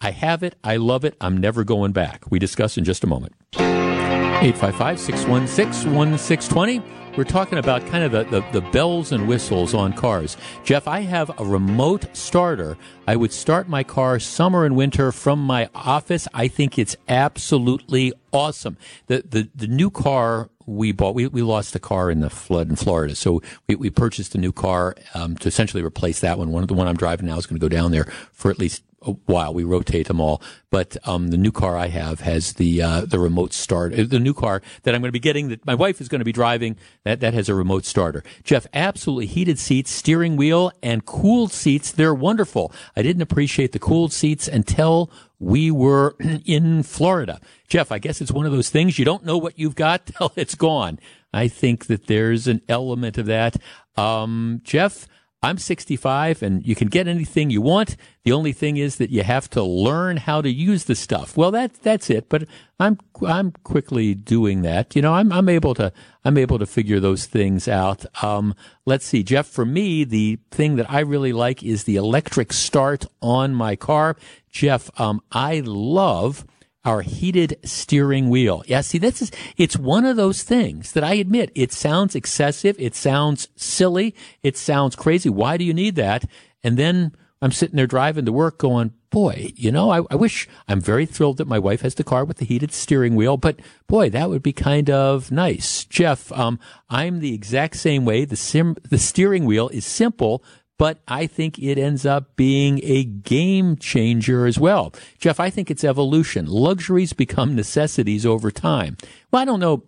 [0.00, 0.56] I have it.
[0.62, 1.16] I love it.
[1.20, 2.30] I'm never going back.
[2.30, 3.32] We discuss in just a moment.
[3.56, 6.82] 855 616 1620.
[7.16, 10.36] We're talking about kind of the, the, the, bells and whistles on cars.
[10.64, 12.76] Jeff, I have a remote starter.
[13.08, 16.28] I would start my car summer and winter from my office.
[16.34, 18.76] I think it's absolutely awesome.
[19.06, 22.68] The, the, the new car we bought we, we lost a car in the flood
[22.68, 26.50] in Florida, so we, we purchased a new car um, to essentially replace that one.
[26.50, 28.58] One of the one I'm driving now is going to go down there for at
[28.58, 29.52] least a while.
[29.54, 33.18] We rotate them all, but um, the new car I have has the uh, the
[33.18, 33.92] remote start.
[33.92, 36.20] uh, The new car that I'm going to be getting that my wife is going
[36.20, 38.22] to be driving that that has a remote starter.
[38.42, 41.92] Jeff, absolutely heated seats, steering wheel, and cooled seats.
[41.92, 42.72] They're wonderful.
[42.96, 47.40] I didn't appreciate the cooled seats until we were in Florida.
[47.68, 50.32] Jeff, I guess it's one of those things you don't know what you've got till
[50.36, 50.98] it's gone.
[51.32, 53.56] I think that there's an element of that.
[53.96, 55.06] Um, Jeff,
[55.42, 57.96] I'm 65 and you can get anything you want.
[58.24, 61.36] The only thing is that you have to learn how to use the stuff.
[61.36, 62.28] Well, that, that's it.
[62.28, 62.48] But
[62.80, 64.96] I'm, I'm quickly doing that.
[64.96, 65.92] You know, I'm, I'm able to,
[66.24, 68.06] I'm able to figure those things out.
[68.24, 68.54] Um,
[68.86, 73.06] let's see, Jeff, for me, the thing that I really like is the electric start
[73.20, 74.16] on my car.
[74.50, 76.44] Jeff, um, I love
[76.86, 78.62] our heated steering wheel.
[78.66, 82.76] Yeah, see, this is, it's one of those things that I admit, it sounds excessive.
[82.78, 84.14] It sounds silly.
[84.42, 85.28] It sounds crazy.
[85.28, 86.24] Why do you need that?
[86.62, 90.48] And then I'm sitting there driving to work going, boy, you know, I, I wish
[90.68, 93.60] I'm very thrilled that my wife has the car with the heated steering wheel, but
[93.86, 95.84] boy, that would be kind of nice.
[95.84, 96.58] Jeff, um,
[96.88, 98.24] I'm the exact same way.
[98.24, 100.42] The sim, the steering wheel is simple,
[100.78, 104.92] but I think it ends up being a game changer as well.
[105.18, 106.46] Jeff, I think it's evolution.
[106.46, 108.96] Luxuries become necessities over time.
[109.30, 109.82] Well, I don't know.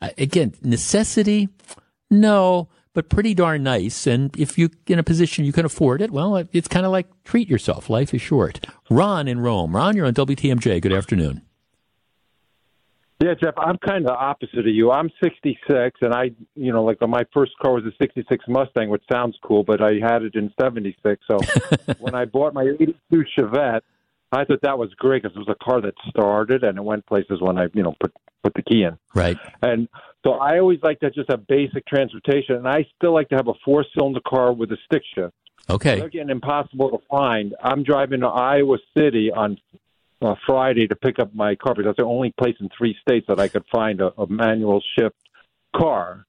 [0.00, 1.48] Uh, Again, necessity?
[2.10, 4.06] No, but pretty darn nice.
[4.06, 7.06] And if you're in a position you can afford it, well, it's kind of like
[7.24, 7.90] treat yourself.
[7.90, 8.66] Life is short.
[8.88, 9.76] Ron in Rome.
[9.76, 10.80] Ron, you're on WTMJ.
[10.80, 11.42] Good afternoon.
[13.18, 14.90] Yeah, Jeff, I'm kind of opposite of you.
[14.90, 19.02] I'm 66, and I, you know, like my first car was a 66 Mustang, which
[19.10, 21.22] sounds cool, but I had it in 76.
[21.26, 21.38] So
[21.98, 23.80] when I bought my 82 Chevette,
[24.32, 27.06] I thought that was great because it was a car that started and it went
[27.06, 28.12] places when I, you know, put
[28.42, 28.98] put the key in.
[29.14, 29.38] Right.
[29.62, 29.88] And
[30.24, 33.48] so I always like to just have basic transportation, and I still like to have
[33.48, 35.34] a four cylinder car with a stick shift.
[35.68, 35.98] Okay.
[35.98, 37.54] They're getting impossible to find.
[37.62, 39.58] I'm driving to Iowa City on
[40.22, 43.26] uh, Friday to pick up my car because that's the only place in three states
[43.28, 45.16] that I could find a, a manual shift
[45.74, 46.26] car.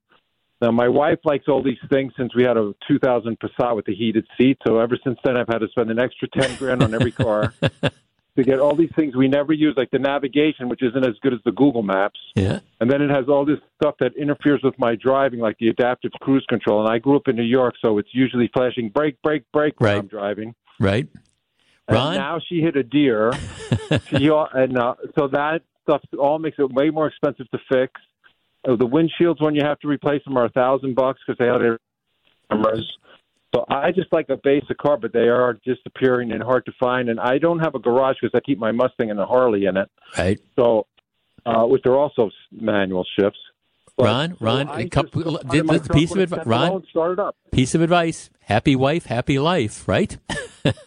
[0.62, 3.96] Now, my wife likes all these things since we had a 2000 Passat with the
[3.96, 4.58] heated seat.
[4.66, 7.54] So ever since then, I've had to spend an extra 10 grand on every car
[8.38, 11.34] to get all these things we never use, like the navigation, which isn't as good
[11.34, 12.20] as the Google Maps.
[12.36, 12.60] Yeah.
[12.80, 16.12] And then it has all this stuff that interferes with my driving, like the adaptive
[16.22, 16.80] cruise control.
[16.84, 19.98] And I grew up in New York, so it's usually flashing brake, brake, brake when
[20.00, 20.56] I'm driving.
[20.80, 21.08] Right.
[21.88, 23.34] And now she hit a deer.
[24.10, 27.94] she, and uh, so that stuff all makes it way more expensive to fix.
[28.68, 31.46] Uh, the windshields, when you have to replace them, are a thousand bucks because they
[31.46, 31.78] have
[32.52, 32.86] cameras.
[33.56, 37.08] So I just like a basic car, but they are disappearing and hard to find.
[37.10, 39.78] And I don't have a garage because I keep my Mustang and a Harley in
[39.78, 39.90] it.
[40.18, 40.40] Right.
[40.58, 40.86] So,
[41.46, 43.40] uh, which are also manual shifts.
[43.98, 45.98] But- Ron, so Ron, I a couple, just put it did- in my did- truck
[45.98, 47.36] piece of advice, Ron, start it up.
[47.52, 48.30] piece of advice.
[48.42, 50.18] Happy wife, happy life, right?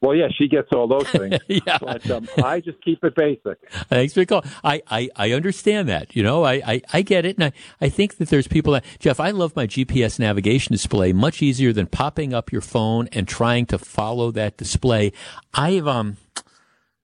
[0.00, 1.38] Well, yeah, she gets all those things.
[1.48, 1.78] Yeah.
[1.78, 3.58] But um, I just keep it basic.
[3.88, 4.44] Thanks for the call.
[4.64, 6.16] I, I, I understand that.
[6.16, 7.36] You know, I, I, I get it.
[7.36, 11.12] And I, I think that there's people that, Jeff, I love my GPS navigation display
[11.12, 15.12] much easier than popping up your phone and trying to follow that display.
[15.54, 16.16] I've, um,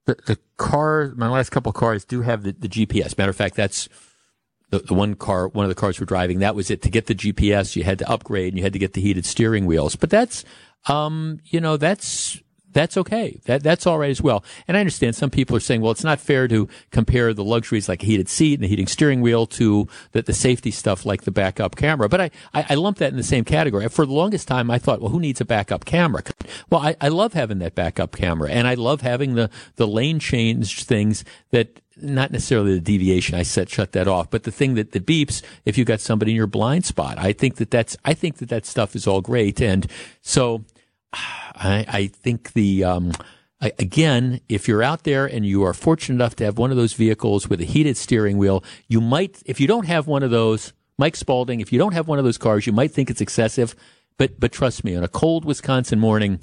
[0.05, 3.17] the, the car, my last couple of cars do have the, the GPS.
[3.17, 3.87] Matter of fact, that's,
[4.69, 6.81] the, the one car, one of the cars we're driving, that was it.
[6.83, 9.25] To get the GPS, you had to upgrade and you had to get the heated
[9.25, 9.95] steering wheels.
[9.95, 10.45] But that's,
[10.87, 13.39] um, you know, that's, that's okay.
[13.45, 14.43] That, that's all right as well.
[14.67, 17.89] And I understand some people are saying, well, it's not fair to compare the luxuries
[17.89, 21.23] like a heated seat and a heating steering wheel to the, the safety stuff like
[21.23, 22.07] the backup camera.
[22.09, 23.87] But I, I, I lump that in the same category.
[23.89, 26.23] For the longest time, I thought, well, who needs a backup camera?
[26.69, 30.19] Well, I, I love having that backup camera and I love having the, the lane
[30.19, 33.35] change things that not necessarily the deviation.
[33.35, 36.31] I set shut that off, but the thing that, that beeps if you got somebody
[36.31, 37.17] in your blind spot.
[37.17, 39.87] I think that that's I think that that stuff is all great, and
[40.21, 40.63] so
[41.13, 43.11] I, I think the um,
[43.61, 46.77] I, again, if you're out there and you are fortunate enough to have one of
[46.77, 50.31] those vehicles with a heated steering wheel, you might if you don't have one of
[50.31, 53.21] those, Mike Spalding, if you don't have one of those cars, you might think it's
[53.21, 53.75] excessive,
[54.17, 56.39] but but trust me, on a cold Wisconsin morning,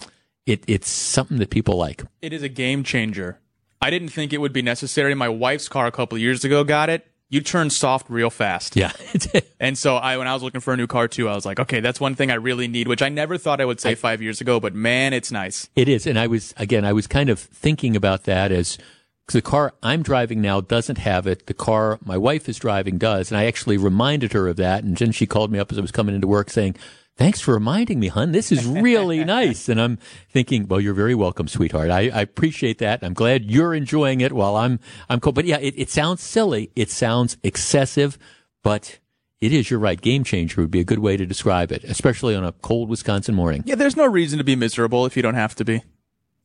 [0.46, 2.04] it, it's something that people like.
[2.22, 3.40] It is a game changer.
[3.80, 5.14] I didn't think it would be necessary.
[5.14, 7.06] My wife's car a couple years ago got it.
[7.28, 8.76] You turn soft real fast.
[8.76, 8.92] Yeah.
[9.60, 11.58] and so I, when I was looking for a new car too, I was like,
[11.58, 14.22] okay, that's one thing I really need, which I never thought I would say five
[14.22, 15.68] years ago, but man, it's nice.
[15.74, 18.78] It is, and I was again, I was kind of thinking about that as
[19.26, 21.46] 'cause the car I'm driving now doesn't have it.
[21.46, 24.84] The car my wife is driving does, and I actually reminded her of that.
[24.84, 26.76] And then she called me up as I was coming into work saying,
[27.16, 28.32] thanks for reminding me, hun.
[28.32, 29.68] This is really nice.
[29.68, 29.98] And I'm
[30.30, 31.90] thinking, well, you're very welcome, sweetheart.
[31.90, 33.02] I, I appreciate that.
[33.02, 34.78] I'm glad you're enjoying it while I'm,
[35.08, 35.32] I'm cool.
[35.32, 36.70] But yeah, it, it sounds silly.
[36.76, 38.18] It sounds excessive,
[38.62, 38.98] but
[39.40, 40.00] it is, you're right.
[40.00, 43.34] Game changer would be a good way to describe it, especially on a cold Wisconsin
[43.34, 43.62] morning.
[43.66, 45.74] Yeah, there's no reason to be miserable if you don't have to be.
[45.74, 45.82] You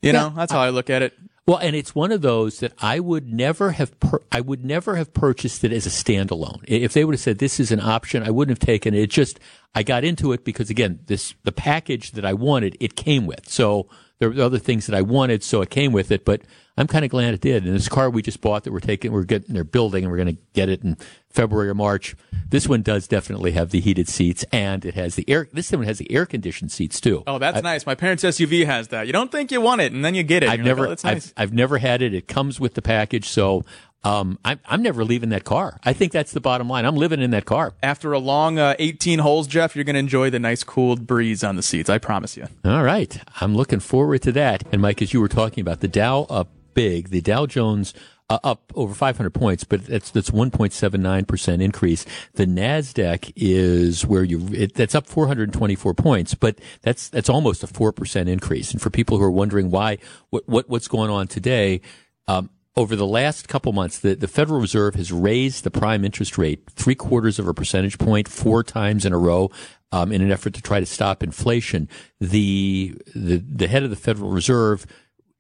[0.02, 1.14] Yeah, know, that's how I, look at it.
[1.48, 4.96] Well, and it's one of those that I would never have pur- I would never
[4.96, 6.64] have purchased it as a standalone.
[6.66, 9.02] If they would have said this is an option, I wouldn't have taken it.
[9.02, 9.40] It just
[9.74, 13.50] I got into it because again, this the package that I wanted, it came with.
[13.50, 13.88] So
[14.20, 16.26] there were other things that I wanted, so it came with it.
[16.26, 16.44] But
[16.78, 17.66] I'm kind of glad it did.
[17.66, 20.18] And this car we just bought that we're taking, we're getting, they're building, and we're
[20.18, 20.98] going to get it in
[21.30, 22.16] February or March.
[22.50, 25.48] This one does definitely have the heated seats, and it has the air.
[25.52, 27.24] This one has the air conditioned seats too.
[27.28, 27.86] Oh, that's I- nice.
[27.86, 29.08] My parents' SUV has that.
[29.08, 30.50] You don't think you want it, and then you get it.
[30.50, 31.04] I've You're like, never, oh, nice.
[31.04, 32.14] I've, I've never had it.
[32.14, 33.64] It comes with the package, so
[34.04, 35.80] um, I'm, I'm never leaving that car.
[35.84, 36.86] I think that's the bottom line.
[36.86, 37.74] I'm living in that car.
[37.84, 41.44] After a long uh, 18 holes, Jeff, you're going to enjoy the nice cooled breeze
[41.44, 41.90] on the seats.
[41.90, 42.48] I promise you.
[42.66, 44.64] All right, I'm looking forward to that.
[44.72, 47.94] And Mike, as you were talking about the Dow up big, the Dow Jones.
[48.30, 52.06] Uh, up over 500 points, but that's that's 1.79 percent increase.
[52.36, 57.68] The Nasdaq is where you it, that's up 424 points, but that's that's almost a
[57.68, 58.72] four percent increase.
[58.72, 59.98] And for people who are wondering why
[60.30, 61.82] what, what what's going on today,
[62.30, 66.38] um, over the last couple months, the, the Federal Reserve has raised the prime interest
[66.38, 69.52] rate three quarters of a percentage point four times in a row.
[69.94, 71.90] Um, in an effort to try to stop inflation,
[72.22, 74.86] the, the the head of the Federal Reserve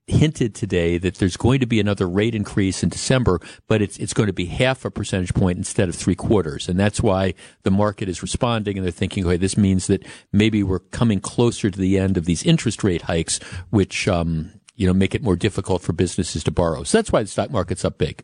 [0.07, 4.13] hinted today that there's going to be another rate increase in December, but it's it's
[4.13, 7.33] going to be half a percentage point instead of three quarters, and that's why
[7.63, 11.69] the market is responding and they're thinking, okay, this means that maybe we're coming closer
[11.69, 15.35] to the end of these interest rate hikes, which um, you know make it more
[15.35, 16.83] difficult for businesses to borrow.
[16.83, 18.23] So that's why the stock market's up big.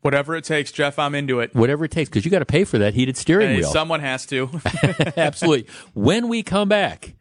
[0.00, 1.54] Whatever it takes, Jeff, I'm into it.
[1.54, 3.70] Whatever it takes, because you got to pay for that heated steering Hey, wheel.
[3.70, 4.48] someone has to.
[5.16, 5.66] Absolutely.
[5.92, 7.14] When we come back,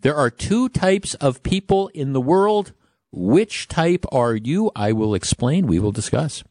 [0.00, 2.72] there are two types of people in the world.
[3.16, 4.72] Which type are you?
[4.74, 5.68] I will explain.
[5.68, 6.42] We will discuss.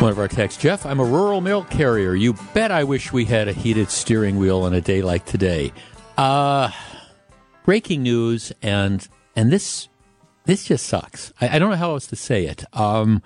[0.00, 2.16] One of our texts, Jeff, I'm a rural mail carrier.
[2.16, 5.72] You bet I wish we had a heated steering wheel on a day like today.
[6.18, 6.72] Uh,
[7.64, 9.06] breaking news, and
[9.36, 9.88] and this
[10.44, 11.32] this just sucks.
[11.40, 12.64] I, I don't know how else to say it.
[12.72, 13.22] Um,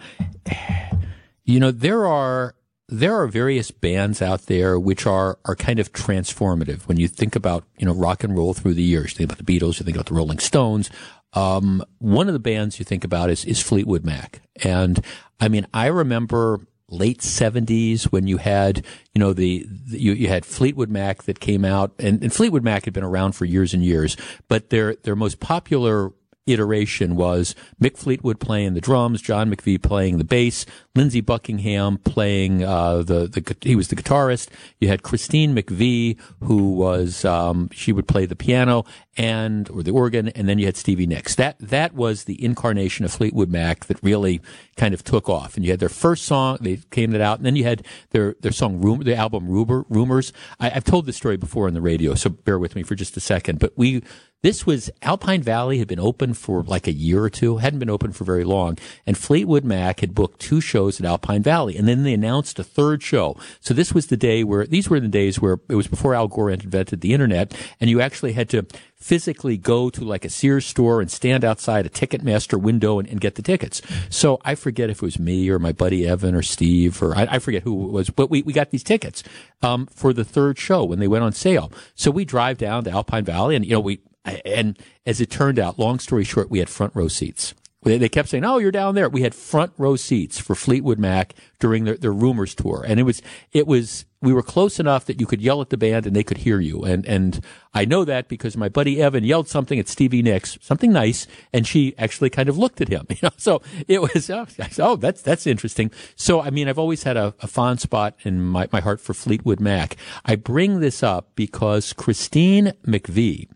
[1.47, 2.55] you know, there are
[2.89, 6.83] there are various bands out there which are are kind of transformative.
[6.83, 9.45] When you think about you know rock and roll through the years, you think about
[9.45, 10.91] the Beatles, you think about the Rolling Stones.
[11.33, 15.03] Um, one of the bands you think about is is Fleetwood Mac, and
[15.41, 20.29] I mean, I remember late 70s when you had you know the, the you, you
[20.29, 23.75] had Fleetwood Mac that came out and, and Fleetwood Mac had been around for years
[23.75, 24.17] and years
[24.47, 26.13] but their their most popular
[26.47, 30.65] iteration was Mick Fleetwood playing the drums, John McVie playing the bass,
[30.97, 34.49] Lindsey Buckingham playing uh, the the he was the guitarist.
[34.81, 38.85] You had Christine McVie who was um, she would play the piano
[39.17, 41.35] and or the organ, and then you had Stevie Nicks.
[41.35, 44.41] That that was the incarnation of Fleetwood Mac that really
[44.77, 45.57] kind of took off.
[45.57, 48.37] And you had their first song, they came that out, and then you had their
[48.41, 50.33] their song Rumor, the album Rumor, Rumors.
[50.61, 53.17] I, I've told this story before on the radio, so bear with me for just
[53.17, 53.59] a second.
[53.59, 54.03] But we
[54.47, 57.91] this was Alpine Valley had been open for like a year or two, hadn't been
[57.91, 61.87] open for very long, and Fleetwood Mac had booked two shows at Alpine Valley, and
[61.87, 63.37] then they announced a third show.
[63.61, 66.29] So this was the day where these were the days where it was before Al
[66.29, 70.65] Gore invented the internet, and you actually had to physically go to like a Sears
[70.65, 73.83] store and stand outside a Ticketmaster window and, and get the tickets.
[74.09, 77.27] So I forget if it was me or my buddy Evan or Steve or I,
[77.33, 79.23] I forget who it was, but we, we got these tickets
[79.63, 81.71] um, for the third show when they went on sale.
[81.95, 84.01] So we drive down to Alpine Valley and you know we
[84.45, 87.55] and as it turned out, long story short, we had front row seats.
[87.87, 90.99] They, they kept saying, "Oh, you're down there." We had front row seats for Fleetwood
[90.99, 93.23] Mac during their, their Rumors tour, and it was
[93.53, 96.25] it was we were close enough that you could yell at the band and they
[96.25, 96.83] could hear you.
[96.83, 97.41] And and
[97.75, 101.65] I know that because my buddy Evan yelled something at Stevie Nicks, something nice, and
[101.65, 103.07] she actually kind of looked at him.
[103.17, 104.47] You know, so it was oh,
[104.81, 105.93] oh that's that's interesting.
[106.17, 109.15] So I mean, I've always had a, a fond spot in my my heart for
[109.15, 109.97] Fleetwood Mac.
[110.25, 113.49] I bring this up because Christine McVie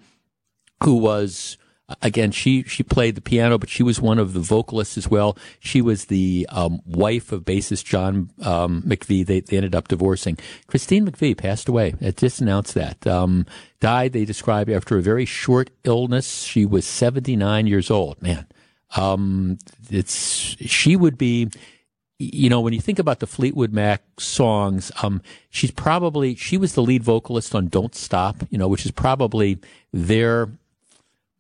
[0.85, 1.59] who was
[2.03, 5.37] again she she played the piano but she was one of the vocalists as well.
[5.59, 9.25] She was the um, wife of bassist john um, mcvie.
[9.25, 10.39] They, they ended up divorcing.
[10.67, 11.95] Christine mcvie passed away.
[12.17, 13.07] Just announced that.
[13.07, 13.47] Um,
[13.81, 16.43] died they described after a very short illness.
[16.43, 18.47] She was 79 years old man.
[18.97, 19.59] Um,
[19.91, 21.51] it's she would be
[22.21, 26.75] you know, when you think about the Fleetwood Mac songs, um, she's probably she was
[26.75, 29.59] the lead vocalist on "Don't Stop," you know, which is probably
[29.91, 30.51] their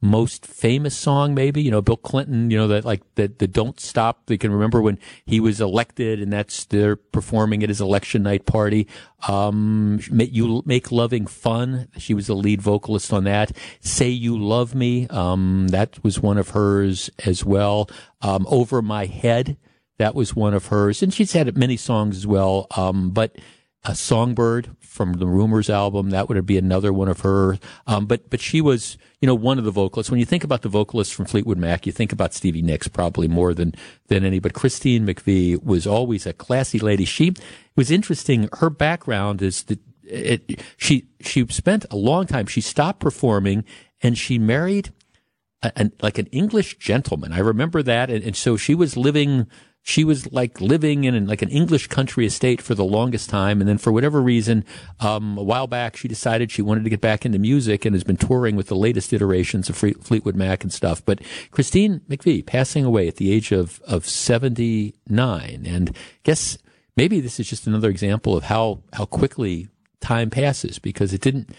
[0.03, 2.51] most famous song, maybe you know Bill Clinton.
[2.51, 6.21] You know that like the the "Don't Stop." They can remember when he was elected,
[6.21, 8.87] and that's they're performing at his election night party.
[9.29, 11.89] Um, you make loving fun.
[11.99, 13.53] She was the lead vocalist on that.
[13.81, 17.91] "Say You Love Me." Um, that was one of hers as well.
[18.23, 19.57] Um, "Over My Head."
[19.99, 22.67] That was one of hers, and she's had many songs as well.
[22.75, 23.37] Um, but
[23.85, 26.11] a songbird from the Rumors album.
[26.11, 27.59] That would be another one of her.
[27.87, 30.11] Um, but but she was you know one of the vocalists.
[30.11, 33.29] When you think about the vocalists from Fleetwood Mac, you think about Stevie Nicks probably
[33.29, 33.75] more than
[34.09, 34.39] than any.
[34.39, 37.05] But Christine McVie was always a classy lady.
[37.05, 37.35] She
[37.77, 38.49] was interesting.
[38.59, 42.47] Her background is that it, she she spent a long time.
[42.47, 43.65] She stopped performing
[44.03, 44.93] and she married.
[45.63, 47.35] A, like an English gentleman.
[47.35, 48.09] I remember that.
[48.09, 49.47] And, and so she was living
[49.91, 53.61] she was like living in like an English country estate for the longest time.
[53.61, 54.65] And then for whatever reason,
[55.01, 58.05] um, a while back, she decided she wanted to get back into music and has
[58.05, 61.05] been touring with the latest iterations of Fleetwood Mac and stuff.
[61.05, 65.65] But Christine McVie passing away at the age of, of 79.
[65.67, 66.57] And guess
[66.97, 69.69] maybe this is just another example of how, how quickly
[70.01, 71.51] time passes because it didn't,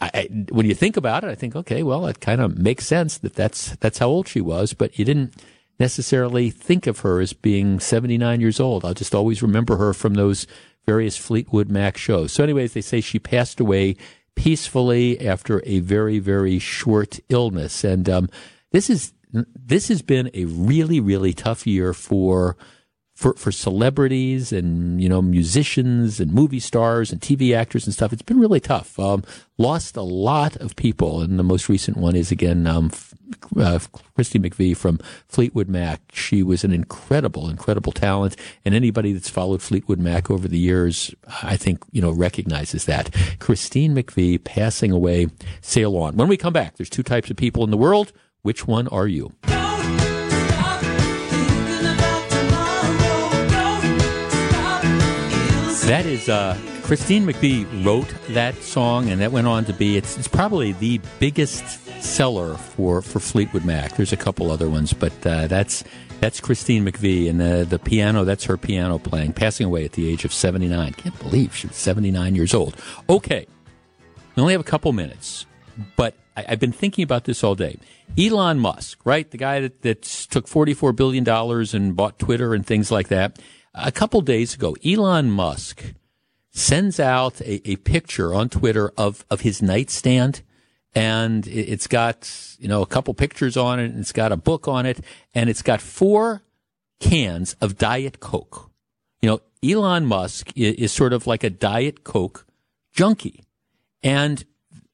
[0.00, 2.86] I, I, when you think about it, I think, okay, well, it kind of makes
[2.86, 5.34] sense that that's, that's how old she was, but you didn't,
[5.78, 8.84] necessarily think of her as being 79 years old.
[8.84, 10.46] I'll just always remember her from those
[10.86, 12.32] various Fleetwood Mac shows.
[12.32, 13.96] So, anyways, they say she passed away
[14.34, 17.84] peacefully after a very, very short illness.
[17.84, 18.28] And um,
[18.72, 22.56] this is this has been a really, really tough year for
[23.18, 28.12] for for celebrities and you know musicians and movie stars and TV actors and stuff.
[28.12, 28.96] It's been really tough.
[28.96, 29.24] Um,
[29.58, 32.92] lost a lot of people, and the most recent one is again um,
[33.58, 33.80] uh,
[34.14, 36.00] Christy McVie from Fleetwood Mac.
[36.12, 41.12] She was an incredible, incredible talent, and anybody that's followed Fleetwood Mac over the years,
[41.42, 43.12] I think you know recognizes that.
[43.40, 45.26] Christine McVie passing away.
[45.60, 46.14] Sail on.
[46.14, 48.12] When we come back, there's two types of people in the world.
[48.42, 49.32] Which one are you?
[55.88, 60.18] That is uh, Christine McVie wrote that song, and that went on to be it's,
[60.18, 61.64] it's probably the biggest
[62.02, 63.96] seller for, for Fleetwood Mac.
[63.96, 65.84] There's a couple other ones, but uh, that's
[66.20, 70.06] that's Christine McVie, and the the piano that's her piano playing, passing away at the
[70.10, 70.92] age of 79.
[70.92, 72.76] Can't believe she was 79 years old.
[73.08, 73.46] Okay,
[74.36, 75.46] we only have a couple minutes,
[75.96, 77.78] but I, have been thinking about this all day.
[78.18, 82.66] Elon Musk, right, the guy that, that took 44 billion dollars and bought Twitter and
[82.66, 83.40] things like that
[83.82, 85.94] a couple days ago, Elon Musk
[86.50, 90.42] sends out a, a picture on Twitter of, of his nightstand
[90.94, 94.66] and it's got, you know, a couple pictures on it and it's got a book
[94.66, 95.00] on it
[95.34, 96.42] and it's got four
[96.98, 98.70] cans of Diet Coke.
[99.20, 102.46] You know, Elon Musk is, is sort of like a Diet Coke
[102.92, 103.44] junkie
[104.02, 104.44] and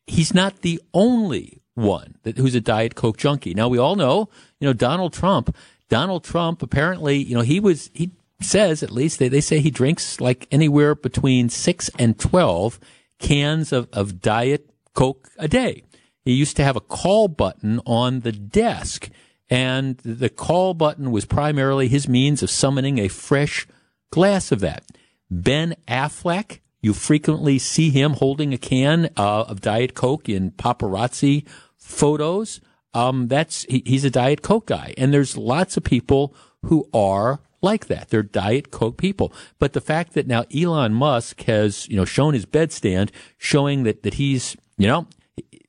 [0.06, 3.54] he's not the only one that, who's a Diet Coke junkie.
[3.54, 4.28] Now we all know,
[4.60, 5.54] you know, Donald Trump,
[5.88, 8.10] Donald Trump apparently, you know, he was, he
[8.44, 12.78] says, at least, they, they say he drinks like anywhere between six and 12
[13.18, 15.82] cans of, of Diet Coke a day.
[16.24, 19.10] He used to have a call button on the desk,
[19.50, 23.66] and the call button was primarily his means of summoning a fresh
[24.10, 24.84] glass of that.
[25.30, 31.46] Ben Affleck, you frequently see him holding a can uh, of Diet Coke in paparazzi
[31.76, 32.60] photos.
[32.94, 36.34] Um, that's he, he's a Diet Coke guy, and there's lots of people
[36.64, 38.10] who are like that.
[38.10, 39.32] They're Diet Coke people.
[39.58, 44.04] But the fact that now Elon Musk has, you know, shown his bedstand, showing that,
[44.04, 45.08] that he's, you know,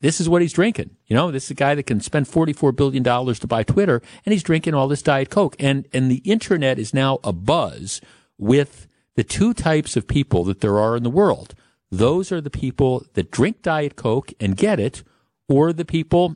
[0.01, 0.91] this is what he's drinking.
[1.07, 4.33] You know, this is a guy that can spend $44 billion to buy Twitter, and
[4.33, 5.55] he's drinking all this Diet Coke.
[5.57, 8.01] And, and the internet is now a buzz
[8.37, 11.55] with the two types of people that there are in the world.
[11.89, 15.03] Those are the people that drink Diet Coke and get it,
[15.47, 16.35] or the people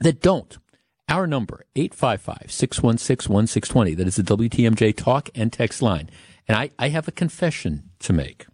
[0.00, 0.58] that don't.
[1.08, 3.96] Our number, 855-616-1620.
[3.96, 6.10] That is the WTMJ talk and text line.
[6.48, 8.46] And I, I have a confession to make.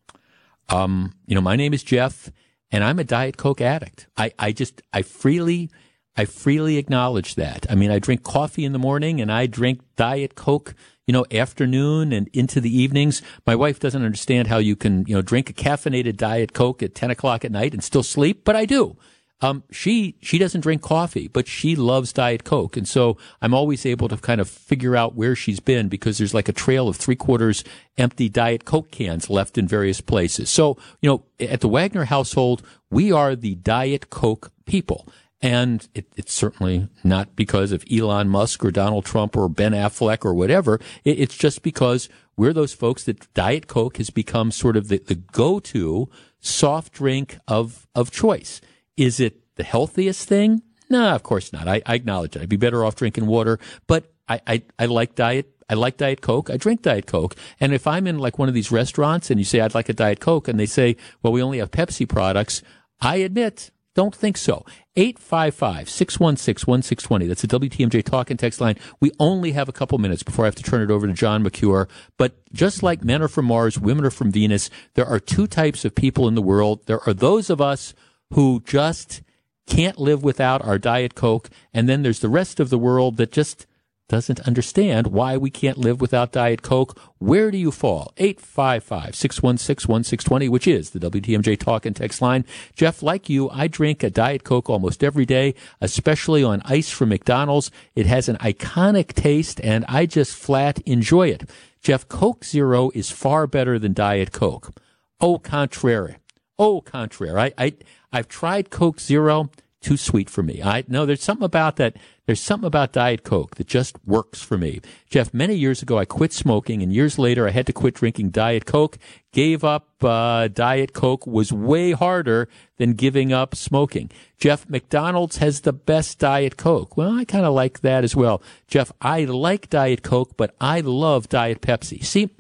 [0.69, 2.31] Um, you know, my name is Jeff
[2.71, 4.07] and I'm a Diet Coke addict.
[4.19, 5.71] I, I just, I freely,
[6.15, 7.65] I freely acknowledge that.
[7.71, 10.75] I mean, I drink coffee in the morning and I drink Diet Coke,
[11.07, 13.23] you know, afternoon and into the evenings.
[13.47, 16.95] My wife doesn't understand how you can, you know, drink a caffeinated Diet Coke at
[16.95, 18.99] 10 o'clock at night and still sleep, but I do.
[19.43, 23.85] Um, she she doesn't drink coffee, but she loves Diet Coke, and so I'm always
[23.85, 26.97] able to kind of figure out where she's been because there's like a trail of
[26.97, 27.65] three quarters
[27.99, 30.49] empty Diet Coke cans left in various places.
[30.49, 35.07] So you know, at the Wagner household, we are the Diet Coke people.
[35.45, 40.25] And it, it's certainly not because of Elon Musk or Donald Trump or Ben Affleck
[40.25, 40.79] or whatever.
[41.05, 44.99] It, it's just because we're those folks that Diet Coke has become sort of the,
[44.99, 46.09] the go-to
[46.39, 48.61] soft drink of, of choice.
[48.97, 50.63] Is it the healthiest thing?
[50.91, 51.69] No, of course not.
[51.69, 52.43] I, I acknowledge it.
[52.43, 55.49] I'd be better off drinking water, but I, I, I like diet.
[55.71, 56.51] I like Diet Coke.
[56.51, 57.35] I drink Diet Coke.
[57.59, 59.95] And if I'm in like one of these restaurants and you say, I'd like a
[59.95, 62.63] Diet Coke, and they say, well, we only have Pepsi products,
[63.01, 64.67] I admit, don't think so.
[64.97, 67.27] 855 616 1620.
[67.27, 68.77] That's the WTMJ talk and text line.
[69.01, 71.43] We only have a couple minutes before I have to turn it over to John
[71.43, 71.89] Mercure.
[72.19, 75.85] But just like men are from Mars, women are from Venus, there are two types
[75.85, 76.87] of people in the world.
[76.87, 77.95] There are those of us
[78.33, 79.23] who just
[79.67, 81.49] can't live without our Diet Coke.
[81.73, 83.67] And then there's the rest of the world that just
[84.09, 86.99] doesn't understand why we can't live without Diet Coke.
[87.19, 88.13] Where do you fall?
[88.19, 92.45] 855 616 1620, which is the WTMJ talk and text line.
[92.75, 97.09] Jeff, like you, I drink a Diet Coke almost every day, especially on ice from
[97.09, 97.71] McDonald's.
[97.95, 101.49] It has an iconic taste and I just flat enjoy it.
[101.81, 104.73] Jeff, Coke Zero is far better than Diet Coke.
[105.21, 106.19] Au contraire.
[106.59, 107.39] Au contraire.
[107.39, 107.73] I, I,
[108.13, 109.51] I've tried Coke Zero
[109.83, 110.63] too sweet for me.
[110.63, 111.97] I know there's something about that.
[112.25, 114.81] There's something about Diet Coke that just works for me.
[115.11, 118.31] Jeff, many years ago, I quit smoking, and years later, I had to quit drinking
[118.31, 118.97] Diet Coke.
[119.33, 122.49] Gave up uh, Diet Coke was way harder
[122.79, 124.09] than giving up smoking.
[124.39, 126.97] Jeff, McDonald's has the best Diet Coke.
[126.97, 128.41] Well, I kind of like that as well.
[128.69, 132.05] Jeff, I like Diet Coke, but I love Diet Pepsi.
[132.05, 132.31] See,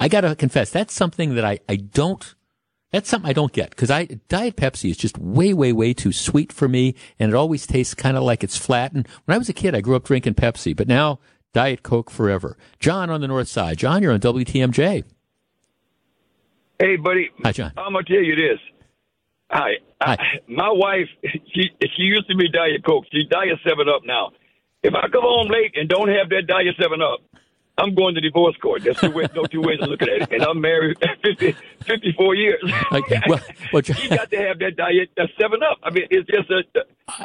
[0.00, 2.34] I got to confess, that's something that I, I don't
[2.92, 6.12] that's something I don't get because I Diet Pepsi is just way, way, way too
[6.12, 8.92] sweet for me, and it always tastes kind of like it's flat.
[8.92, 11.18] And when I was a kid, I grew up drinking Pepsi, but now
[11.52, 12.56] Diet Coke forever.
[12.78, 13.78] John on the North Side.
[13.78, 15.04] John, you're on WTMJ.
[16.78, 17.30] Hey, buddy.
[17.42, 17.72] Hi, John.
[17.76, 18.60] I'm gonna tell you this.
[19.50, 19.70] Hi.
[20.00, 20.16] Hi.
[20.20, 23.04] I, my wife, she she used to be Diet Coke.
[23.10, 24.30] She's Diet Seven Up now.
[24.82, 27.20] If I come home late and don't have that Diet Seven Up,
[27.78, 28.82] I'm going to divorce court.
[28.84, 30.32] There's two ways, no two ways of looking at it.
[30.32, 31.54] And I'm married 50,
[31.84, 32.72] 54 years.
[32.92, 33.40] Okay, well,
[33.72, 35.78] well, you got to have that diet, that seven up.
[35.82, 36.62] I mean, it's just a,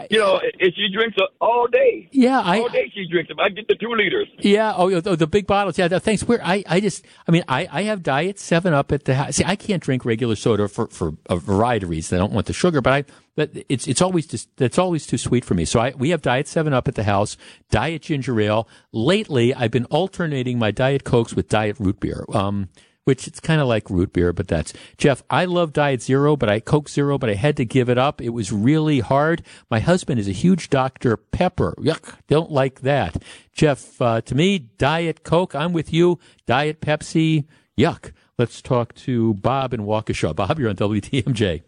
[0.09, 2.09] you know, if she drinks all day.
[2.11, 3.39] Yeah, I- all day she drinks them.
[3.39, 4.27] I get the two liters.
[4.39, 4.73] Yeah.
[4.75, 5.77] Oh, oh, the big bottles.
[5.77, 5.87] Yeah.
[5.87, 6.23] Thanks.
[6.23, 9.37] Where I, I just, I mean, I, I have Diet Seven Up at the house.
[9.37, 12.13] See, I can't drink regular soda for, for a variety of reasons.
[12.13, 13.05] I don't want the sugar, but I,
[13.35, 15.65] but it's, it's always just, it's always too sweet for me.
[15.65, 17.37] So I, we have Diet Seven Up at the house,
[17.69, 18.67] Diet Ginger Ale.
[18.91, 22.25] Lately, I've been alternating my Diet Cokes with Diet Root Beer.
[22.33, 22.69] Um,
[23.03, 25.23] which it's kind of like root beer, but that's Jeff.
[25.29, 28.21] I love Diet Zero, but I Coke Zero, but I had to give it up.
[28.21, 29.41] It was really hard.
[29.69, 31.17] My husband is a huge Dr.
[31.17, 31.73] Pepper.
[31.79, 33.21] Yuck, don't like that.
[33.53, 35.55] Jeff, uh, to me, Diet Coke.
[35.55, 36.19] I'm with you.
[36.45, 37.45] Diet Pepsi.
[37.77, 38.11] Yuck.
[38.37, 40.35] Let's talk to Bob in Waukesha.
[40.35, 41.63] Bob, you're on WTMJ.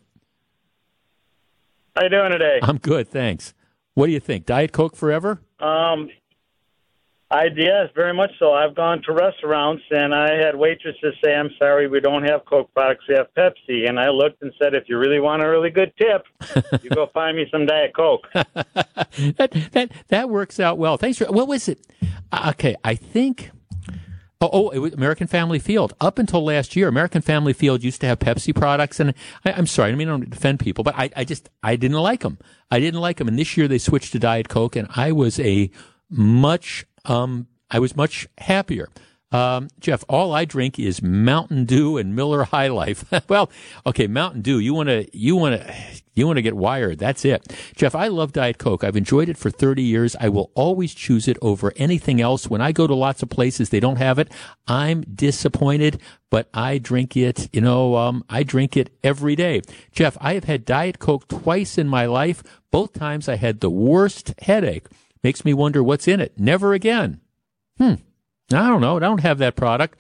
[1.96, 2.60] How you doing today?
[2.64, 3.54] I'm good, thanks.
[3.94, 4.48] What do you think?
[4.48, 5.40] Diet Coke forever?
[5.60, 6.10] Um,
[7.30, 8.54] I yes, very much so.
[8.54, 12.74] I've gone to restaurants and I had waitresses say, "I'm sorry, we don't have Coke
[12.74, 13.06] products.
[13.08, 15.94] We have Pepsi." And I looked and said, "If you really want a really good
[15.98, 16.26] tip,
[16.84, 20.98] you go find me some Diet Coke." that that that works out well.
[20.98, 21.80] Thanks for what was it?
[22.32, 23.52] Uh, okay, I think.
[24.44, 25.94] Oh, oh, it was American Family Field.
[26.02, 29.14] Up until last year, American Family Field used to have Pepsi products, and
[29.46, 31.96] I, I'm sorry, I mean I don't defend people, but I, I just I didn't
[31.96, 32.38] like them.
[32.70, 35.40] I didn't like them, and this year they switched to Diet Coke, and I was
[35.40, 35.72] a
[36.10, 38.90] much um I was much happier.
[39.34, 43.04] Um, Jeff, all I drink is Mountain Dew and Miller High Life.
[43.28, 43.50] well,
[43.86, 44.60] okay, Mountain Dew.
[44.60, 45.76] You want to, you want to,
[46.14, 47.00] you want to get wired.
[47.00, 47.52] That's it.
[47.76, 48.84] Jeff, I love Diet Coke.
[48.84, 50.16] I've enjoyed it for 30 years.
[50.20, 52.48] I will always choose it over anything else.
[52.48, 54.32] When I go to lots of places, they don't have it.
[54.68, 56.00] I'm disappointed,
[56.30, 59.62] but I drink it, you know, um, I drink it every day.
[59.92, 62.44] Jeff, I have had Diet Coke twice in my life.
[62.70, 64.86] Both times I had the worst headache.
[65.24, 66.38] Makes me wonder what's in it.
[66.38, 67.22] Never again.
[67.80, 67.96] Hmm.
[68.54, 68.98] I don't know.
[68.98, 70.00] I don't have that product.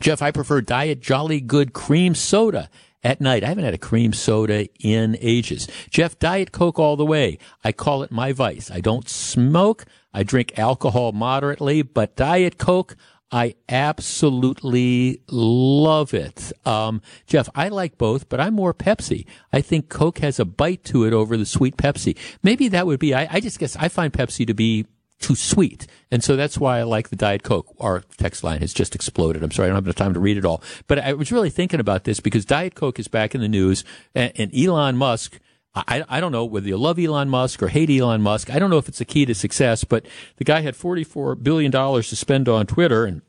[0.00, 2.68] Jeff, I prefer Diet Jolly Good Cream Soda
[3.06, 3.44] at night.
[3.44, 5.68] I haven't had a cream soda in ages.
[5.90, 7.38] Jeff, Diet Coke all the way.
[7.62, 8.70] I call it my vice.
[8.70, 9.84] I don't smoke.
[10.12, 12.96] I drink alcohol moderately, but Diet Coke,
[13.30, 16.52] I absolutely love it.
[16.64, 19.24] Um, Jeff, I like both, but I'm more Pepsi.
[19.52, 22.16] I think Coke has a bite to it over the sweet Pepsi.
[22.42, 24.86] Maybe that would be, I, I just guess I find Pepsi to be
[25.18, 25.86] too sweet.
[26.10, 27.74] And so that's why I like the Diet Coke.
[27.80, 29.42] Our text line has just exploded.
[29.42, 30.62] I'm sorry, I don't have enough time to read it all.
[30.86, 33.84] But I was really thinking about this because Diet Coke is back in the news
[34.14, 35.40] and, and Elon Musk
[35.76, 38.48] I, I don't know whether you love Elon Musk or hate Elon Musk.
[38.50, 40.06] I don't know if it's the key to success, but
[40.38, 43.20] the guy had $44 billion to spend on Twitter and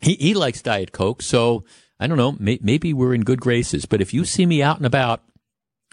[0.00, 1.20] he, he likes Diet Coke.
[1.20, 1.64] So
[2.00, 2.36] I don't know.
[2.38, 3.84] May, maybe we're in good graces.
[3.84, 5.22] But if you see me out and about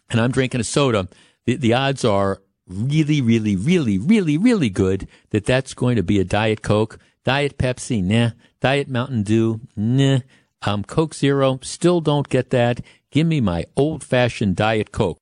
[0.10, 1.10] and I'm drinking a soda,
[1.46, 6.20] the, the odds are really, really, really, really, really good that that's going to be
[6.20, 7.00] a Diet Coke.
[7.24, 8.32] Diet Pepsi, nah.
[8.60, 10.20] Diet Mountain Dew, nah.
[10.62, 12.82] Um, Coke Zero, still don't get that.
[13.12, 15.22] Give me my old fashioned Diet Coke.